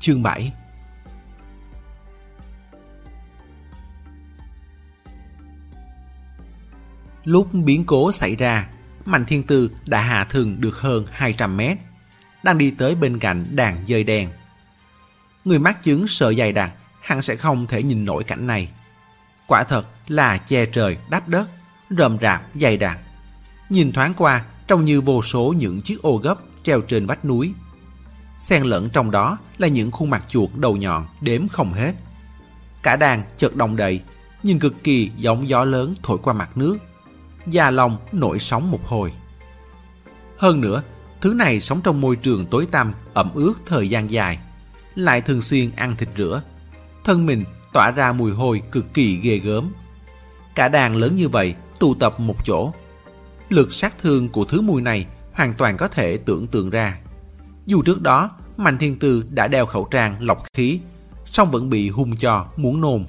Chương 0.08 0.24
7 0.24 0.54
Lúc 7.24 7.48
biến 7.54 7.86
cố 7.86 8.12
xảy 8.12 8.36
ra, 8.36 8.68
Mạnh 9.06 9.26
Thiên 9.26 9.44
Tư 9.44 9.72
đã 9.86 10.02
hạ 10.02 10.24
thường 10.24 10.62
được 10.62 10.80
hơn 10.80 11.06
200 11.12 11.58
mét, 11.58 11.78
đang 12.44 12.58
đi 12.58 12.72
tới 12.72 12.96
bên 12.96 13.20
cạnh 13.20 13.46
đàn 13.56 13.86
dơi 13.88 14.04
đen. 14.04 14.30
Người 15.46 15.60
mắc 15.60 15.84
chứng 15.84 16.08
sợ 16.08 16.34
dày 16.34 16.52
đặc 16.52 16.74
hẳn 17.02 17.22
sẽ 17.22 17.36
không 17.36 17.68
thể 17.68 17.84
nhìn 17.84 18.06
nổi 18.06 18.24
cảnh 18.24 18.48
này. 18.48 18.70
Quả 19.48 19.64
thật 19.64 19.88
là 20.08 20.38
che 20.38 20.66
trời 20.66 20.98
đắp 21.10 21.28
đất, 21.28 21.50
rậm 21.90 22.18
rạp 22.22 22.44
dày 22.54 22.78
đặc. 22.78 23.00
Nhìn 23.70 23.92
thoáng 23.92 24.14
qua 24.18 24.46
trông 24.68 24.86
như 24.86 25.02
vô 25.02 25.22
số 25.22 25.54
những 25.58 25.82
chiếc 25.82 26.02
ô 26.02 26.18
gấp 26.18 26.36
treo 26.64 26.82
trên 26.82 27.06
vách 27.06 27.26
núi. 27.26 27.54
Xen 28.38 28.64
lẫn 28.64 28.90
trong 28.90 29.12
đó 29.12 29.38
là 29.58 29.68
những 29.68 29.92
khuôn 29.92 30.10
mặt 30.10 30.24
chuột 30.28 30.50
đầu 30.56 30.78
nhọn 30.78 31.08
đếm 31.22 31.48
không 31.48 31.74
hết. 31.74 31.94
Cả 32.84 32.96
đàn 32.96 33.24
chợt 33.38 33.56
đồng 33.56 33.76
đầy, 33.76 34.02
nhìn 34.44 34.60
cực 34.60 34.84
kỳ 34.84 35.12
giống 35.18 35.50
gió 35.50 35.64
lớn 35.64 35.96
thổi 36.04 36.18
qua 36.24 36.34
mặt 36.34 36.58
nước 36.58 36.78
già 37.48 37.72
lòng 37.72 37.98
nổi 38.12 38.40
sóng 38.40 38.72
một 38.72 38.86
hồi. 38.86 39.14
Hơn 40.38 40.62
nữa, 40.62 40.84
thứ 41.22 41.34
này 41.34 41.60
sống 41.60 41.82
trong 41.84 42.02
môi 42.02 42.16
trường 42.16 42.46
tối 42.46 42.68
tăm, 42.72 42.94
ẩm 43.14 43.32
ướt 43.34 43.54
thời 43.66 43.90
gian 43.90 44.10
dài, 44.10 44.40
lại 44.96 45.22
thường 45.22 45.42
xuyên 45.42 45.72
ăn 45.76 45.96
thịt 45.96 46.10
rửa. 46.18 46.42
Thân 47.04 47.26
mình 47.26 47.44
tỏa 47.74 47.92
ra 47.92 48.14
mùi 48.14 48.32
hôi 48.32 48.62
cực 48.72 48.94
kỳ 48.94 49.16
ghê 49.16 49.38
gớm. 49.38 49.74
Cả 50.56 50.68
đàn 50.68 50.96
lớn 50.96 51.16
như 51.16 51.30
vậy 51.30 51.56
tụ 51.80 51.96
tập 51.96 52.20
một 52.20 52.46
chỗ. 52.46 52.74
Lực 53.50 53.74
sát 53.74 53.96
thương 54.02 54.30
của 54.30 54.46
thứ 54.46 54.62
mùi 54.62 54.82
này 54.82 55.06
hoàn 55.34 55.54
toàn 55.54 55.78
có 55.78 55.88
thể 55.88 56.18
tưởng 56.18 56.48
tượng 56.48 56.70
ra. 56.70 56.98
Dù 57.68 57.82
trước 57.82 58.02
đó 58.02 58.30
Mạnh 58.58 58.78
Thiên 58.78 59.00
Tư 59.00 59.26
đã 59.30 59.48
đeo 59.48 59.66
khẩu 59.66 59.88
trang 59.92 60.16
lọc 60.20 60.44
khí, 60.54 60.80
song 61.26 61.52
vẫn 61.52 61.70
bị 61.70 61.90
hung 61.90 62.16
cho 62.16 62.48
muốn 62.58 62.82
nôn. 62.82 63.06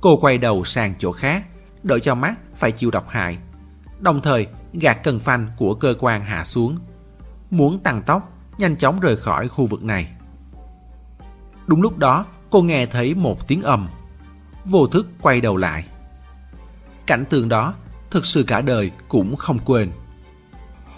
Cô 0.00 0.16
quay 0.16 0.38
đầu 0.38 0.64
sang 0.64 0.94
chỗ 0.98 1.12
khác, 1.12 1.46
đợi 1.82 2.00
cho 2.00 2.14
mắt 2.14 2.34
phải 2.56 2.72
chịu 2.72 2.90
độc 2.90 3.08
hại. 3.08 3.38
Đồng 4.00 4.20
thời 4.22 4.46
gạt 4.72 4.94
cần 5.04 5.20
phanh 5.20 5.48
của 5.56 5.74
cơ 5.74 5.94
quan 5.98 6.22
hạ 6.22 6.44
xuống. 6.44 6.76
Muốn 7.50 7.78
tăng 7.78 8.02
tốc, 8.02 8.32
nhanh 8.58 8.76
chóng 8.76 9.00
rời 9.00 9.16
khỏi 9.16 9.48
khu 9.48 9.66
vực 9.66 9.82
này. 9.82 10.12
Đúng 11.66 11.82
lúc 11.82 11.98
đó, 11.98 12.24
cô 12.50 12.62
nghe 12.62 12.86
thấy 12.86 13.14
một 13.14 13.48
tiếng 13.48 13.62
ầm. 13.62 13.88
Vô 14.64 14.86
thức 14.86 15.06
quay 15.20 15.40
đầu 15.40 15.56
lại. 15.56 15.84
Cảnh 17.06 17.24
tượng 17.30 17.48
đó, 17.48 17.74
thực 18.10 18.26
sự 18.26 18.42
cả 18.42 18.60
đời 18.60 18.90
cũng 19.08 19.36
không 19.36 19.58
quên. 19.58 19.90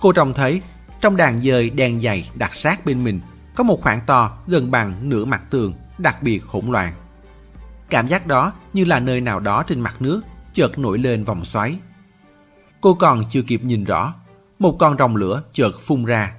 Cô 0.00 0.12
trông 0.12 0.34
thấy, 0.34 0.62
trong 1.00 1.16
đàn 1.16 1.40
dơi 1.40 1.70
đen 1.70 2.00
dày 2.00 2.30
đặt 2.34 2.54
sát 2.54 2.84
bên 2.84 3.04
mình, 3.04 3.20
có 3.54 3.64
một 3.64 3.82
khoảng 3.82 4.00
to 4.06 4.38
gần 4.46 4.70
bằng 4.70 5.08
nửa 5.08 5.24
mặt 5.24 5.42
tường, 5.50 5.74
đặc 5.98 6.22
biệt 6.22 6.44
hỗn 6.44 6.66
loạn. 6.66 6.94
Cảm 7.90 8.08
giác 8.08 8.26
đó 8.26 8.52
như 8.72 8.84
là 8.84 9.00
nơi 9.00 9.20
nào 9.20 9.40
đó 9.40 9.62
trên 9.62 9.80
mặt 9.80 10.02
nước 10.02 10.22
chợt 10.52 10.78
nổi 10.78 10.98
lên 10.98 11.24
vòng 11.24 11.44
xoáy. 11.44 11.78
Cô 12.80 12.94
còn 12.94 13.24
chưa 13.28 13.42
kịp 13.42 13.64
nhìn 13.64 13.84
rõ, 13.84 14.14
một 14.58 14.76
con 14.78 14.98
rồng 14.98 15.16
lửa 15.16 15.42
chợt 15.52 15.72
phun 15.80 16.04
ra, 16.04 16.34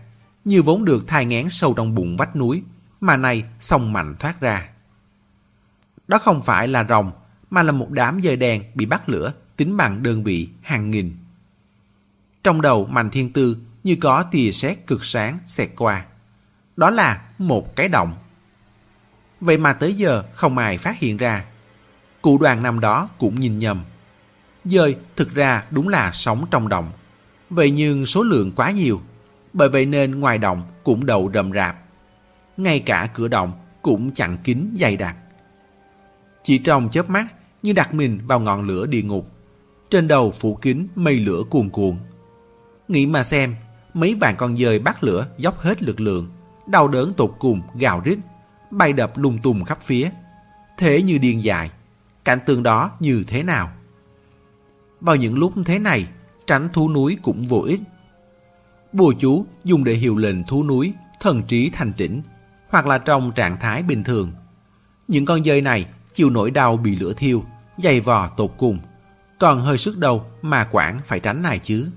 như 0.46 0.62
vốn 0.62 0.86
được 0.86 1.08
thai 1.08 1.26
ngén 1.26 1.50
sâu 1.50 1.74
trong 1.74 1.96
bụng 1.96 2.18
vách 2.18 2.36
núi, 2.36 2.64
mà 3.02 3.18
nay 3.18 3.44
sông 3.60 3.94
mạnh 3.94 4.16
thoát 4.20 4.42
ra. 4.42 4.70
Đó 6.08 6.18
không 6.18 6.42
phải 6.42 6.68
là 6.68 6.84
rồng, 6.84 7.12
mà 7.50 7.64
là 7.64 7.72
một 7.72 7.92
đám 7.92 8.22
dơi 8.22 8.36
đen 8.36 8.64
bị 8.76 8.86
bắt 8.86 9.10
lửa 9.10 9.34
tính 9.58 9.78
bằng 9.78 10.04
đơn 10.04 10.24
vị 10.24 10.50
hàng 10.62 10.92
nghìn. 10.92 11.18
Trong 12.44 12.62
đầu 12.62 12.86
Mạnh 12.86 13.10
Thiên 13.10 13.34
Tư 13.34 13.58
như 13.84 13.96
có 14.02 14.24
tia 14.24 14.52
sét 14.52 14.88
cực 14.88 15.06
sáng 15.06 15.40
xẹt 15.46 15.70
qua. 15.78 16.06
Đó 16.78 16.90
là 16.90 17.22
một 17.38 17.76
cái 17.76 17.88
động. 17.88 18.14
Vậy 19.42 19.58
mà 19.58 19.74
tới 19.74 19.94
giờ 19.94 20.24
không 20.34 20.58
ai 20.58 20.78
phát 20.78 21.00
hiện 21.00 21.18
ra. 21.18 21.46
Cụ 22.22 22.38
đoàn 22.38 22.64
năm 22.64 22.80
đó 22.80 23.10
cũng 23.18 23.40
nhìn 23.40 23.60
nhầm. 23.60 23.84
Dơi 24.66 24.96
thực 25.16 25.34
ra 25.34 25.64
đúng 25.70 25.88
là 25.88 26.12
sống 26.12 26.46
trong 26.52 26.70
động. 26.70 26.92
Vậy 27.50 27.72
nhưng 27.72 28.06
số 28.06 28.24
lượng 28.24 28.52
quá 28.56 28.72
nhiều. 28.72 29.02
Bởi 29.54 29.70
vậy 29.70 29.86
nên 29.86 30.20
ngoài 30.20 30.38
động 30.38 30.64
cũng 30.84 31.06
đậu 31.06 31.32
rầm 31.34 31.52
rạp. 31.54 31.78
Ngay 32.58 32.80
cả 32.80 33.10
cửa 33.14 33.28
động 33.28 33.54
cũng 33.82 34.12
chặn 34.12 34.38
kín 34.44 34.74
dày 34.76 34.98
đặc. 34.98 35.16
Chỉ 36.44 36.58
trong 36.58 36.90
chớp 36.90 37.10
mắt 37.10 37.26
như 37.64 37.74
đặt 37.74 37.94
mình 37.94 38.20
vào 38.28 38.40
ngọn 38.40 38.68
lửa 38.68 38.86
địa 38.86 39.02
ngục. 39.02 39.32
Trên 39.90 40.08
đầu 40.08 40.32
phủ 40.32 40.56
kín 40.56 40.88
mây 40.96 41.18
lửa 41.18 41.44
cuồn 41.50 41.70
cuộn. 41.70 41.98
Nghĩ 42.88 43.06
mà 43.06 43.24
xem, 43.24 43.56
mấy 43.94 44.16
vạn 44.16 44.36
con 44.38 44.56
dơi 44.56 44.80
bắt 44.80 45.04
lửa 45.04 45.28
dốc 45.38 45.60
hết 45.60 45.84
lực 45.84 46.00
lượng, 46.00 46.30
đau 46.68 46.88
đớn 46.88 47.14
tột 47.14 47.36
cùng 47.40 47.62
gào 47.76 48.00
rít, 48.00 48.18
bay 48.72 48.94
đập 48.94 49.18
lung 49.18 49.38
tung 49.44 49.66
khắp 49.66 49.80
phía. 49.82 50.10
Thế 50.78 51.02
như 51.02 51.18
điên 51.18 51.44
dại, 51.44 51.72
cảnh 52.26 52.40
tượng 52.46 52.64
đó 52.64 52.92
như 53.00 53.24
thế 53.28 53.44
nào? 53.44 53.72
Vào 55.02 55.16
những 55.16 55.38
lúc 55.38 55.54
thế 55.66 55.80
này, 55.80 56.08
tránh 56.48 56.70
thú 56.74 56.90
núi 56.90 57.18
cũng 57.22 57.48
vô 57.48 57.62
ích. 57.62 57.82
Bùa 58.94 59.14
chú 59.20 59.46
dùng 59.64 59.84
để 59.84 59.94
hiệu 59.94 60.18
lệnh 60.18 60.44
thú 60.44 60.64
núi, 60.64 60.94
thần 61.20 61.44
trí 61.44 61.70
thành 61.70 61.94
tĩnh, 61.94 62.22
hoặc 62.70 62.88
là 62.88 62.98
trong 62.98 63.32
trạng 63.32 63.60
thái 63.60 63.84
bình 63.84 64.04
thường. 64.04 64.32
Những 65.08 65.26
con 65.26 65.44
dơi 65.44 65.62
này 65.62 65.86
chịu 66.14 66.30
nỗi 66.30 66.52
đau 66.52 66.78
bị 66.78 66.96
lửa 66.96 67.14
thiêu, 67.14 67.44
dày 67.78 68.00
vò 68.02 68.28
tột 68.28 68.52
cùng, 68.58 68.80
còn 69.40 69.62
hơi 69.62 69.78
sức 69.78 69.98
đầu 69.98 70.26
mà 70.42 70.68
quản 70.72 71.00
phải 71.06 71.20
tránh 71.20 71.42
này 71.42 71.60
chứ. 71.60 71.88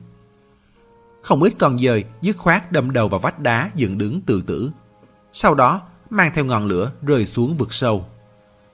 Không 1.25 1.43
ít 1.43 1.55
con 1.59 1.79
dơi 1.79 2.05
dứt 2.21 2.37
khoát 2.37 2.73
đâm 2.73 2.93
đầu 2.93 3.09
vào 3.09 3.21
vách 3.21 3.41
đá 3.41 3.71
dựng 3.75 3.99
đứng 3.99 4.21
tự 4.21 4.43
tử. 4.47 4.71
Sau 5.33 5.55
đó 5.55 5.81
mang 6.11 6.31
theo 6.35 6.45
ngọn 6.45 6.67
lửa 6.67 6.93
rơi 7.03 7.27
xuống 7.27 7.57
vực 7.57 7.75
sâu. 7.75 8.07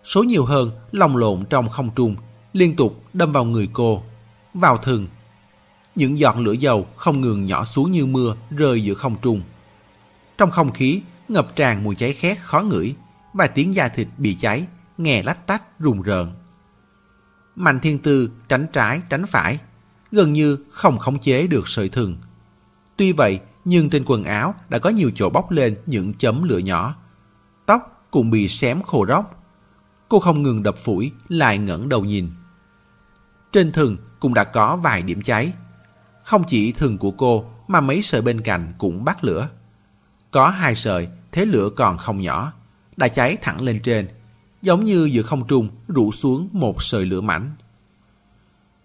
Số 0.05 0.23
nhiều 0.23 0.45
hơn 0.45 0.71
lồng 0.93 1.17
lộn 1.17 1.45
trong 1.51 1.69
không 1.69 1.91
trung, 1.95 2.17
liên 2.53 2.77
tục 2.77 3.05
đâm 3.13 3.33
vào 3.33 3.45
người 3.45 3.69
cô 3.73 4.03
vào 4.55 4.77
thường. 4.77 5.07
Những 5.95 6.19
giọt 6.19 6.37
lửa 6.39 6.53
dầu 6.53 6.87
không 6.97 7.21
ngừng 7.21 7.45
nhỏ 7.45 7.65
xuống 7.65 7.93
như 7.93 8.07
mưa 8.07 8.37
rơi 8.51 8.85
giữa 8.85 8.95
không 8.95 9.17
trung. 9.23 9.43
Trong 10.39 10.51
không 10.51 10.73
khí 10.73 11.03
ngập 11.29 11.57
tràn 11.57 11.85
mùi 11.85 11.95
cháy 11.95 12.13
khét 12.13 12.39
khó 12.39 12.61
ngửi 12.61 12.95
và 13.35 13.47
tiếng 13.47 13.75
da 13.75 13.89
thịt 13.89 14.09
bị 14.19 14.35
cháy 14.35 14.67
nghe 14.99 15.23
lách 15.23 15.47
tách 15.47 15.81
rùng 15.81 16.03
rợn. 16.03 16.33
Mạnh 17.57 17.81
thiên 17.81 17.99
tư 17.99 18.31
tránh 18.49 18.67
trái 18.73 19.01
tránh 19.09 19.27
phải, 19.27 19.59
gần 20.13 20.33
như 20.33 20.59
không 20.71 20.99
khống 20.99 21.19
chế 21.19 21.47
được 21.47 21.69
sợi 21.69 21.89
thừng. 21.89 22.17
Tuy 23.01 23.13
vậy, 23.13 23.41
nhưng 23.65 23.91
trên 23.91 24.05
quần 24.07 24.25
áo 24.25 24.55
đã 24.69 24.79
có 24.79 24.91
nhiều 24.91 25.11
chỗ 25.15 25.31
bốc 25.31 25.51
lên 25.51 25.77
những 25.87 26.15
chấm 26.15 26.43
lửa 26.43 26.59
nhỏ. 26.59 26.95
Tóc 27.67 28.07
cũng 28.11 28.31
bị 28.31 28.49
xém 28.49 28.83
khô 28.83 29.07
róc. 29.07 29.45
Cô 30.09 30.21
không 30.21 30.43
ngừng 30.43 30.63
đập 30.63 30.77
phủi, 30.79 31.13
lại 31.29 31.59
ngẩng 31.59 31.89
đầu 31.89 32.05
nhìn. 32.05 32.31
Trên 33.53 33.73
thừng 33.73 33.97
cũng 34.21 34.35
đã 34.35 34.45
có 34.45 34.77
vài 34.77 35.03
điểm 35.03 35.23
cháy. 35.23 35.53
Không 36.25 36.45
chỉ 36.47 36.73
thừng 36.73 36.99
của 36.99 37.11
cô 37.11 37.45
mà 37.69 37.81
mấy 37.81 38.03
sợi 38.03 38.23
bên 38.23 38.41
cạnh 38.41 38.73
cũng 38.79 39.05
bắt 39.05 39.25
lửa. 39.25 39.49
Có 40.31 40.49
hai 40.49 40.75
sợi, 40.75 41.09
thế 41.33 41.45
lửa 41.45 41.71
còn 41.77 41.97
không 41.97 42.21
nhỏ, 42.21 42.53
đã 42.97 43.09
cháy 43.09 43.37
thẳng 43.43 43.63
lên 43.63 43.81
trên, 43.83 44.09
giống 44.63 44.85
như 44.85 45.05
giữa 45.05 45.23
không 45.23 45.47
trung 45.47 45.69
rủ 45.89 46.13
xuống 46.13 46.49
một 46.53 46.83
sợi 46.83 47.07
lửa 47.07 47.21
mảnh. 47.21 47.51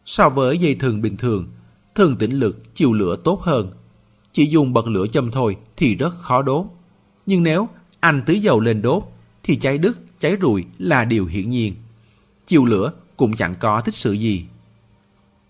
So 0.05 0.29
với 0.29 0.57
dây 0.57 0.75
thừng 0.75 1.01
bình 1.01 1.17
thường, 1.17 1.47
thường 1.95 2.17
tĩnh 2.17 2.31
lực 2.31 2.75
chịu 2.75 2.93
lửa 2.93 3.15
tốt 3.23 3.41
hơn. 3.41 3.71
Chỉ 4.35 4.45
dùng 4.45 4.73
bật 4.73 4.87
lửa 4.87 5.07
châm 5.07 5.31
thôi 5.31 5.57
thì 5.77 5.95
rất 5.95 6.15
khó 6.19 6.41
đốt. 6.41 6.65
Nhưng 7.25 7.43
nếu 7.43 7.69
anh 7.99 8.21
tưới 8.25 8.39
dầu 8.39 8.59
lên 8.59 8.81
đốt 8.81 9.03
thì 9.43 9.55
cháy 9.55 9.77
đứt, 9.77 10.19
cháy 10.19 10.37
rụi 10.41 10.63
là 10.77 11.05
điều 11.05 11.25
hiển 11.25 11.49
nhiên. 11.49 11.75
chiều 12.45 12.65
lửa 12.65 12.91
cũng 13.17 13.33
chẳng 13.33 13.55
có 13.59 13.81
thích 13.81 13.95
sự 13.95 14.13
gì. 14.13 14.45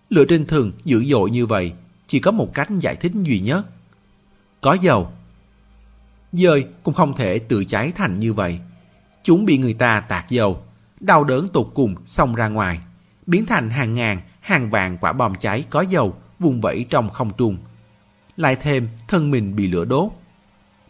Lửa 0.10 0.26
trên 0.30 0.46
thường 0.46 0.72
dữ 0.84 1.06
dội 1.06 1.30
như 1.30 1.46
vậy 1.46 1.74
chỉ 2.08 2.20
có 2.20 2.32
một 2.32 2.54
cách 2.54 2.70
giải 2.80 2.96
thích 2.96 3.12
duy 3.16 3.40
nhất. 3.40 3.66
Có 4.62 4.74
dầu. 4.74 5.12
Dơi 6.32 6.66
cũng 6.84 6.94
không 6.94 7.16
thể 7.16 7.40
tự 7.40 7.66
cháy 7.66 7.92
thành 7.96 8.20
như 8.20 8.34
vậy. 8.34 8.60
Chúng 9.24 9.46
bị 9.46 9.58
người 9.58 9.74
ta 9.74 10.00
tạt 10.00 10.30
dầu, 10.30 10.64
đau 11.00 11.24
đớn 11.24 11.48
tột 11.48 11.72
cùng 11.74 11.96
xông 12.06 12.36
ra 12.36 12.48
ngoài, 12.48 12.80
biến 13.26 13.46
thành 13.46 13.70
hàng 13.70 13.96
ngàn, 13.96 14.22
hàng 14.40 14.70
vạn 14.70 14.98
quả 14.98 15.14
bom 15.14 15.36
cháy 15.36 15.66
có 15.70 15.82
dầu 15.82 16.16
vùng 16.40 16.62
vẫy 16.62 16.86
trong 16.90 17.10
không 17.10 17.32
trung. 17.38 17.58
Lại 18.38 18.56
thêm 18.56 18.88
thân 19.08 19.32
mình 19.32 19.56
bị 19.56 19.68
lửa 19.68 19.86
đốt. 19.86 20.12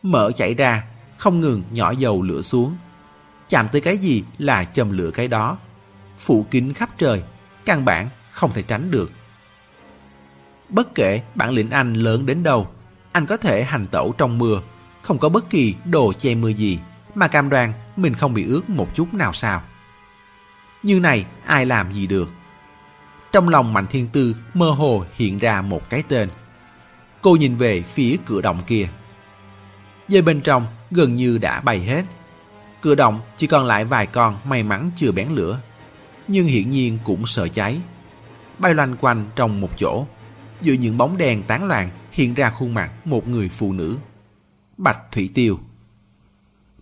Mở 0.02 0.32
chảy 0.32 0.54
ra, 0.54 0.84
không 1.18 1.40
ngừng 1.40 1.64
nhỏ 1.72 1.92
dầu 1.92 2.22
lửa 2.22 2.42
xuống. 2.42 2.76
Chạm 3.50 3.68
tới 3.72 3.82
cái 3.82 3.98
gì 3.98 4.24
là 4.38 4.64
châm 4.64 4.92
lửa 4.92 5.12
cái 5.12 5.28
đó. 5.28 5.58
Phủ 6.18 6.46
kín 6.52 6.74
khắp 6.74 6.90
trời, 6.98 7.24
căn 7.66 7.86
bản 7.86 8.10
không 8.32 8.52
thể 8.54 8.62
tránh 8.62 8.92
được. 8.92 9.12
Bất 10.70 10.96
kể 10.96 11.22
bản 11.36 11.50
lĩnh 11.50 11.70
anh 11.70 11.94
lớn 11.94 12.26
đến 12.26 12.44
đâu, 12.44 12.68
anh 13.12 13.26
có 13.26 13.38
thể 13.38 13.64
hành 13.64 13.86
tẩu 13.86 14.14
trong 14.18 14.38
mưa, 14.38 14.62
không 15.02 15.18
có 15.18 15.30
bất 15.30 15.50
kỳ 15.50 15.76
đồ 15.86 16.14
che 16.14 16.36
mưa 16.36 16.50
gì, 16.50 16.80
mà 17.16 17.28
cam 17.28 17.50
đoan 17.50 17.74
mình 17.96 18.14
không 18.14 18.34
bị 18.34 18.46
ướt 18.48 18.70
một 18.70 18.88
chút 18.96 19.14
nào 19.14 19.34
sao. 19.34 19.62
Như 20.84 21.00
này 21.00 21.26
ai 21.46 21.66
làm 21.66 21.92
gì 21.92 22.08
được. 22.08 22.30
Trong 23.32 23.50
lòng 23.50 23.74
Mạnh 23.74 23.86
Thiên 23.90 24.08
Tư 24.08 24.36
mơ 24.54 24.70
hồ 24.70 25.06
hiện 25.14 25.40
ra 25.40 25.62
một 25.62 25.90
cái 25.90 26.04
tên. 26.08 26.30
Cô 27.26 27.36
nhìn 27.36 27.56
về 27.56 27.82
phía 27.82 28.18
cửa 28.26 28.42
động 28.42 28.62
kia. 28.68 28.88
Dây 30.08 30.22
bên 30.22 30.42
trong 30.42 30.66
gần 30.92 31.16
như 31.16 31.38
đã 31.38 31.62
bay 31.62 31.80
hết. 31.80 32.06
Cửa 32.82 32.96
động 32.96 33.22
chỉ 33.38 33.48
còn 33.48 33.66
lại 33.66 33.86
vài 33.86 34.08
con 34.08 34.38
may 34.44 34.64
mắn 34.64 34.92
chưa 34.96 35.12
bén 35.12 35.28
lửa. 35.30 35.62
Nhưng 36.28 36.46
hiển 36.46 36.70
nhiên 36.70 37.00
cũng 37.04 37.26
sợ 37.26 37.48
cháy. 37.48 37.82
Bay 38.60 38.74
loanh 38.74 38.96
quanh 38.98 39.26
trong 39.36 39.62
một 39.62 39.70
chỗ. 39.78 40.06
Giữa 40.62 40.74
những 40.74 40.98
bóng 40.98 41.18
đèn 41.18 41.44
tán 41.44 41.68
loạn 41.68 41.90
hiện 42.12 42.34
ra 42.34 42.50
khuôn 42.50 42.74
mặt 42.74 43.08
một 43.08 43.28
người 43.28 43.50
phụ 43.50 43.74
nữ. 43.74 43.98
Bạch 44.78 45.12
Thủy 45.12 45.30
Tiêu. 45.34 45.60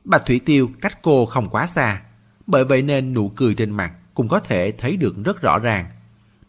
Bạch 0.03 0.25
Thủy 0.25 0.41
Tiêu 0.45 0.69
cách 0.82 1.01
cô 1.01 1.25
không 1.25 1.49
quá 1.49 1.67
xa. 1.67 2.01
Bởi 2.47 2.65
vậy 2.65 2.82
nên 2.82 3.13
nụ 3.13 3.29
cười 3.29 3.53
trên 3.53 3.71
mặt 3.71 3.93
cũng 4.13 4.27
có 4.27 4.39
thể 4.39 4.71
thấy 4.71 4.97
được 4.97 5.15
rất 5.23 5.41
rõ 5.41 5.60
ràng. 5.60 5.86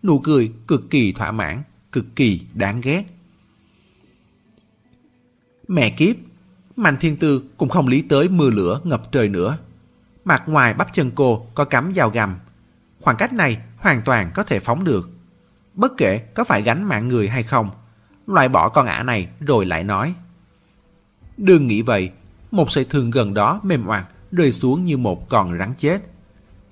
Nụ 0.03 0.19
cười 0.19 0.53
cực 0.67 0.91
kỳ 0.91 1.13
thỏa 1.13 1.33
mãn, 1.33 1.63
cực 1.93 2.17
kỳ 2.17 2.41
đáng 2.55 2.81
ghét. 2.81 3.14
Mẹ 5.69 5.91
kiếp, 5.91 6.17
Mạnh 6.77 6.97
Thiên 7.01 7.17
Tư 7.17 7.43
cũng 7.57 7.69
không 7.69 7.89
lý 7.89 8.03
tới 8.03 8.29
mưa 8.29 8.51
lửa 8.51 8.81
ngập 8.85 9.13
trời 9.13 9.29
nữa. 9.29 9.59
Mặt 10.25 10.43
ngoài 10.47 10.75
bắp 10.75 10.93
chân 10.93 11.11
cô 11.15 11.47
có 11.55 11.65
cắm 11.65 11.93
dao 11.93 12.11
găm. 12.11 12.37
Khoảng 13.01 13.17
cách 13.17 13.33
này 13.33 13.59
hoàn 13.77 14.03
toàn 14.05 14.31
có 14.35 14.45
thể 14.45 14.61
phóng 14.61 14.85
được. 14.85 15.11
Bất 15.75 15.93
kể 15.97 16.19
có 16.19 16.45
phải 16.45 16.63
gánh 16.63 16.85
mạng 16.85 17.09
người 17.09 17.29
hay 17.29 17.43
không, 17.43 17.71
loại 18.27 18.49
bỏ 18.49 18.69
con 18.69 18.87
ả 18.87 19.03
này 19.03 19.29
rồi 19.41 19.67
lại 19.67 19.85
nói. 19.85 20.15
Đừng 21.37 21.67
nghĩ 21.67 21.83
vậy, 21.83 22.11
một 22.51 22.71
sợi 22.71 22.85
thương 22.85 23.11
gần 23.11 23.35
đó 23.35 23.61
mềm 23.63 23.87
oặt 23.87 24.05
rơi 24.33 24.53
xuống 24.53 24.85
như 24.85 24.97
một 24.97 25.29
con 25.29 25.59
rắn 25.59 25.73
chết. 25.79 26.03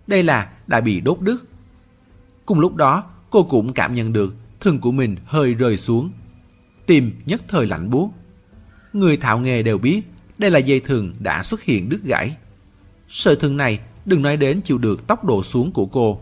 Đây 0.06 0.22
là 0.22 0.50
đã 0.66 0.80
bị 0.80 1.00
đốt 1.00 1.20
đứt. 1.20 1.44
Cùng 2.46 2.60
lúc 2.60 2.76
đó, 2.76 3.04
cô 3.30 3.42
cũng 3.42 3.72
cảm 3.72 3.94
nhận 3.94 4.12
được 4.12 4.34
thương 4.60 4.78
của 4.78 4.92
mình 4.92 5.16
hơi 5.26 5.54
rơi 5.54 5.76
xuống. 5.76 6.10
Tim 6.86 7.12
nhất 7.26 7.42
thời 7.48 7.66
lạnh 7.66 7.90
buốt. 7.90 8.10
Người 8.92 9.16
thạo 9.16 9.38
nghề 9.38 9.62
đều 9.62 9.78
biết 9.78 10.02
đây 10.38 10.50
là 10.50 10.58
dây 10.58 10.80
thừng 10.80 11.14
đã 11.18 11.42
xuất 11.42 11.62
hiện 11.62 11.88
đứt 11.88 12.00
gãy. 12.04 12.36
Sợi 13.08 13.36
thừng 13.36 13.56
này 13.56 13.80
đừng 14.04 14.22
nói 14.22 14.36
đến 14.36 14.60
chịu 14.64 14.78
được 14.78 15.06
tốc 15.06 15.24
độ 15.24 15.42
xuống 15.42 15.72
của 15.72 15.86
cô. 15.86 16.20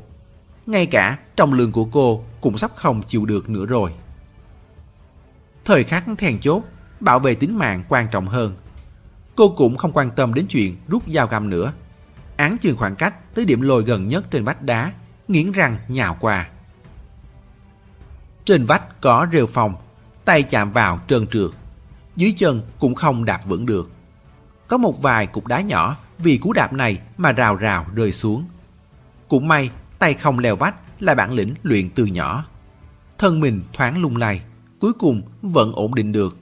Ngay 0.67 0.87
cả 0.87 1.19
trọng 1.37 1.53
lượng 1.53 1.73
của 1.73 1.85
cô 1.85 2.25
cũng 2.41 2.59
sắp 2.59 2.71
không 2.75 3.03
chịu 3.03 3.27
được 3.27 3.49
nữa 3.49 3.67
rồi. 3.67 3.93
Thời 5.65 5.85
khắc 5.85 6.05
thèn 6.19 6.39
chốt, 6.41 6.63
bảo 7.01 7.19
vệ 7.19 7.35
tính 7.35 7.59
mạng 7.59 7.83
quan 7.89 8.09
trọng 8.11 8.27
hơn. 8.27 8.55
Cô 9.35 9.55
cũng 9.57 9.77
không 9.77 9.93
quan 9.93 10.11
tâm 10.11 10.35
đến 10.35 10.47
chuyện 10.49 10.77
rút 10.89 11.03
dao 11.09 11.27
găm 11.27 11.51
nữa. 11.51 11.73
Án 12.37 12.57
chừng 12.59 12.77
khoảng 12.77 12.97
cách 12.97 13.35
tới 13.35 13.45
điểm 13.45 13.61
lồi 13.61 13.83
gần 13.83 14.09
nhất 14.09 14.25
trên 14.31 14.45
vách 14.45 14.63
đá, 14.63 14.93
nghiến 15.29 15.53
răng 15.53 15.79
nhào 15.89 16.17
qua. 16.21 16.49
Trên 18.45 18.65
vách 18.65 19.01
có 19.01 19.27
rêu 19.33 19.47
phòng, 19.47 19.75
tay 20.25 20.43
chạm 20.43 20.73
vào 20.73 21.01
trơn 21.09 21.27
trượt. 21.27 21.51
Dưới 22.21 22.33
chân 22.37 22.63
cũng 22.79 22.95
không 22.95 23.25
đạp 23.25 23.41
vững 23.47 23.67
được. 23.67 23.91
Có 24.69 24.79
một 24.79 25.03
vài 25.03 25.27
cục 25.27 25.47
đá 25.47 25.61
nhỏ 25.61 25.97
vì 26.19 26.39
cú 26.39 26.53
đạp 26.53 26.73
này 26.73 27.01
mà 27.17 27.33
rào 27.33 27.57
rào 27.57 27.87
rơi 27.95 28.13
xuống. 28.13 28.45
Cũng 29.29 29.49
may 29.49 29.71
tay 29.99 30.15
không 30.15 30.39
leo 30.39 30.57
vách 30.57 30.75
là 31.03 31.15
bản 31.15 31.33
lĩnh 31.33 31.55
luyện 31.63 31.91
từ 31.91 32.07
nhỏ. 32.07 32.45
Thân 33.19 33.41
mình 33.41 33.63
thoáng 33.73 34.03
lung 34.03 34.17
lay, 34.17 34.41
cuối 34.81 34.93
cùng 34.93 35.23
vẫn 35.43 35.73
ổn 35.73 35.95
định 35.95 36.13
được. 36.13 36.37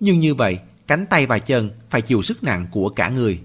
Nhưng 0.00 0.20
như 0.20 0.34
vậy, 0.34 0.58
cánh 0.86 1.06
tay 1.06 1.26
và 1.26 1.38
chân 1.38 1.70
phải 1.90 2.02
chịu 2.02 2.22
sức 2.22 2.44
nặng 2.44 2.66
của 2.70 2.88
cả 2.88 3.08
người. 3.08 3.40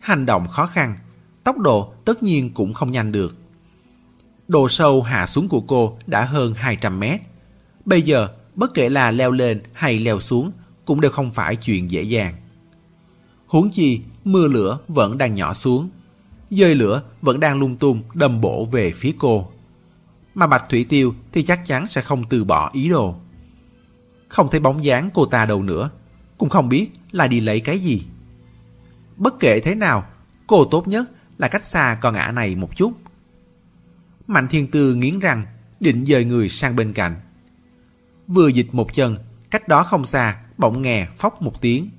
Hành 0.00 0.26
động 0.26 0.48
khó 0.48 0.66
khăn, 0.66 0.96
tốc 1.44 1.58
độ 1.58 1.92
tất 2.04 2.22
nhiên 2.22 2.50
cũng 2.54 2.74
không 2.74 2.90
nhanh 2.90 3.12
được. 3.12 3.36
Độ 4.48 4.68
sâu 4.68 5.02
hạ 5.02 5.26
xuống 5.26 5.48
của 5.48 5.60
cô 5.60 5.98
đã 6.06 6.24
hơn 6.24 6.54
200 6.56 7.00
mét. 7.00 7.20
Bây 7.84 8.02
giờ, 8.02 8.28
bất 8.54 8.74
kể 8.74 8.88
là 8.88 9.10
leo 9.10 9.30
lên 9.30 9.62
hay 9.72 9.98
leo 9.98 10.20
xuống 10.20 10.50
cũng 10.86 11.00
đều 11.00 11.10
không 11.10 11.30
phải 11.30 11.56
chuyện 11.56 11.90
dễ 11.90 12.02
dàng. 12.02 12.34
Huống 13.46 13.70
chi, 13.70 14.00
mưa 14.24 14.48
lửa 14.48 14.78
vẫn 14.88 15.18
đang 15.18 15.34
nhỏ 15.34 15.54
xuống. 15.54 15.88
Dơi 16.50 16.74
lửa 16.74 17.02
vẫn 17.22 17.40
đang 17.40 17.58
lung 17.60 17.76
tung 17.76 18.02
đâm 18.14 18.40
bổ 18.40 18.64
về 18.64 18.92
phía 18.92 19.12
cô. 19.18 19.48
Mà 20.34 20.46
Bạch 20.46 20.64
Thủy 20.68 20.86
Tiêu 20.88 21.14
thì 21.32 21.42
chắc 21.42 21.60
chắn 21.64 21.88
sẽ 21.88 22.00
không 22.02 22.24
từ 22.24 22.44
bỏ 22.44 22.70
ý 22.72 22.88
đồ. 22.88 23.14
Không 24.28 24.48
thấy 24.50 24.60
bóng 24.60 24.84
dáng 24.84 25.10
cô 25.14 25.26
ta 25.26 25.46
đâu 25.46 25.62
nữa, 25.62 25.90
cũng 26.38 26.48
không 26.48 26.68
biết 26.68 26.90
là 27.12 27.26
đi 27.26 27.40
lấy 27.40 27.60
cái 27.60 27.78
gì. 27.78 28.02
Bất 29.16 29.40
kể 29.40 29.60
thế 29.60 29.74
nào, 29.74 30.06
cô 30.46 30.64
tốt 30.64 30.88
nhất 30.88 31.10
là 31.38 31.48
cách 31.48 31.62
xa 31.62 31.98
con 32.00 32.14
ả 32.14 32.32
này 32.32 32.56
một 32.56 32.76
chút. 32.76 32.92
Mạnh 34.26 34.48
thiên 34.48 34.70
tư 34.70 34.94
nghiến 34.94 35.18
răng, 35.18 35.44
định 35.80 36.06
dời 36.06 36.24
người 36.24 36.48
sang 36.48 36.76
bên 36.76 36.92
cạnh. 36.92 37.14
Vừa 38.26 38.48
dịch 38.48 38.74
một 38.74 38.92
chân, 38.92 39.16
cách 39.50 39.68
đó 39.68 39.82
không 39.82 40.04
xa, 40.04 40.40
bỗng 40.58 40.82
nghe 40.82 41.08
phóc 41.16 41.42
một 41.42 41.60
tiếng. 41.60 41.90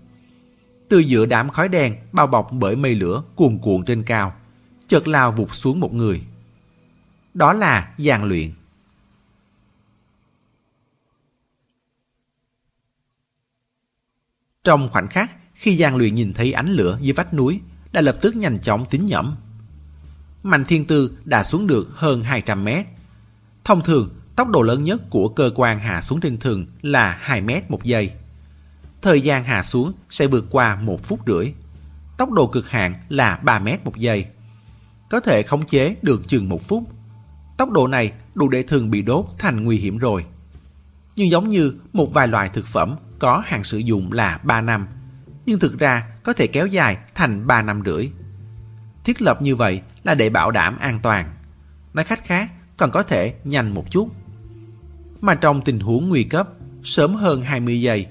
Từ 0.90 1.00
giữa 1.00 1.26
đám 1.26 1.50
khói 1.50 1.70
đen 1.70 1.96
bao 2.12 2.28
bọc 2.28 2.52
bởi 2.52 2.76
mây 2.76 2.96
lửa 2.96 3.24
cuồn 3.36 3.58
cuộn 3.58 3.86
trên 3.86 4.04
cao, 4.04 4.34
chợt 4.88 5.08
lao 5.08 5.32
vụt 5.32 5.54
xuống 5.54 5.80
một 5.80 5.94
người. 5.94 6.24
Đó 7.34 7.54
là 7.54 7.94
Giang 7.98 8.24
Luyện. 8.24 8.52
Trong 14.64 14.90
khoảnh 14.92 15.08
khắc, 15.08 15.32
khi 15.54 15.78
Giang 15.78 15.96
Luyện 15.96 16.16
nhìn 16.16 16.34
thấy 16.34 16.54
ánh 16.54 16.70
lửa 16.70 16.98
dưới 17.02 17.14
vách 17.14 17.34
núi, 17.34 17.60
đã 17.92 18.02
lập 18.02 18.18
tức 18.22 18.36
nhanh 18.36 18.60
chóng 18.60 18.86
tính 18.86 19.06
nhẩm. 19.06 19.36
Mạnh 20.44 20.66
Thiên 20.66 20.86
Tư 20.86 21.18
đã 21.26 21.44
xuống 21.44 21.68
được 21.68 21.90
hơn 21.94 22.22
200 22.22 22.64
mét. 22.64 22.86
Thông 23.64 23.82
thường, 23.82 24.16
tốc 24.36 24.50
độ 24.50 24.62
lớn 24.62 24.84
nhất 24.84 25.02
của 25.10 25.30
cơ 25.30 25.52
quan 25.56 25.80
hạ 25.80 26.02
xuống 26.02 26.20
trên 26.20 26.38
thường 26.38 26.66
là 26.82 27.18
2 27.22 27.42
mét 27.42 27.72
một 27.72 27.84
giây. 27.84 28.12
Thời 29.02 29.22
gian 29.22 29.44
hạ 29.44 29.64
xuống 29.64 29.94
sẽ 30.10 30.28
vượt 30.28 30.48
qua 30.52 30.76
một 30.76 31.04
phút 31.04 31.20
rưỡi. 31.28 31.54
Tốc 32.18 32.32
độ 32.32 32.48
cực 32.48 32.70
hạn 32.70 32.94
là 33.10 33.40
3 33.44 33.60
mét 33.60 33.86
một 33.86 33.98
giây. 33.98 34.26
Có 35.10 35.20
thể 35.20 35.44
khống 35.44 35.66
chế 35.66 35.96
được 36.02 36.28
chừng 36.28 36.50
một 36.50 36.68
phút. 36.68 36.84
Tốc 37.58 37.72
độ 37.72 37.88
này 37.88 38.12
đủ 38.36 38.50
để 38.50 38.64
thường 38.64 38.92
bị 38.92 39.02
đốt 39.02 39.26
thành 39.38 39.64
nguy 39.64 39.78
hiểm 39.78 39.98
rồi. 39.98 40.26
Nhưng 41.16 41.30
giống 41.30 41.50
như 41.50 41.74
một 41.94 42.14
vài 42.14 42.28
loại 42.28 42.50
thực 42.50 42.68
phẩm 42.68 42.96
có 43.20 43.44
hạn 43.46 43.64
sử 43.64 43.78
dụng 43.78 44.12
là 44.12 44.40
3 44.44 44.62
năm, 44.62 44.88
nhưng 45.46 45.60
thực 45.60 45.80
ra 45.80 46.08
có 46.24 46.34
thể 46.34 46.48
kéo 46.48 46.68
dài 46.68 46.98
thành 47.16 47.48
3 47.48 47.62
năm 47.62 47.82
rưỡi. 47.86 48.10
Thiết 49.04 49.22
lập 49.22 49.42
như 49.42 49.56
vậy 49.56 49.82
là 50.04 50.14
để 50.14 50.30
bảo 50.30 50.52
đảm 50.52 50.78
an 50.78 51.00
toàn. 51.04 51.34
Nói 51.94 52.06
khách 52.06 52.26
khác, 52.26 52.52
còn 52.78 52.92
có 52.92 53.04
thể 53.04 53.34
nhanh 53.44 53.74
một 53.74 53.86
chút. 53.92 54.10
Mà 55.22 55.36
trong 55.36 55.62
tình 55.62 55.80
huống 55.80 56.10
nguy 56.10 56.24
cấp, 56.24 56.50
sớm 56.84 57.16
hơn 57.16 57.42
20 57.42 57.82
giây, 57.82 58.08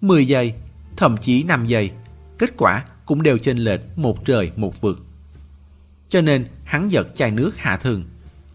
10 0.00 0.26
giây, 0.26 0.54
thậm 0.96 1.16
chí 1.16 1.42
5 1.42 1.66
giây, 1.66 1.90
kết 2.38 2.50
quả 2.56 2.84
cũng 3.06 3.22
đều 3.22 3.38
chênh 3.38 3.58
lệch 3.58 3.80
một 3.96 4.24
trời 4.24 4.50
một 4.56 4.80
vực. 4.80 4.98
Cho 6.08 6.20
nên 6.20 6.46
hắn 6.64 6.88
giật 6.88 7.14
chai 7.14 7.30
nước 7.30 7.56
hạ 7.56 7.76
thường, 7.76 8.04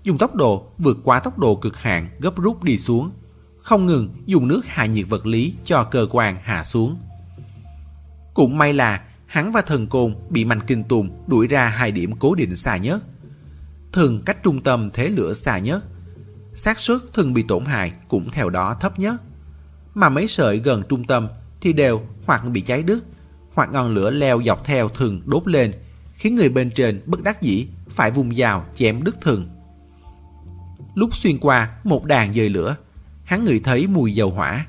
dùng 0.04 0.18
tốc 0.18 0.36
độ 0.36 0.68
vượt 0.78 0.98
qua 1.04 1.20
tốc 1.20 1.40
độ 1.40 1.56
cực 1.56 1.78
hạn 1.78 2.10
gấp 2.20 2.36
rút 2.36 2.64
đi 2.64 2.78
xuống, 2.78 3.12
không 3.62 3.86
ngừng 3.86 4.10
dùng 4.26 4.48
nước 4.48 4.62
hạ 4.66 4.86
nhiệt 4.86 5.06
vật 5.10 5.26
lý 5.26 5.54
cho 5.64 5.84
cơ 5.84 6.08
quan 6.12 6.38
hạ 6.44 6.64
xuống. 6.64 6.98
Cũng 8.34 8.58
may 8.58 8.74
là 8.74 9.04
hắn 9.26 9.52
và 9.52 9.62
thần 9.62 9.88
côn 9.88 10.16
bị 10.30 10.46
Mạnh 10.46 10.62
Kinh 10.68 10.84
Tùng 10.84 11.24
đuổi 11.28 11.48
ra 11.48 11.68
hai 11.68 11.92
điểm 11.92 12.16
cố 12.20 12.36
định 12.36 12.56
xa 12.56 12.78
nhất. 12.78 13.04
Thường 13.94 14.22
cách 14.26 14.44
trung 14.44 14.62
tâm 14.64 14.90
thế 14.94 15.10
lửa 15.10 15.34
xa 15.34 15.58
nhất. 15.58 15.86
xác 16.54 16.80
suất 16.80 16.98
thường 17.14 17.34
bị 17.34 17.44
tổn 17.48 17.66
hại 17.66 17.92
cũng 18.08 18.30
theo 18.32 18.50
đó 18.50 18.74
thấp 18.80 19.00
nhất. 19.00 19.16
Mà 19.94 20.10
mấy 20.10 20.28
sợi 20.28 20.58
gần 20.58 20.84
trung 20.90 21.04
tâm 21.04 21.28
thì 21.62 21.74
đều 21.74 22.02
hoặc 22.26 22.46
bị 22.46 22.62
cháy 22.62 22.84
đứt, 22.84 23.04
hoặc 23.54 23.70
ngọn 23.72 23.94
lửa 23.94 24.12
leo 24.12 24.42
dọc 24.46 24.66
theo 24.66 24.90
thường 24.90 25.22
đốt 25.26 25.48
lên, 25.48 25.72
khiến 26.16 26.36
người 26.36 26.50
bên 26.50 26.72
trên 26.72 27.02
bất 27.06 27.24
đắc 27.24 27.42
dĩ 27.42 27.68
phải 27.90 28.12
vùng 28.12 28.36
dao 28.36 28.66
chém 28.76 29.04
đứt 29.04 29.22
thừng. 29.22 29.48
Lúc 30.96 31.16
xuyên 31.16 31.38
qua 31.38 31.78
một 31.84 32.06
đàn 32.06 32.34
dời 32.34 32.50
lửa, 32.50 32.76
hắn 33.24 33.46
ngửi 33.46 33.60
thấy 33.60 33.88
mùi 33.88 34.14
dầu 34.14 34.30
hỏa. 34.30 34.66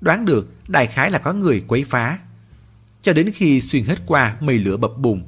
Đoán 0.00 0.24
được 0.24 0.52
đại 0.68 0.86
khái 0.86 1.10
là 1.10 1.18
có 1.18 1.32
người 1.32 1.62
quấy 1.68 1.84
phá. 1.84 2.18
Cho 3.02 3.12
đến 3.12 3.30
khi 3.34 3.60
xuyên 3.60 3.84
hết 3.84 3.98
qua 4.06 4.36
mây 4.40 4.58
lửa 4.58 4.76
bập 4.76 4.98
bùng, 4.98 5.22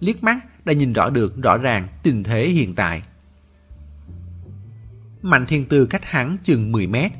liếc 0.00 0.22
mắt 0.22 0.64
đã 0.64 0.72
nhìn 0.72 0.92
rõ 0.92 1.10
được 1.10 1.42
rõ 1.42 1.56
ràng 1.56 1.88
tình 2.02 2.22
thế 2.22 2.46
hiện 2.46 2.74
tại. 2.74 3.02
Mạnh 5.22 5.46
thiên 5.46 5.64
tư 5.64 5.86
cách 5.86 6.04
hắn 6.04 6.36
chừng 6.42 6.72
10 6.72 6.86
mét, 6.86 7.12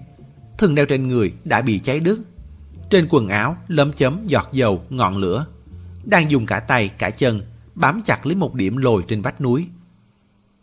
thân 0.58 0.74
đeo 0.74 0.86
trên 0.86 1.08
người 1.08 1.32
đã 1.44 1.62
bị 1.62 1.78
cháy 1.78 2.00
đứt. 2.00 2.20
Trên 2.90 3.06
quần 3.10 3.28
áo 3.28 3.56
lấm 3.68 3.92
chấm 3.92 4.22
giọt 4.26 4.48
dầu 4.52 4.84
ngọn 4.90 5.16
lửa. 5.16 5.46
Đang 6.04 6.30
dùng 6.30 6.46
cả 6.46 6.60
tay 6.60 6.88
cả 6.88 7.10
chân 7.10 7.40
bám 7.74 8.00
chặt 8.04 8.26
lấy 8.26 8.36
một 8.36 8.54
điểm 8.54 8.76
lồi 8.76 9.04
trên 9.08 9.22
vách 9.22 9.40
núi. 9.40 9.68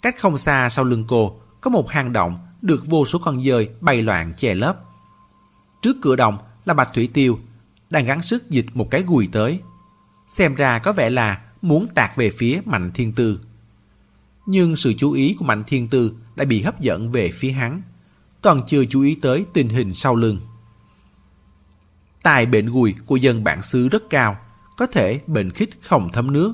Cách 0.02 0.16
không 0.20 0.38
xa 0.38 0.70
sau 0.70 0.86
lưng 0.86 1.06
cô 1.08 1.40
có 1.62 1.70
một 1.70 1.90
hang 1.90 2.14
động 2.14 2.40
được 2.62 2.86
vô 2.86 3.06
số 3.06 3.20
con 3.20 3.44
dơi 3.44 3.70
bay 3.82 4.02
loạn 4.02 4.34
che 4.38 4.56
lấp. 4.56 4.78
Trước 5.82 5.98
cửa 6.02 6.16
động 6.16 6.38
là 6.66 6.74
Bạch 6.74 6.90
Thủy 6.94 7.10
Tiêu 7.14 7.40
đang 7.90 8.06
gắng 8.06 8.22
sức 8.22 8.50
dịch 8.50 8.66
một 8.74 8.92
cái 8.92 9.04
gùi 9.04 9.30
tới. 9.32 9.60
Xem 10.28 10.56
ra 10.56 10.80
có 10.80 10.94
vẻ 10.94 11.10
là 11.10 11.42
muốn 11.62 11.88
tạt 11.96 12.16
về 12.16 12.30
phía 12.30 12.62
Mạnh 12.66 12.92
Thiên 12.94 13.14
Tư. 13.14 13.40
Nhưng 14.46 14.76
sự 14.76 14.94
chú 14.98 15.12
ý 15.12 15.36
của 15.40 15.46
Mạnh 15.46 15.64
Thiên 15.68 15.88
Tư 15.88 16.16
đã 16.36 16.46
bị 16.46 16.62
hấp 16.62 16.80
dẫn 16.80 17.12
về 17.12 17.32
phía 17.34 17.52
hắn, 17.52 17.82
còn 18.42 18.62
chưa 18.68 18.86
chú 18.86 19.02
ý 19.02 19.16
tới 19.16 19.46
tình 19.54 19.70
hình 19.70 19.94
sau 19.94 20.16
lưng. 20.16 20.40
Tài 22.24 22.46
bệnh 22.46 22.66
gùi 22.66 22.96
của 23.06 23.16
dân 23.16 23.44
bản 23.44 23.62
xứ 23.62 23.90
rất 23.90 24.10
cao, 24.10 24.38
có 24.78 24.88
thể 24.88 25.22
bệnh 25.28 25.52
khít 25.52 25.70
không 25.82 26.10
thấm 26.14 26.34
nước. 26.34 26.54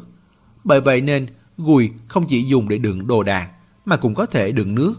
Bởi 0.63 0.81
vậy 0.81 1.01
nên 1.01 1.27
gùi 1.57 1.91
không 2.07 2.25
chỉ 2.27 2.43
dùng 2.43 2.69
để 2.69 2.77
đựng 2.77 3.07
đồ 3.07 3.23
đạc, 3.23 3.51
mà 3.85 3.97
cũng 3.97 4.15
có 4.15 4.25
thể 4.25 4.51
đựng 4.51 4.75
nước, 4.75 4.93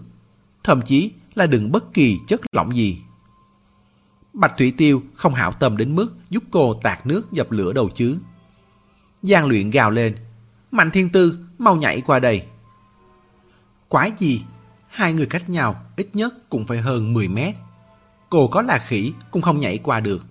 thậm 0.65 0.83
chí 0.83 1.13
là 1.35 1.47
đựng 1.47 1.73
bất 1.73 1.95
kỳ 1.95 2.19
chất 2.27 2.41
lỏng 2.53 2.77
gì. 2.77 2.99
Bạch 4.33 4.55
Thủy 4.59 4.73
Tiêu 4.77 5.03
không 5.15 5.35
hảo 5.35 5.53
tâm 5.53 5.77
đến 5.77 5.95
mức 5.95 6.15
giúp 6.31 6.45
cô 6.51 6.75
tạt 6.75 7.07
nước 7.07 7.33
dập 7.33 7.53
lửa 7.53 7.73
đầu 7.73 7.91
chứ. 7.95 8.19
Giang 9.23 9.47
luyện 9.47 9.71
gào 9.71 9.91
lên. 9.91 10.17
Mạnh 10.71 10.91
thiên 10.91 11.09
tư, 11.09 11.39
mau 11.59 11.77
nhảy 11.77 12.01
qua 12.01 12.19
đây. 12.19 12.47
Quái 13.89 14.13
gì? 14.19 14.43
Hai 14.99 15.13
người 15.13 15.27
cách 15.27 15.51
nhau 15.51 15.85
ít 15.97 16.09
nhất 16.13 16.35
cũng 16.51 16.67
phải 16.67 16.79
hơn 16.79 17.13
10 17.13 17.29
mét. 17.29 17.55
Cô 18.31 18.49
có 18.49 18.63
là 18.63 18.79
khỉ 18.79 19.13
cũng 19.31 19.43
không 19.43 19.61
nhảy 19.61 19.79
qua 19.79 20.01
được. 20.01 20.25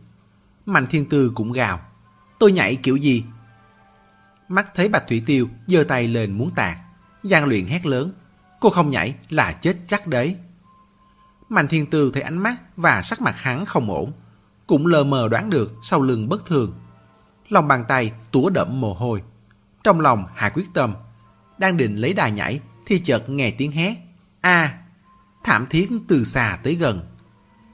Mạnh 0.66 0.86
thiên 0.88 1.10
tư 1.10 1.32
cũng 1.36 1.52
gào. 1.52 1.80
Tôi 2.40 2.52
nhảy 2.52 2.76
kiểu 2.76 2.96
gì? 2.96 3.24
Mắt 4.48 4.72
thấy 4.76 4.90
Bạch 4.90 5.08
Thủy 5.08 5.24
Tiêu 5.26 5.48
giơ 5.68 5.84
tay 5.84 6.08
lên 6.08 6.38
muốn 6.38 6.52
tạt. 6.56 6.78
Giang 7.24 7.46
luyện 7.46 7.66
hét 7.66 7.86
lớn. 7.86 8.12
Cô 8.60 8.70
không 8.70 8.90
nhảy 8.90 9.16
là 9.30 9.52
chết 9.52 9.78
chắc 9.88 10.08
đấy. 10.08 10.36
Mạnh 11.50 11.68
thiên 11.68 11.86
tư 11.86 12.12
thấy 12.14 12.24
ánh 12.24 12.38
mắt 12.38 12.56
và 12.78 13.02
sắc 13.02 13.22
mặt 13.22 13.36
hắn 13.38 13.66
không 13.66 13.92
ổn. 13.92 14.12
Cũng 14.68 14.88
lờ 14.88 15.04
mờ 15.04 15.30
đoán 15.30 15.50
được 15.50 15.74
sau 15.82 16.02
lưng 16.02 16.30
bất 16.30 16.46
thường. 16.46 16.74
Lòng 17.50 17.68
bàn 17.68 17.86
tay 17.88 18.12
túa 18.32 18.50
đẫm 18.50 18.82
mồ 18.82 18.94
hôi. 18.94 19.24
Trong 19.84 20.00
lòng 20.00 20.26
hạ 20.36 20.50
quyết 20.50 20.66
tâm. 20.74 20.94
Đang 21.58 21.78
định 21.78 21.96
lấy 21.96 22.14
đà 22.14 22.30
nhảy 22.30 22.60
thì 22.86 23.00
chợt 23.00 23.30
nghe 23.30 23.52
tiếng 23.52 23.72
hét 23.72 24.07
a 24.48 24.78
Thảm 25.44 25.66
thiết 25.70 25.90
từ 26.08 26.24
xa 26.24 26.60
tới 26.64 26.76
gần. 26.76 27.02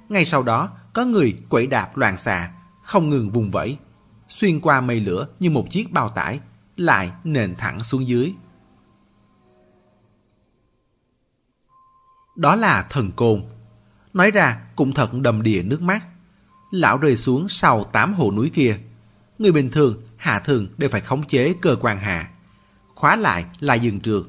Ngay 0.09 0.25
sau 0.25 0.43
đó 0.43 0.69
có 0.93 1.05
người 1.05 1.37
quẩy 1.49 1.67
đạp 1.67 1.97
loạn 1.97 2.17
xạ, 2.17 2.51
không 2.83 3.09
ngừng 3.09 3.29
vùng 3.29 3.51
vẫy. 3.51 3.77
Xuyên 4.27 4.59
qua 4.59 4.81
mây 4.81 4.99
lửa 4.99 5.27
như 5.39 5.49
một 5.49 5.65
chiếc 5.69 5.91
bao 5.91 6.09
tải, 6.09 6.39
lại 6.77 7.11
nền 7.23 7.55
thẳng 7.55 7.79
xuống 7.79 8.07
dưới. 8.07 8.33
Đó 12.35 12.55
là 12.55 12.87
thần 12.89 13.11
côn. 13.11 13.43
Nói 14.13 14.31
ra 14.31 14.61
cũng 14.75 14.93
thật 14.93 15.13
đầm 15.13 15.41
đìa 15.41 15.63
nước 15.63 15.81
mắt. 15.81 16.03
Lão 16.71 16.97
rơi 16.97 17.17
xuống 17.17 17.49
sau 17.49 17.83
tám 17.83 18.13
hồ 18.13 18.31
núi 18.31 18.51
kia. 18.53 18.77
Người 19.39 19.51
bình 19.51 19.71
thường, 19.71 20.01
hạ 20.17 20.39
thường 20.39 20.67
đều 20.77 20.89
phải 20.89 21.01
khống 21.01 21.23
chế 21.23 21.53
cơ 21.61 21.75
quan 21.81 21.97
hạ. 21.97 22.31
Khóa 22.95 23.15
lại 23.15 23.45
là 23.59 23.73
dừng 23.73 23.99
trượt. 23.99 24.23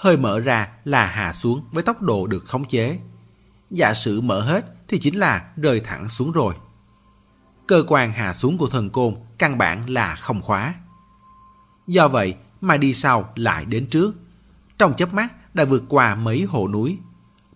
Hơi 0.00 0.16
mở 0.16 0.40
ra 0.40 0.68
là 0.84 1.06
hạ 1.06 1.32
xuống 1.32 1.64
với 1.72 1.82
tốc 1.82 2.02
độ 2.02 2.26
được 2.26 2.44
khống 2.46 2.64
chế. 2.64 2.98
Giả 3.70 3.94
sử 3.94 4.20
mở 4.20 4.40
hết 4.40 4.64
thì 4.88 4.98
chính 4.98 5.14
là 5.14 5.50
rơi 5.56 5.80
thẳng 5.80 6.08
xuống 6.08 6.32
rồi. 6.32 6.54
Cơ 7.66 7.84
quan 7.88 8.12
hạ 8.12 8.32
xuống 8.32 8.58
của 8.58 8.68
thần 8.68 8.90
côn 8.90 9.14
căn 9.38 9.58
bản 9.58 9.90
là 9.90 10.16
không 10.16 10.42
khóa. 10.42 10.74
Do 11.86 12.08
vậy 12.08 12.34
mà 12.60 12.76
đi 12.76 12.94
sau 12.94 13.32
lại 13.36 13.64
đến 13.64 13.86
trước. 13.86 14.14
Trong 14.78 14.96
chớp 14.96 15.14
mắt 15.14 15.54
đã 15.54 15.64
vượt 15.64 15.84
qua 15.88 16.14
mấy 16.14 16.42
hồ 16.42 16.68
núi 16.68 16.98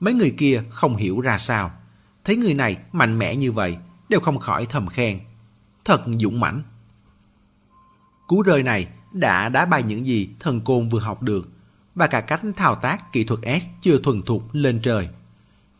Mấy 0.01 0.15
người 0.15 0.35
kia 0.39 0.63
không 0.71 0.97
hiểu 0.97 1.21
ra 1.21 1.39
sao. 1.39 1.71
Thấy 2.25 2.37
người 2.37 2.55
này 2.55 2.77
mạnh 2.93 3.19
mẽ 3.19 3.37
như 3.37 3.53
vậy, 3.53 3.77
đều 4.09 4.21
không 4.21 4.39
khỏi 4.39 4.67
thầm 4.67 4.89
khen. 4.89 5.21
Thật 5.85 6.03
dũng 6.21 6.41
mãnh. 6.41 6.63
Cú 8.27 8.43
rơi 8.43 8.63
này 8.63 8.89
đã 9.13 9.49
đá 9.49 9.67
bay 9.67 9.83
những 9.83 10.07
gì 10.07 10.31
thần 10.41 10.61
côn 10.61 10.89
vừa 10.89 11.01
học 11.01 11.23
được 11.23 11.54
và 11.95 12.07
cả 12.07 12.21
cách 12.21 12.41
thao 12.57 12.75
tác 12.75 13.13
kỹ 13.13 13.25
thuật 13.25 13.41
S 13.63 13.67
chưa 13.81 13.99
thuần 13.99 14.23
thục 14.23 14.43
lên 14.53 14.81
trời. 14.83 15.09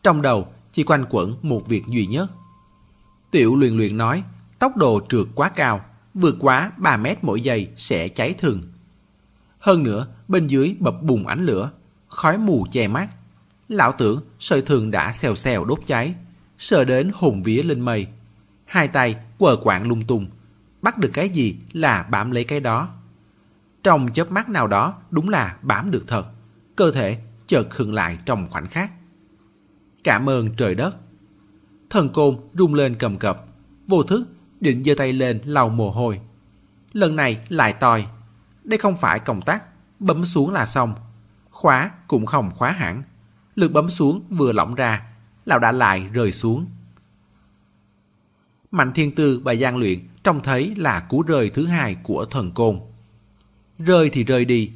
Trong 0.03 0.21
đầu 0.21 0.47
chỉ 0.71 0.83
quanh 0.83 1.05
quẩn 1.09 1.35
một 1.41 1.67
việc 1.67 1.83
duy 1.87 2.05
nhất. 2.05 2.31
Tiểu 3.31 3.55
luyện 3.55 3.77
luyện 3.77 3.97
nói 3.97 4.23
tốc 4.59 4.77
độ 4.77 5.01
trượt 5.09 5.27
quá 5.35 5.49
cao, 5.49 5.85
vượt 6.13 6.35
quá 6.39 6.71
3 6.77 6.97
mét 6.97 7.23
mỗi 7.23 7.41
giây 7.41 7.69
sẽ 7.75 8.07
cháy 8.07 8.33
thường. 8.33 8.61
Hơn 9.59 9.83
nữa, 9.83 10.07
bên 10.27 10.47
dưới 10.47 10.75
bập 10.79 11.01
bùng 11.01 11.27
ánh 11.27 11.45
lửa, 11.45 11.71
khói 12.07 12.37
mù 12.37 12.65
che 12.71 12.87
mắt, 12.87 13.09
Lão 13.69 13.91
tưởng 13.91 14.21
sợi 14.39 14.61
thường 14.61 14.91
đã 14.91 15.11
xèo 15.11 15.35
xèo 15.35 15.65
đốt 15.65 15.79
cháy, 15.85 16.15
sợ 16.57 16.85
đến 16.85 17.11
hồn 17.13 17.43
vía 17.43 17.63
lên 17.63 17.81
mây. 17.81 18.07
Hai 18.65 18.87
tay 18.87 19.15
quờ 19.37 19.57
quạng 19.63 19.87
lung 19.87 20.01
tung, 20.01 20.27
bắt 20.81 20.97
được 20.97 21.09
cái 21.13 21.29
gì 21.29 21.55
là 21.73 22.03
bám 22.03 22.31
lấy 22.31 22.43
cái 22.43 22.59
đó. 22.59 22.89
Trong 23.85 24.11
chớp 24.13 24.31
mắt 24.31 24.49
nào 24.49 24.67
đó 24.67 24.93
đúng 25.11 25.29
là 25.29 25.57
bám 25.61 25.91
được 25.91 26.03
thật, 26.07 26.27
cơ 26.75 26.91
thể 26.91 27.17
chợt 27.47 27.69
khựng 27.69 27.93
lại 27.93 28.17
trong 28.25 28.47
khoảnh 28.51 28.67
khắc. 28.67 28.91
Cảm 30.03 30.29
ơn 30.29 30.55
trời 30.55 30.75
đất. 30.75 30.95
Thần 31.89 32.09
côn 32.09 32.37
rung 32.53 32.73
lên 32.73 32.95
cầm 32.99 33.17
cập, 33.17 33.45
vô 33.87 34.03
thức 34.03 34.27
định 34.59 34.83
giơ 34.83 34.95
tay 34.97 35.13
lên 35.13 35.41
lau 35.45 35.69
mồ 35.69 35.91
hôi. 35.91 36.19
Lần 36.93 37.15
này 37.15 37.45
lại 37.49 37.73
tòi, 37.73 38.05
đây 38.63 38.77
không 38.77 38.97
phải 38.97 39.19
công 39.19 39.41
tắc, 39.41 39.63
bấm 39.99 40.25
xuống 40.25 40.53
là 40.53 40.65
xong. 40.65 40.95
Khóa 41.49 41.91
cũng 42.07 42.25
không 42.25 42.51
khóa 42.51 42.71
hẳn 42.71 43.03
lực 43.55 43.71
bấm 43.71 43.89
xuống 43.89 44.23
vừa 44.29 44.51
lỏng 44.51 44.75
ra, 44.75 45.11
lão 45.45 45.59
đã 45.59 45.71
lại 45.71 46.09
rơi 46.13 46.31
xuống. 46.31 46.65
Mạnh 48.71 48.91
Thiên 48.93 49.15
Tư 49.15 49.41
và 49.43 49.55
Giang 49.55 49.77
Luyện 49.77 49.99
trông 50.23 50.43
thấy 50.43 50.73
là 50.75 50.99
cú 50.99 51.21
rơi 51.21 51.49
thứ 51.49 51.65
hai 51.65 51.95
của 52.03 52.25
thần 52.25 52.51
côn. 52.51 52.79
Rơi 53.79 54.09
thì 54.09 54.23
rơi 54.23 54.45
đi, 54.45 54.71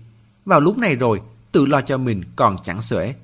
vào 0.46 0.60
lúc 0.60 0.78
này 0.78 0.96
rồi 0.96 1.22
tự 1.52 1.66
lo 1.66 1.82
cho 1.82 1.98
mình 1.98 2.24
còn 2.36 2.56
chẳng 2.64 2.82
xuể. 2.82 3.16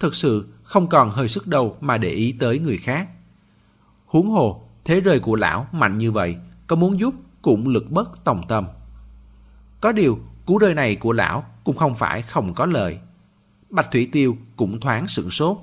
Thực 0.00 0.14
sự 0.14 0.48
không 0.62 0.88
còn 0.88 1.10
hơi 1.10 1.28
sức 1.28 1.46
đâu 1.46 1.76
mà 1.80 1.98
để 1.98 2.10
ý 2.10 2.32
tới 2.32 2.58
người 2.58 2.78
khác. 2.78 3.08
Huống 4.06 4.30
hồ, 4.30 4.68
thế 4.84 5.00
rơi 5.00 5.20
của 5.20 5.36
lão 5.36 5.66
mạnh 5.72 5.98
như 5.98 6.12
vậy, 6.12 6.36
có 6.66 6.76
muốn 6.76 6.98
giúp 6.98 7.14
cũng 7.42 7.68
lực 7.68 7.90
bất 7.90 8.24
tòng 8.24 8.42
tâm. 8.48 8.66
Có 9.80 9.92
điều, 9.92 10.18
cú 10.46 10.58
rơi 10.58 10.74
này 10.74 10.96
của 10.96 11.12
lão 11.12 11.44
cũng 11.64 11.76
không 11.76 11.94
phải 11.94 12.22
không 12.22 12.54
có 12.54 12.66
lời 12.66 12.98
Bạch 13.74 13.90
Thủy 13.90 14.08
Tiêu 14.12 14.36
cũng 14.56 14.80
thoáng 14.80 15.08
sửng 15.08 15.30
sốt, 15.30 15.58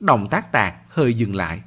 động 0.00 0.26
tác 0.30 0.52
tạc 0.52 0.74
hơi 0.88 1.14
dừng 1.14 1.34
lại. 1.34 1.60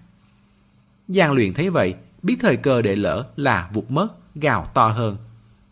Giang 1.07 1.31
luyện 1.31 1.53
thấy 1.53 1.69
vậy, 1.69 1.95
biết 2.23 2.37
thời 2.39 2.57
cơ 2.57 2.81
để 2.81 2.95
lỡ 2.95 3.27
là 3.35 3.69
vụt 3.73 3.91
mất, 3.91 4.07
gào 4.35 4.65
to 4.73 4.87
hơn. 4.87 5.17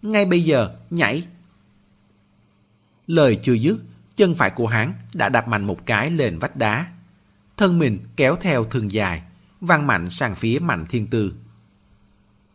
Ngay 0.02 0.26
bây 0.26 0.44
giờ, 0.44 0.76
nhảy! 0.90 1.28
Lời 3.08 3.40
chưa 3.42 3.54
dứt, 3.54 3.78
chân 4.16 4.36
phải 4.36 4.50
của 4.50 4.68
hắn 4.68 4.94
đã 5.14 5.30
đạp 5.30 5.48
mạnh 5.48 5.64
một 5.64 5.86
cái 5.86 6.12
lên 6.12 6.40
vách 6.40 6.56
đá. 6.56 6.86
Thân 7.58 7.80
mình 7.80 8.00
kéo 8.16 8.36
theo 8.36 8.66
thường 8.66 8.92
dài, 8.92 9.22
văng 9.62 9.88
mạnh 9.88 10.10
sang 10.10 10.36
phía 10.36 10.60
Mạnh 10.60 10.86
Thiên 10.90 11.08
Tư. 11.08 11.34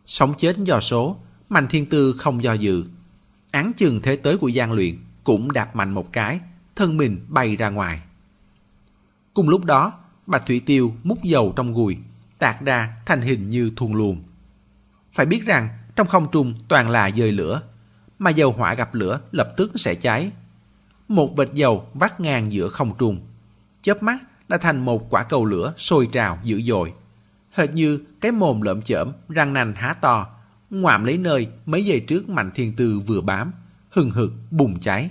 Sống 0.05 0.33
chết 0.37 0.57
do 0.57 0.79
số, 0.79 1.17
Mạnh 1.49 1.67
Thiên 1.67 1.85
Tư 1.85 2.15
không 2.17 2.43
do 2.43 2.53
dự. 2.53 2.83
Án 3.51 3.71
chừng 3.73 4.01
thế 4.01 4.15
tới 4.15 4.37
của 4.37 4.47
gian 4.47 4.71
Luyện 4.71 4.97
cũng 5.23 5.51
đạp 5.51 5.75
mạnh 5.75 5.91
một 5.91 6.13
cái, 6.13 6.39
thân 6.75 6.97
mình 6.97 7.25
bay 7.27 7.55
ra 7.55 7.69
ngoài. 7.69 8.01
Cùng 9.33 9.49
lúc 9.49 9.65
đó, 9.65 9.93
Bạch 10.25 10.45
Thủy 10.45 10.61
Tiêu 10.65 10.93
múc 11.03 11.23
dầu 11.23 11.53
trong 11.55 11.73
gùi, 11.73 11.97
tạc 12.39 12.61
ra 12.61 12.97
thành 13.05 13.21
hình 13.21 13.49
như 13.49 13.71
thuồng 13.75 13.95
luồng. 13.95 14.23
Phải 15.11 15.25
biết 15.25 15.45
rằng 15.45 15.69
trong 15.95 16.07
không 16.07 16.27
trung 16.31 16.55
toàn 16.67 16.89
là 16.89 17.11
dời 17.11 17.31
lửa, 17.31 17.61
mà 18.19 18.29
dầu 18.29 18.51
hỏa 18.51 18.73
gặp 18.73 18.95
lửa 18.95 19.19
lập 19.31 19.53
tức 19.57 19.71
sẽ 19.75 19.95
cháy. 19.95 20.31
Một 21.07 21.35
vệt 21.37 21.53
dầu 21.53 21.87
vắt 21.93 22.19
ngang 22.19 22.51
giữa 22.51 22.69
không 22.69 22.97
trung. 22.97 23.21
Chớp 23.81 24.03
mắt 24.03 24.17
đã 24.47 24.57
thành 24.57 24.85
một 24.85 25.09
quả 25.09 25.23
cầu 25.23 25.45
lửa 25.45 25.73
sôi 25.77 26.07
trào 26.11 26.39
dữ 26.43 26.61
dội. 26.61 26.93
Hệt 27.51 27.71
như 27.71 27.99
cái 28.21 28.31
mồm 28.31 28.61
lợm 28.61 28.81
chởm, 28.81 29.11
răng 29.29 29.53
nanh 29.53 29.73
há 29.75 29.93
to, 29.93 30.27
ngoạm 30.69 31.03
lấy 31.03 31.17
nơi 31.17 31.47
mấy 31.65 31.85
giây 31.85 31.99
trước 31.99 32.29
Mạnh 32.29 32.51
Thiên 32.55 32.75
Tư 32.75 32.99
vừa 32.99 33.21
bám, 33.21 33.51
hừng 33.89 34.11
hực 34.11 34.31
bùng 34.51 34.79
cháy. 34.79 35.09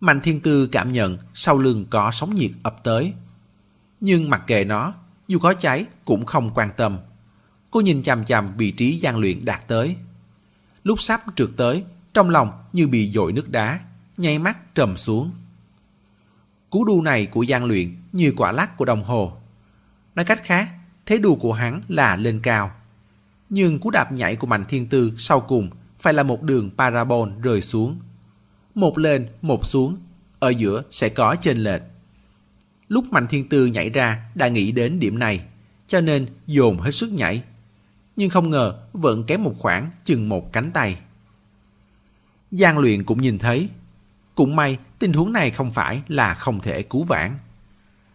Mạnh 0.00 0.20
Thiên 0.20 0.40
Tư 0.40 0.66
cảm 0.66 0.92
nhận 0.92 1.18
sau 1.34 1.58
lưng 1.58 1.86
có 1.90 2.10
sóng 2.10 2.34
nhiệt 2.34 2.50
ập 2.62 2.84
tới. 2.84 3.12
Nhưng 4.00 4.30
mặc 4.30 4.42
kệ 4.46 4.64
nó, 4.64 4.94
dù 5.28 5.38
có 5.38 5.54
cháy 5.54 5.84
cũng 6.04 6.26
không 6.26 6.50
quan 6.54 6.70
tâm. 6.76 6.98
Cô 7.70 7.80
nhìn 7.80 8.02
chằm 8.02 8.24
chằm 8.24 8.56
vị 8.56 8.70
trí 8.70 8.96
gian 8.96 9.16
luyện 9.18 9.44
đạt 9.44 9.68
tới. 9.68 9.96
Lúc 10.84 11.00
sắp 11.00 11.20
trượt 11.36 11.48
tới, 11.56 11.84
trong 12.16 12.30
lòng 12.30 12.52
như 12.72 12.88
bị 12.88 13.10
dội 13.10 13.32
nước 13.32 13.50
đá, 13.50 13.80
nháy 14.16 14.38
mắt 14.38 14.74
trầm 14.74 14.96
xuống. 14.96 15.30
Cú 16.70 16.84
đu 16.84 17.02
này 17.02 17.26
của 17.26 17.42
gian 17.42 17.64
luyện 17.64 17.96
như 18.12 18.32
quả 18.36 18.52
lắc 18.52 18.76
của 18.76 18.84
đồng 18.84 19.04
hồ. 19.04 19.32
Nói 20.14 20.24
cách 20.24 20.44
khác, 20.44 20.68
thế 21.06 21.18
đu 21.18 21.36
của 21.36 21.52
hắn 21.52 21.80
là 21.88 22.16
lên 22.16 22.40
cao. 22.42 22.70
Nhưng 23.50 23.78
cú 23.78 23.90
đạp 23.90 24.12
nhảy 24.12 24.36
của 24.36 24.46
Mạnh 24.46 24.64
Thiên 24.68 24.86
Tư 24.86 25.12
sau 25.18 25.40
cùng 25.40 25.70
phải 26.00 26.12
là 26.12 26.22
một 26.22 26.42
đường 26.42 26.70
parabol 26.78 27.30
rơi 27.42 27.60
xuống. 27.60 27.96
Một 28.74 28.98
lên, 28.98 29.28
một 29.42 29.66
xuống, 29.66 29.96
ở 30.38 30.48
giữa 30.48 30.82
sẽ 30.90 31.08
có 31.08 31.36
trên 31.40 31.58
lệch. 31.58 31.82
Lúc 32.88 33.04
Mạnh 33.10 33.26
Thiên 33.26 33.48
Tư 33.48 33.66
nhảy 33.66 33.90
ra 33.90 34.30
đã 34.34 34.48
nghĩ 34.48 34.72
đến 34.72 34.98
điểm 34.98 35.18
này, 35.18 35.44
cho 35.86 36.00
nên 36.00 36.26
dồn 36.46 36.78
hết 36.78 36.90
sức 36.90 37.12
nhảy. 37.12 37.42
Nhưng 38.16 38.30
không 38.30 38.50
ngờ 38.50 38.78
vẫn 38.92 39.24
kém 39.24 39.44
một 39.44 39.54
khoảng 39.58 39.90
chừng 40.04 40.28
một 40.28 40.52
cánh 40.52 40.70
tay. 40.70 40.96
Giang 42.50 42.78
luyện 42.78 43.04
cũng 43.04 43.22
nhìn 43.22 43.38
thấy. 43.38 43.68
Cũng 44.34 44.56
may 44.56 44.78
tình 44.98 45.12
huống 45.12 45.32
này 45.32 45.50
không 45.50 45.70
phải 45.70 46.02
là 46.08 46.34
không 46.34 46.60
thể 46.60 46.82
cứu 46.82 47.02
vãn. 47.02 47.38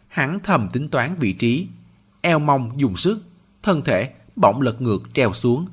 Hắn 0.08 0.40
thầm 0.44 0.70
tính 0.74 0.90
toán 0.90 1.16
vị 1.20 1.34
trí, 1.34 1.68
eo 2.22 2.40
mông 2.40 2.72
dùng 2.80 2.98
sức, 2.98 3.24
thân 3.64 3.82
thể 3.82 4.14
bỗng 4.36 4.62
lật 4.62 4.82
ngược 4.82 5.04
treo 5.14 5.34
xuống. 5.34 5.66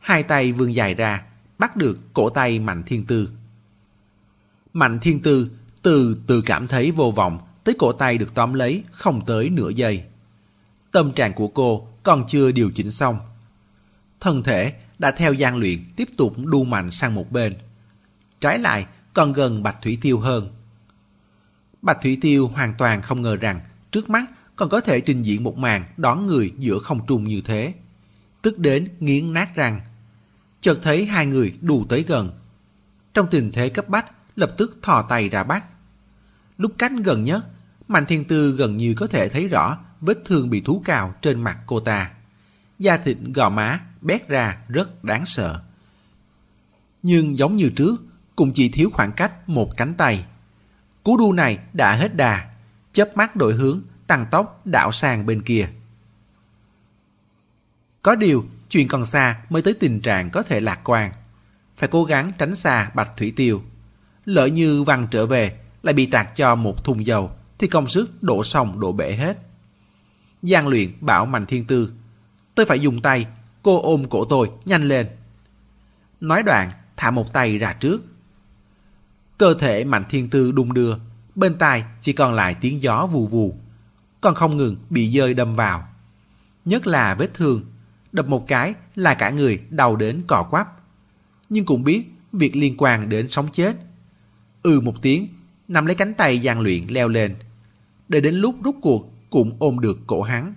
Hai 0.00 0.22
tay 0.22 0.52
vươn 0.52 0.74
dài 0.74 0.94
ra, 0.94 1.22
bắt 1.58 1.76
được 1.76 1.98
cổ 2.12 2.30
tay 2.30 2.58
Mạnh 2.58 2.82
Thiên 2.86 3.06
Tư. 3.06 3.30
Mạnh 4.72 4.98
Thiên 5.02 5.22
Tư 5.22 5.50
từ 5.82 6.18
từ 6.26 6.40
cảm 6.40 6.66
thấy 6.66 6.90
vô 6.90 7.10
vọng 7.10 7.38
tới 7.64 7.74
cổ 7.78 7.92
tay 7.92 8.18
được 8.18 8.34
tóm 8.34 8.54
lấy 8.54 8.84
không 8.90 9.26
tới 9.26 9.50
nửa 9.50 9.68
giây. 9.68 10.04
Tâm 10.90 11.12
trạng 11.12 11.32
của 11.32 11.48
cô 11.48 11.88
còn 12.02 12.24
chưa 12.28 12.52
điều 12.52 12.70
chỉnh 12.74 12.90
xong. 12.90 13.18
Thân 14.20 14.42
thể 14.42 14.72
đã 14.98 15.10
theo 15.10 15.32
gian 15.32 15.56
luyện 15.56 15.78
tiếp 15.96 16.08
tục 16.16 16.34
đu 16.38 16.64
mạnh 16.64 16.90
sang 16.90 17.14
một 17.14 17.32
bên. 17.32 17.54
Trái 18.44 18.58
lại 18.58 18.86
còn 19.12 19.32
gần 19.32 19.62
Bạch 19.62 19.82
Thủy 19.82 19.98
Tiêu 20.00 20.18
hơn. 20.18 20.52
Bạch 21.82 21.98
Thủy 22.02 22.18
Tiêu 22.20 22.48
hoàn 22.48 22.74
toàn 22.78 23.02
không 23.02 23.22
ngờ 23.22 23.36
rằng 23.36 23.60
trước 23.90 24.10
mắt 24.10 24.24
còn 24.56 24.68
có 24.68 24.80
thể 24.80 25.00
trình 25.00 25.22
diễn 25.22 25.44
một 25.44 25.58
màn 25.58 25.84
đón 25.96 26.26
người 26.26 26.52
giữa 26.58 26.78
không 26.78 27.06
trung 27.06 27.24
như 27.24 27.40
thế. 27.40 27.74
Tức 28.42 28.58
đến 28.58 28.88
nghiến 29.00 29.32
nát 29.32 29.54
răng. 29.54 29.80
Chợt 30.60 30.78
thấy 30.82 31.06
hai 31.06 31.26
người 31.26 31.54
đù 31.60 31.84
tới 31.88 32.02
gần. 32.02 32.30
Trong 33.14 33.26
tình 33.30 33.52
thế 33.52 33.68
cấp 33.68 33.88
bách, 33.88 34.06
lập 34.36 34.54
tức 34.56 34.78
thò 34.82 35.02
tay 35.02 35.28
ra 35.28 35.44
bắt. 35.44 35.64
Lúc 36.58 36.72
cách 36.78 36.92
gần 37.04 37.24
nhất, 37.24 37.44
Mạnh 37.88 38.06
Thiên 38.06 38.24
Tư 38.24 38.52
gần 38.52 38.76
như 38.76 38.94
có 38.96 39.06
thể 39.06 39.28
thấy 39.28 39.48
rõ 39.48 39.78
vết 40.00 40.18
thương 40.24 40.50
bị 40.50 40.60
thú 40.60 40.82
cào 40.84 41.14
trên 41.22 41.42
mặt 41.42 41.58
cô 41.66 41.80
ta. 41.80 42.10
Da 42.78 42.96
thịt 42.96 43.16
gò 43.34 43.50
má 43.50 43.80
bét 44.00 44.28
ra 44.28 44.58
rất 44.68 45.04
đáng 45.04 45.26
sợ. 45.26 45.60
Nhưng 47.02 47.38
giống 47.38 47.56
như 47.56 47.70
trước, 47.76 47.96
cũng 48.36 48.52
chỉ 48.52 48.68
thiếu 48.68 48.90
khoảng 48.92 49.12
cách 49.12 49.48
một 49.48 49.76
cánh 49.76 49.94
tay. 49.94 50.24
Cú 51.02 51.16
đu 51.16 51.32
này 51.32 51.58
đã 51.72 51.92
hết 51.92 52.16
đà, 52.16 52.50
chớp 52.92 53.16
mắt 53.16 53.36
đổi 53.36 53.54
hướng, 53.54 53.80
tăng 54.06 54.24
tốc 54.30 54.66
đảo 54.66 54.92
sang 54.92 55.26
bên 55.26 55.42
kia. 55.42 55.68
Có 58.02 58.14
điều, 58.14 58.44
chuyện 58.68 58.88
còn 58.88 59.06
xa 59.06 59.40
mới 59.50 59.62
tới 59.62 59.74
tình 59.74 60.00
trạng 60.00 60.30
có 60.30 60.42
thể 60.42 60.60
lạc 60.60 60.80
quan. 60.84 61.12
Phải 61.76 61.88
cố 61.88 62.04
gắng 62.04 62.32
tránh 62.38 62.54
xa 62.54 62.90
Bạch 62.94 63.16
Thủy 63.16 63.32
Tiêu. 63.36 63.62
Lỡ 64.24 64.46
như 64.46 64.82
văng 64.82 65.06
trở 65.10 65.26
về, 65.26 65.58
lại 65.82 65.94
bị 65.94 66.06
tạt 66.06 66.34
cho 66.34 66.54
một 66.54 66.84
thùng 66.84 67.06
dầu, 67.06 67.30
thì 67.58 67.66
công 67.66 67.88
sức 67.88 68.22
đổ 68.22 68.44
sông 68.44 68.80
đổ 68.80 68.92
bể 68.92 69.12
hết. 69.12 69.38
Giang 70.42 70.68
luyện 70.68 70.92
bảo 71.00 71.26
Mạnh 71.26 71.46
Thiên 71.46 71.64
Tư, 71.64 71.92
tôi 72.54 72.66
phải 72.66 72.80
dùng 72.80 73.02
tay, 73.02 73.26
cô 73.62 73.82
ôm 73.82 74.04
cổ 74.10 74.24
tôi, 74.24 74.50
nhanh 74.64 74.82
lên. 74.82 75.06
Nói 76.20 76.42
đoạn, 76.42 76.70
thả 76.96 77.10
một 77.10 77.32
tay 77.32 77.58
ra 77.58 77.72
trước. 77.72 78.13
Cơ 79.38 79.54
thể 79.54 79.84
Mạnh 79.84 80.04
Thiên 80.08 80.30
Tư 80.30 80.52
đung 80.52 80.74
đưa, 80.74 80.96
bên 81.34 81.58
tai 81.58 81.84
chỉ 82.00 82.12
còn 82.12 82.34
lại 82.34 82.56
tiếng 82.60 82.82
gió 82.82 83.06
vù 83.06 83.26
vù, 83.26 83.54
còn 84.20 84.34
không 84.34 84.56
ngừng 84.56 84.76
bị 84.90 85.06
dơi 85.06 85.34
đâm 85.34 85.56
vào. 85.56 85.88
Nhất 86.64 86.86
là 86.86 87.14
vết 87.14 87.34
thương, 87.34 87.64
đập 88.12 88.28
một 88.28 88.48
cái 88.48 88.74
là 88.94 89.14
cả 89.14 89.30
người 89.30 89.60
đau 89.70 89.96
đến 89.96 90.22
cò 90.26 90.46
quắp. 90.50 90.68
Nhưng 91.48 91.64
cũng 91.64 91.84
biết 91.84 92.04
việc 92.32 92.56
liên 92.56 92.74
quan 92.78 93.08
đến 93.08 93.28
sống 93.28 93.48
chết. 93.52 93.76
Ừ 94.62 94.80
một 94.80 95.02
tiếng, 95.02 95.28
nằm 95.68 95.86
lấy 95.86 95.94
cánh 95.94 96.14
tay 96.14 96.38
gian 96.38 96.60
luyện 96.60 96.82
leo 96.88 97.08
lên. 97.08 97.36
Để 98.08 98.20
đến 98.20 98.34
lúc 98.34 98.54
rút 98.62 98.76
cuộc 98.82 99.12
cũng 99.30 99.56
ôm 99.58 99.78
được 99.78 99.98
cổ 100.06 100.22
hắn. 100.22 100.54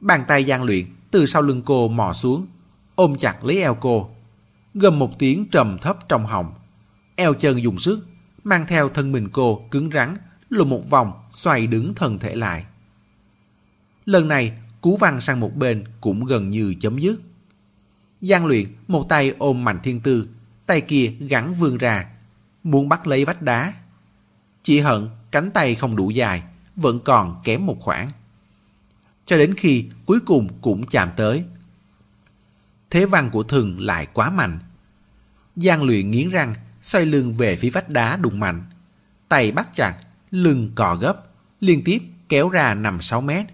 Bàn 0.00 0.24
tay 0.28 0.44
gian 0.44 0.62
luyện 0.62 0.84
từ 1.10 1.26
sau 1.26 1.42
lưng 1.42 1.62
cô 1.64 1.88
mò 1.88 2.12
xuống, 2.12 2.46
ôm 2.94 3.14
chặt 3.16 3.44
lấy 3.44 3.60
eo 3.62 3.74
cô. 3.74 4.10
Gầm 4.74 4.98
một 4.98 5.18
tiếng 5.18 5.48
trầm 5.48 5.78
thấp 5.78 6.08
trong 6.08 6.26
họng. 6.26 6.54
Eo 7.16 7.34
chân 7.34 7.62
dùng 7.62 7.78
sức, 7.78 8.06
mang 8.44 8.66
theo 8.66 8.88
thân 8.88 9.12
mình 9.12 9.28
cô 9.32 9.68
cứng 9.70 9.90
rắn, 9.90 10.14
lùi 10.48 10.66
một 10.66 10.90
vòng 10.90 11.12
xoay 11.30 11.66
đứng 11.66 11.94
thân 11.94 12.18
thể 12.18 12.34
lại. 12.34 12.64
Lần 14.04 14.28
này, 14.28 14.52
cú 14.80 14.96
văng 14.96 15.20
sang 15.20 15.40
một 15.40 15.56
bên 15.56 15.84
cũng 16.00 16.24
gần 16.24 16.50
như 16.50 16.74
chấm 16.80 16.98
dứt. 16.98 17.20
Giang 18.20 18.46
luyện 18.46 18.66
một 18.88 19.06
tay 19.08 19.34
ôm 19.38 19.64
mạnh 19.64 19.78
thiên 19.82 20.00
tư, 20.00 20.28
tay 20.66 20.80
kia 20.80 21.12
gắn 21.20 21.54
vươn 21.54 21.78
ra, 21.78 22.10
muốn 22.62 22.88
bắt 22.88 23.06
lấy 23.06 23.24
vách 23.24 23.42
đá. 23.42 23.74
Chỉ 24.62 24.80
hận 24.80 25.08
cánh 25.30 25.50
tay 25.50 25.74
không 25.74 25.96
đủ 25.96 26.10
dài, 26.10 26.42
vẫn 26.76 27.00
còn 27.04 27.40
kém 27.44 27.66
một 27.66 27.76
khoảng. 27.80 28.10
Cho 29.24 29.36
đến 29.38 29.54
khi 29.56 29.88
cuối 30.06 30.20
cùng 30.20 30.48
cũng 30.60 30.86
chạm 30.86 31.10
tới. 31.16 31.44
Thế 32.90 33.06
văn 33.06 33.30
của 33.30 33.42
thừng 33.42 33.80
lại 33.80 34.06
quá 34.12 34.30
mạnh. 34.30 34.58
Giang 35.56 35.82
luyện 35.82 36.10
nghiến 36.10 36.28
răng, 36.28 36.54
xoay 36.82 37.06
lưng 37.06 37.32
về 37.32 37.56
phía 37.56 37.70
vách 37.70 37.88
đá 37.88 38.16
đụng 38.16 38.40
mạnh. 38.40 38.64
Tay 39.28 39.52
bắt 39.52 39.68
chặt, 39.72 39.94
lưng 40.30 40.72
cò 40.74 40.96
gấp, 40.96 41.16
liên 41.60 41.84
tiếp 41.84 42.02
kéo 42.28 42.48
ra 42.48 42.74
nằm 42.74 43.00
6 43.00 43.20
mét. 43.20 43.46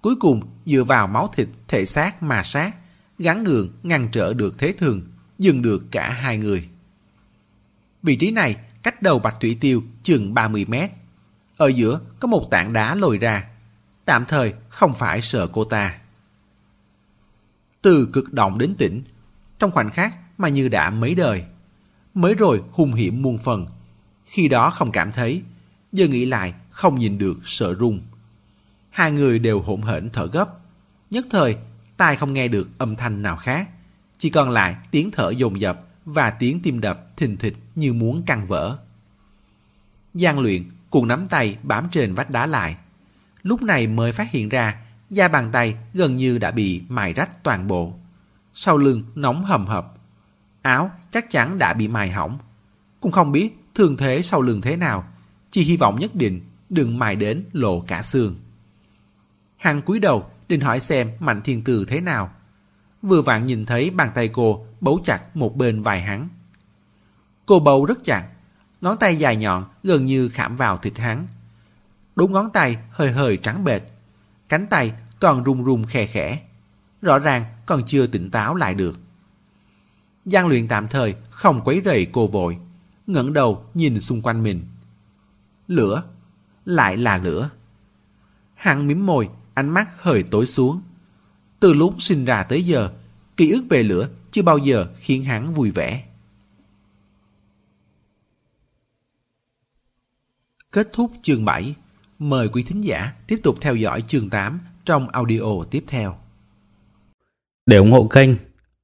Cuối 0.00 0.16
cùng 0.16 0.42
dựa 0.64 0.84
vào 0.84 1.06
máu 1.06 1.30
thịt, 1.34 1.48
thể 1.68 1.86
xác 1.86 2.22
mà 2.22 2.42
sát, 2.42 2.76
gắn 3.18 3.44
gượng 3.44 3.72
ngăn 3.82 4.08
trở 4.12 4.34
được 4.34 4.58
thế 4.58 4.74
thường, 4.78 5.02
dừng 5.38 5.62
được 5.62 5.84
cả 5.90 6.10
hai 6.10 6.38
người. 6.38 6.68
Vị 8.02 8.16
trí 8.16 8.30
này 8.30 8.56
cách 8.82 9.02
đầu 9.02 9.18
Bạch 9.18 9.40
Thủy 9.40 9.58
Tiêu 9.60 9.82
chừng 10.02 10.34
30 10.34 10.64
mét. 10.68 10.90
Ở 11.56 11.68
giữa 11.68 12.00
có 12.20 12.28
một 12.28 12.48
tảng 12.50 12.72
đá 12.72 12.94
lồi 12.94 13.18
ra, 13.18 13.48
tạm 14.04 14.24
thời 14.28 14.54
không 14.68 14.94
phải 14.94 15.22
sợ 15.22 15.46
cô 15.52 15.64
ta. 15.64 15.98
Từ 17.82 18.08
cực 18.12 18.32
động 18.32 18.58
đến 18.58 18.74
tỉnh, 18.78 19.02
trong 19.58 19.70
khoảnh 19.70 19.90
khắc 19.90 20.14
mà 20.38 20.48
như 20.48 20.68
đã 20.68 20.90
mấy 20.90 21.14
đời. 21.14 21.44
Mới 22.14 22.34
rồi 22.34 22.62
hung 22.72 22.92
hiểm 22.92 23.22
muôn 23.22 23.38
phần, 23.38 23.66
khi 24.24 24.48
đó 24.48 24.70
không 24.70 24.92
cảm 24.92 25.12
thấy, 25.12 25.42
giờ 25.92 26.06
nghĩ 26.06 26.24
lại 26.24 26.54
không 26.70 26.98
nhìn 26.98 27.18
được 27.18 27.38
sợ 27.44 27.74
run. 27.74 28.00
Hai 28.90 29.12
người 29.12 29.38
đều 29.38 29.60
hỗn 29.60 29.82
hển 29.82 30.10
thở 30.12 30.26
gấp, 30.26 30.48
nhất 31.10 31.26
thời 31.30 31.56
tai 31.96 32.16
không 32.16 32.32
nghe 32.32 32.48
được 32.48 32.68
âm 32.78 32.96
thanh 32.96 33.22
nào 33.22 33.36
khác, 33.36 33.68
chỉ 34.18 34.30
còn 34.30 34.50
lại 34.50 34.76
tiếng 34.90 35.10
thở 35.10 35.30
dồn 35.30 35.60
dập 35.60 35.80
và 36.04 36.30
tiếng 36.30 36.60
tim 36.60 36.80
đập 36.80 37.16
thình 37.16 37.36
thịch 37.36 37.56
như 37.74 37.92
muốn 37.92 38.22
căng 38.22 38.46
vỡ. 38.46 38.78
Giang 40.14 40.38
luyện 40.38 40.62
cùng 40.90 41.08
nắm 41.08 41.26
tay 41.28 41.56
bám 41.62 41.88
trên 41.90 42.14
vách 42.14 42.30
đá 42.30 42.46
lại. 42.46 42.76
Lúc 43.42 43.62
này 43.62 43.86
mới 43.86 44.12
phát 44.12 44.30
hiện 44.30 44.48
ra 44.48 44.82
da 45.10 45.28
bàn 45.28 45.52
tay 45.52 45.76
gần 45.94 46.16
như 46.16 46.38
đã 46.38 46.50
bị 46.50 46.82
mài 46.88 47.12
rách 47.12 47.42
toàn 47.42 47.66
bộ. 47.66 47.94
Sau 48.54 48.76
lưng 48.76 49.02
nóng 49.14 49.44
hầm 49.44 49.66
hập. 49.66 49.94
Áo 50.62 50.90
chắc 51.10 51.30
chắn 51.30 51.58
đã 51.58 51.72
bị 51.72 51.88
mài 51.88 52.10
hỏng. 52.10 52.38
Cũng 53.00 53.12
không 53.12 53.32
biết 53.32 53.56
thương 53.74 53.96
thế 53.96 54.22
sau 54.22 54.42
lưng 54.42 54.60
thế 54.60 54.76
nào. 54.76 55.04
Chỉ 55.50 55.62
hy 55.62 55.76
vọng 55.76 55.96
nhất 56.00 56.14
định 56.14 56.40
đừng 56.68 56.98
mài 56.98 57.16
đến 57.16 57.44
lộ 57.52 57.80
cả 57.80 58.02
xương. 58.02 58.36
Hằng 59.56 59.82
cúi 59.82 59.98
đầu 59.98 60.30
định 60.48 60.60
hỏi 60.60 60.80
xem 60.80 61.10
Mạnh 61.20 61.42
Thiên 61.42 61.64
Từ 61.64 61.84
thế 61.84 62.00
nào. 62.00 62.30
Vừa 63.02 63.22
vặn 63.22 63.44
nhìn 63.44 63.66
thấy 63.66 63.90
bàn 63.90 64.10
tay 64.14 64.28
cô 64.28 64.66
bấu 64.80 65.00
chặt 65.04 65.36
một 65.36 65.56
bên 65.56 65.82
vai 65.82 66.00
hắn. 66.00 66.28
Cô 67.46 67.60
bầu 67.60 67.86
rất 67.86 68.04
chặt, 68.04 68.28
ngón 68.80 68.96
tay 68.96 69.16
dài 69.16 69.36
nhọn 69.36 69.64
gần 69.82 70.06
như 70.06 70.28
khảm 70.28 70.56
vào 70.56 70.76
thịt 70.76 70.98
hắn. 70.98 71.26
Đúng 72.16 72.32
ngón 72.32 72.50
tay 72.50 72.76
hơi 72.90 73.12
hơi 73.12 73.36
trắng 73.36 73.64
bệt, 73.64 73.82
cánh 74.48 74.66
tay 74.66 74.92
còn 75.20 75.44
run 75.44 75.64
run 75.64 75.84
khe 75.84 76.06
khẽ. 76.06 76.40
Rõ 77.02 77.18
ràng 77.18 77.44
còn 77.66 77.82
chưa 77.86 78.06
tỉnh 78.06 78.30
táo 78.30 78.54
lại 78.54 78.74
được 78.74 79.00
gian 80.24 80.46
luyện 80.46 80.68
tạm 80.68 80.88
thời 80.88 81.14
không 81.30 81.60
quấy 81.64 81.82
rầy 81.84 82.06
cô 82.12 82.26
vội, 82.26 82.58
ngẩng 83.06 83.32
đầu 83.32 83.64
nhìn 83.74 84.00
xung 84.00 84.22
quanh 84.22 84.42
mình. 84.42 84.62
Lửa, 85.68 86.02
lại 86.64 86.96
là 86.96 87.18
lửa. 87.18 87.50
Hắn 88.54 88.86
mím 88.86 89.06
môi, 89.06 89.28
ánh 89.54 89.68
mắt 89.68 89.88
hơi 89.98 90.22
tối 90.22 90.46
xuống. 90.46 90.80
Từ 91.60 91.72
lúc 91.72 91.94
sinh 91.98 92.24
ra 92.24 92.42
tới 92.42 92.62
giờ, 92.62 92.92
ký 93.36 93.50
ức 93.50 93.64
về 93.70 93.82
lửa 93.82 94.08
chưa 94.30 94.42
bao 94.42 94.58
giờ 94.58 94.86
khiến 94.96 95.24
hắn 95.24 95.54
vui 95.54 95.70
vẻ. 95.70 96.04
Kết 100.72 100.88
thúc 100.92 101.12
chương 101.22 101.44
7. 101.44 101.74
Mời 102.18 102.48
quý 102.48 102.62
thính 102.62 102.80
giả 102.80 103.12
tiếp 103.26 103.36
tục 103.42 103.56
theo 103.60 103.76
dõi 103.76 104.02
chương 104.02 104.30
8 104.30 104.60
trong 104.84 105.08
audio 105.08 105.64
tiếp 105.70 105.84
theo. 105.86 106.18
Để 107.66 107.76
ủng 107.76 107.92
hộ 107.92 108.06
kênh, 108.06 108.30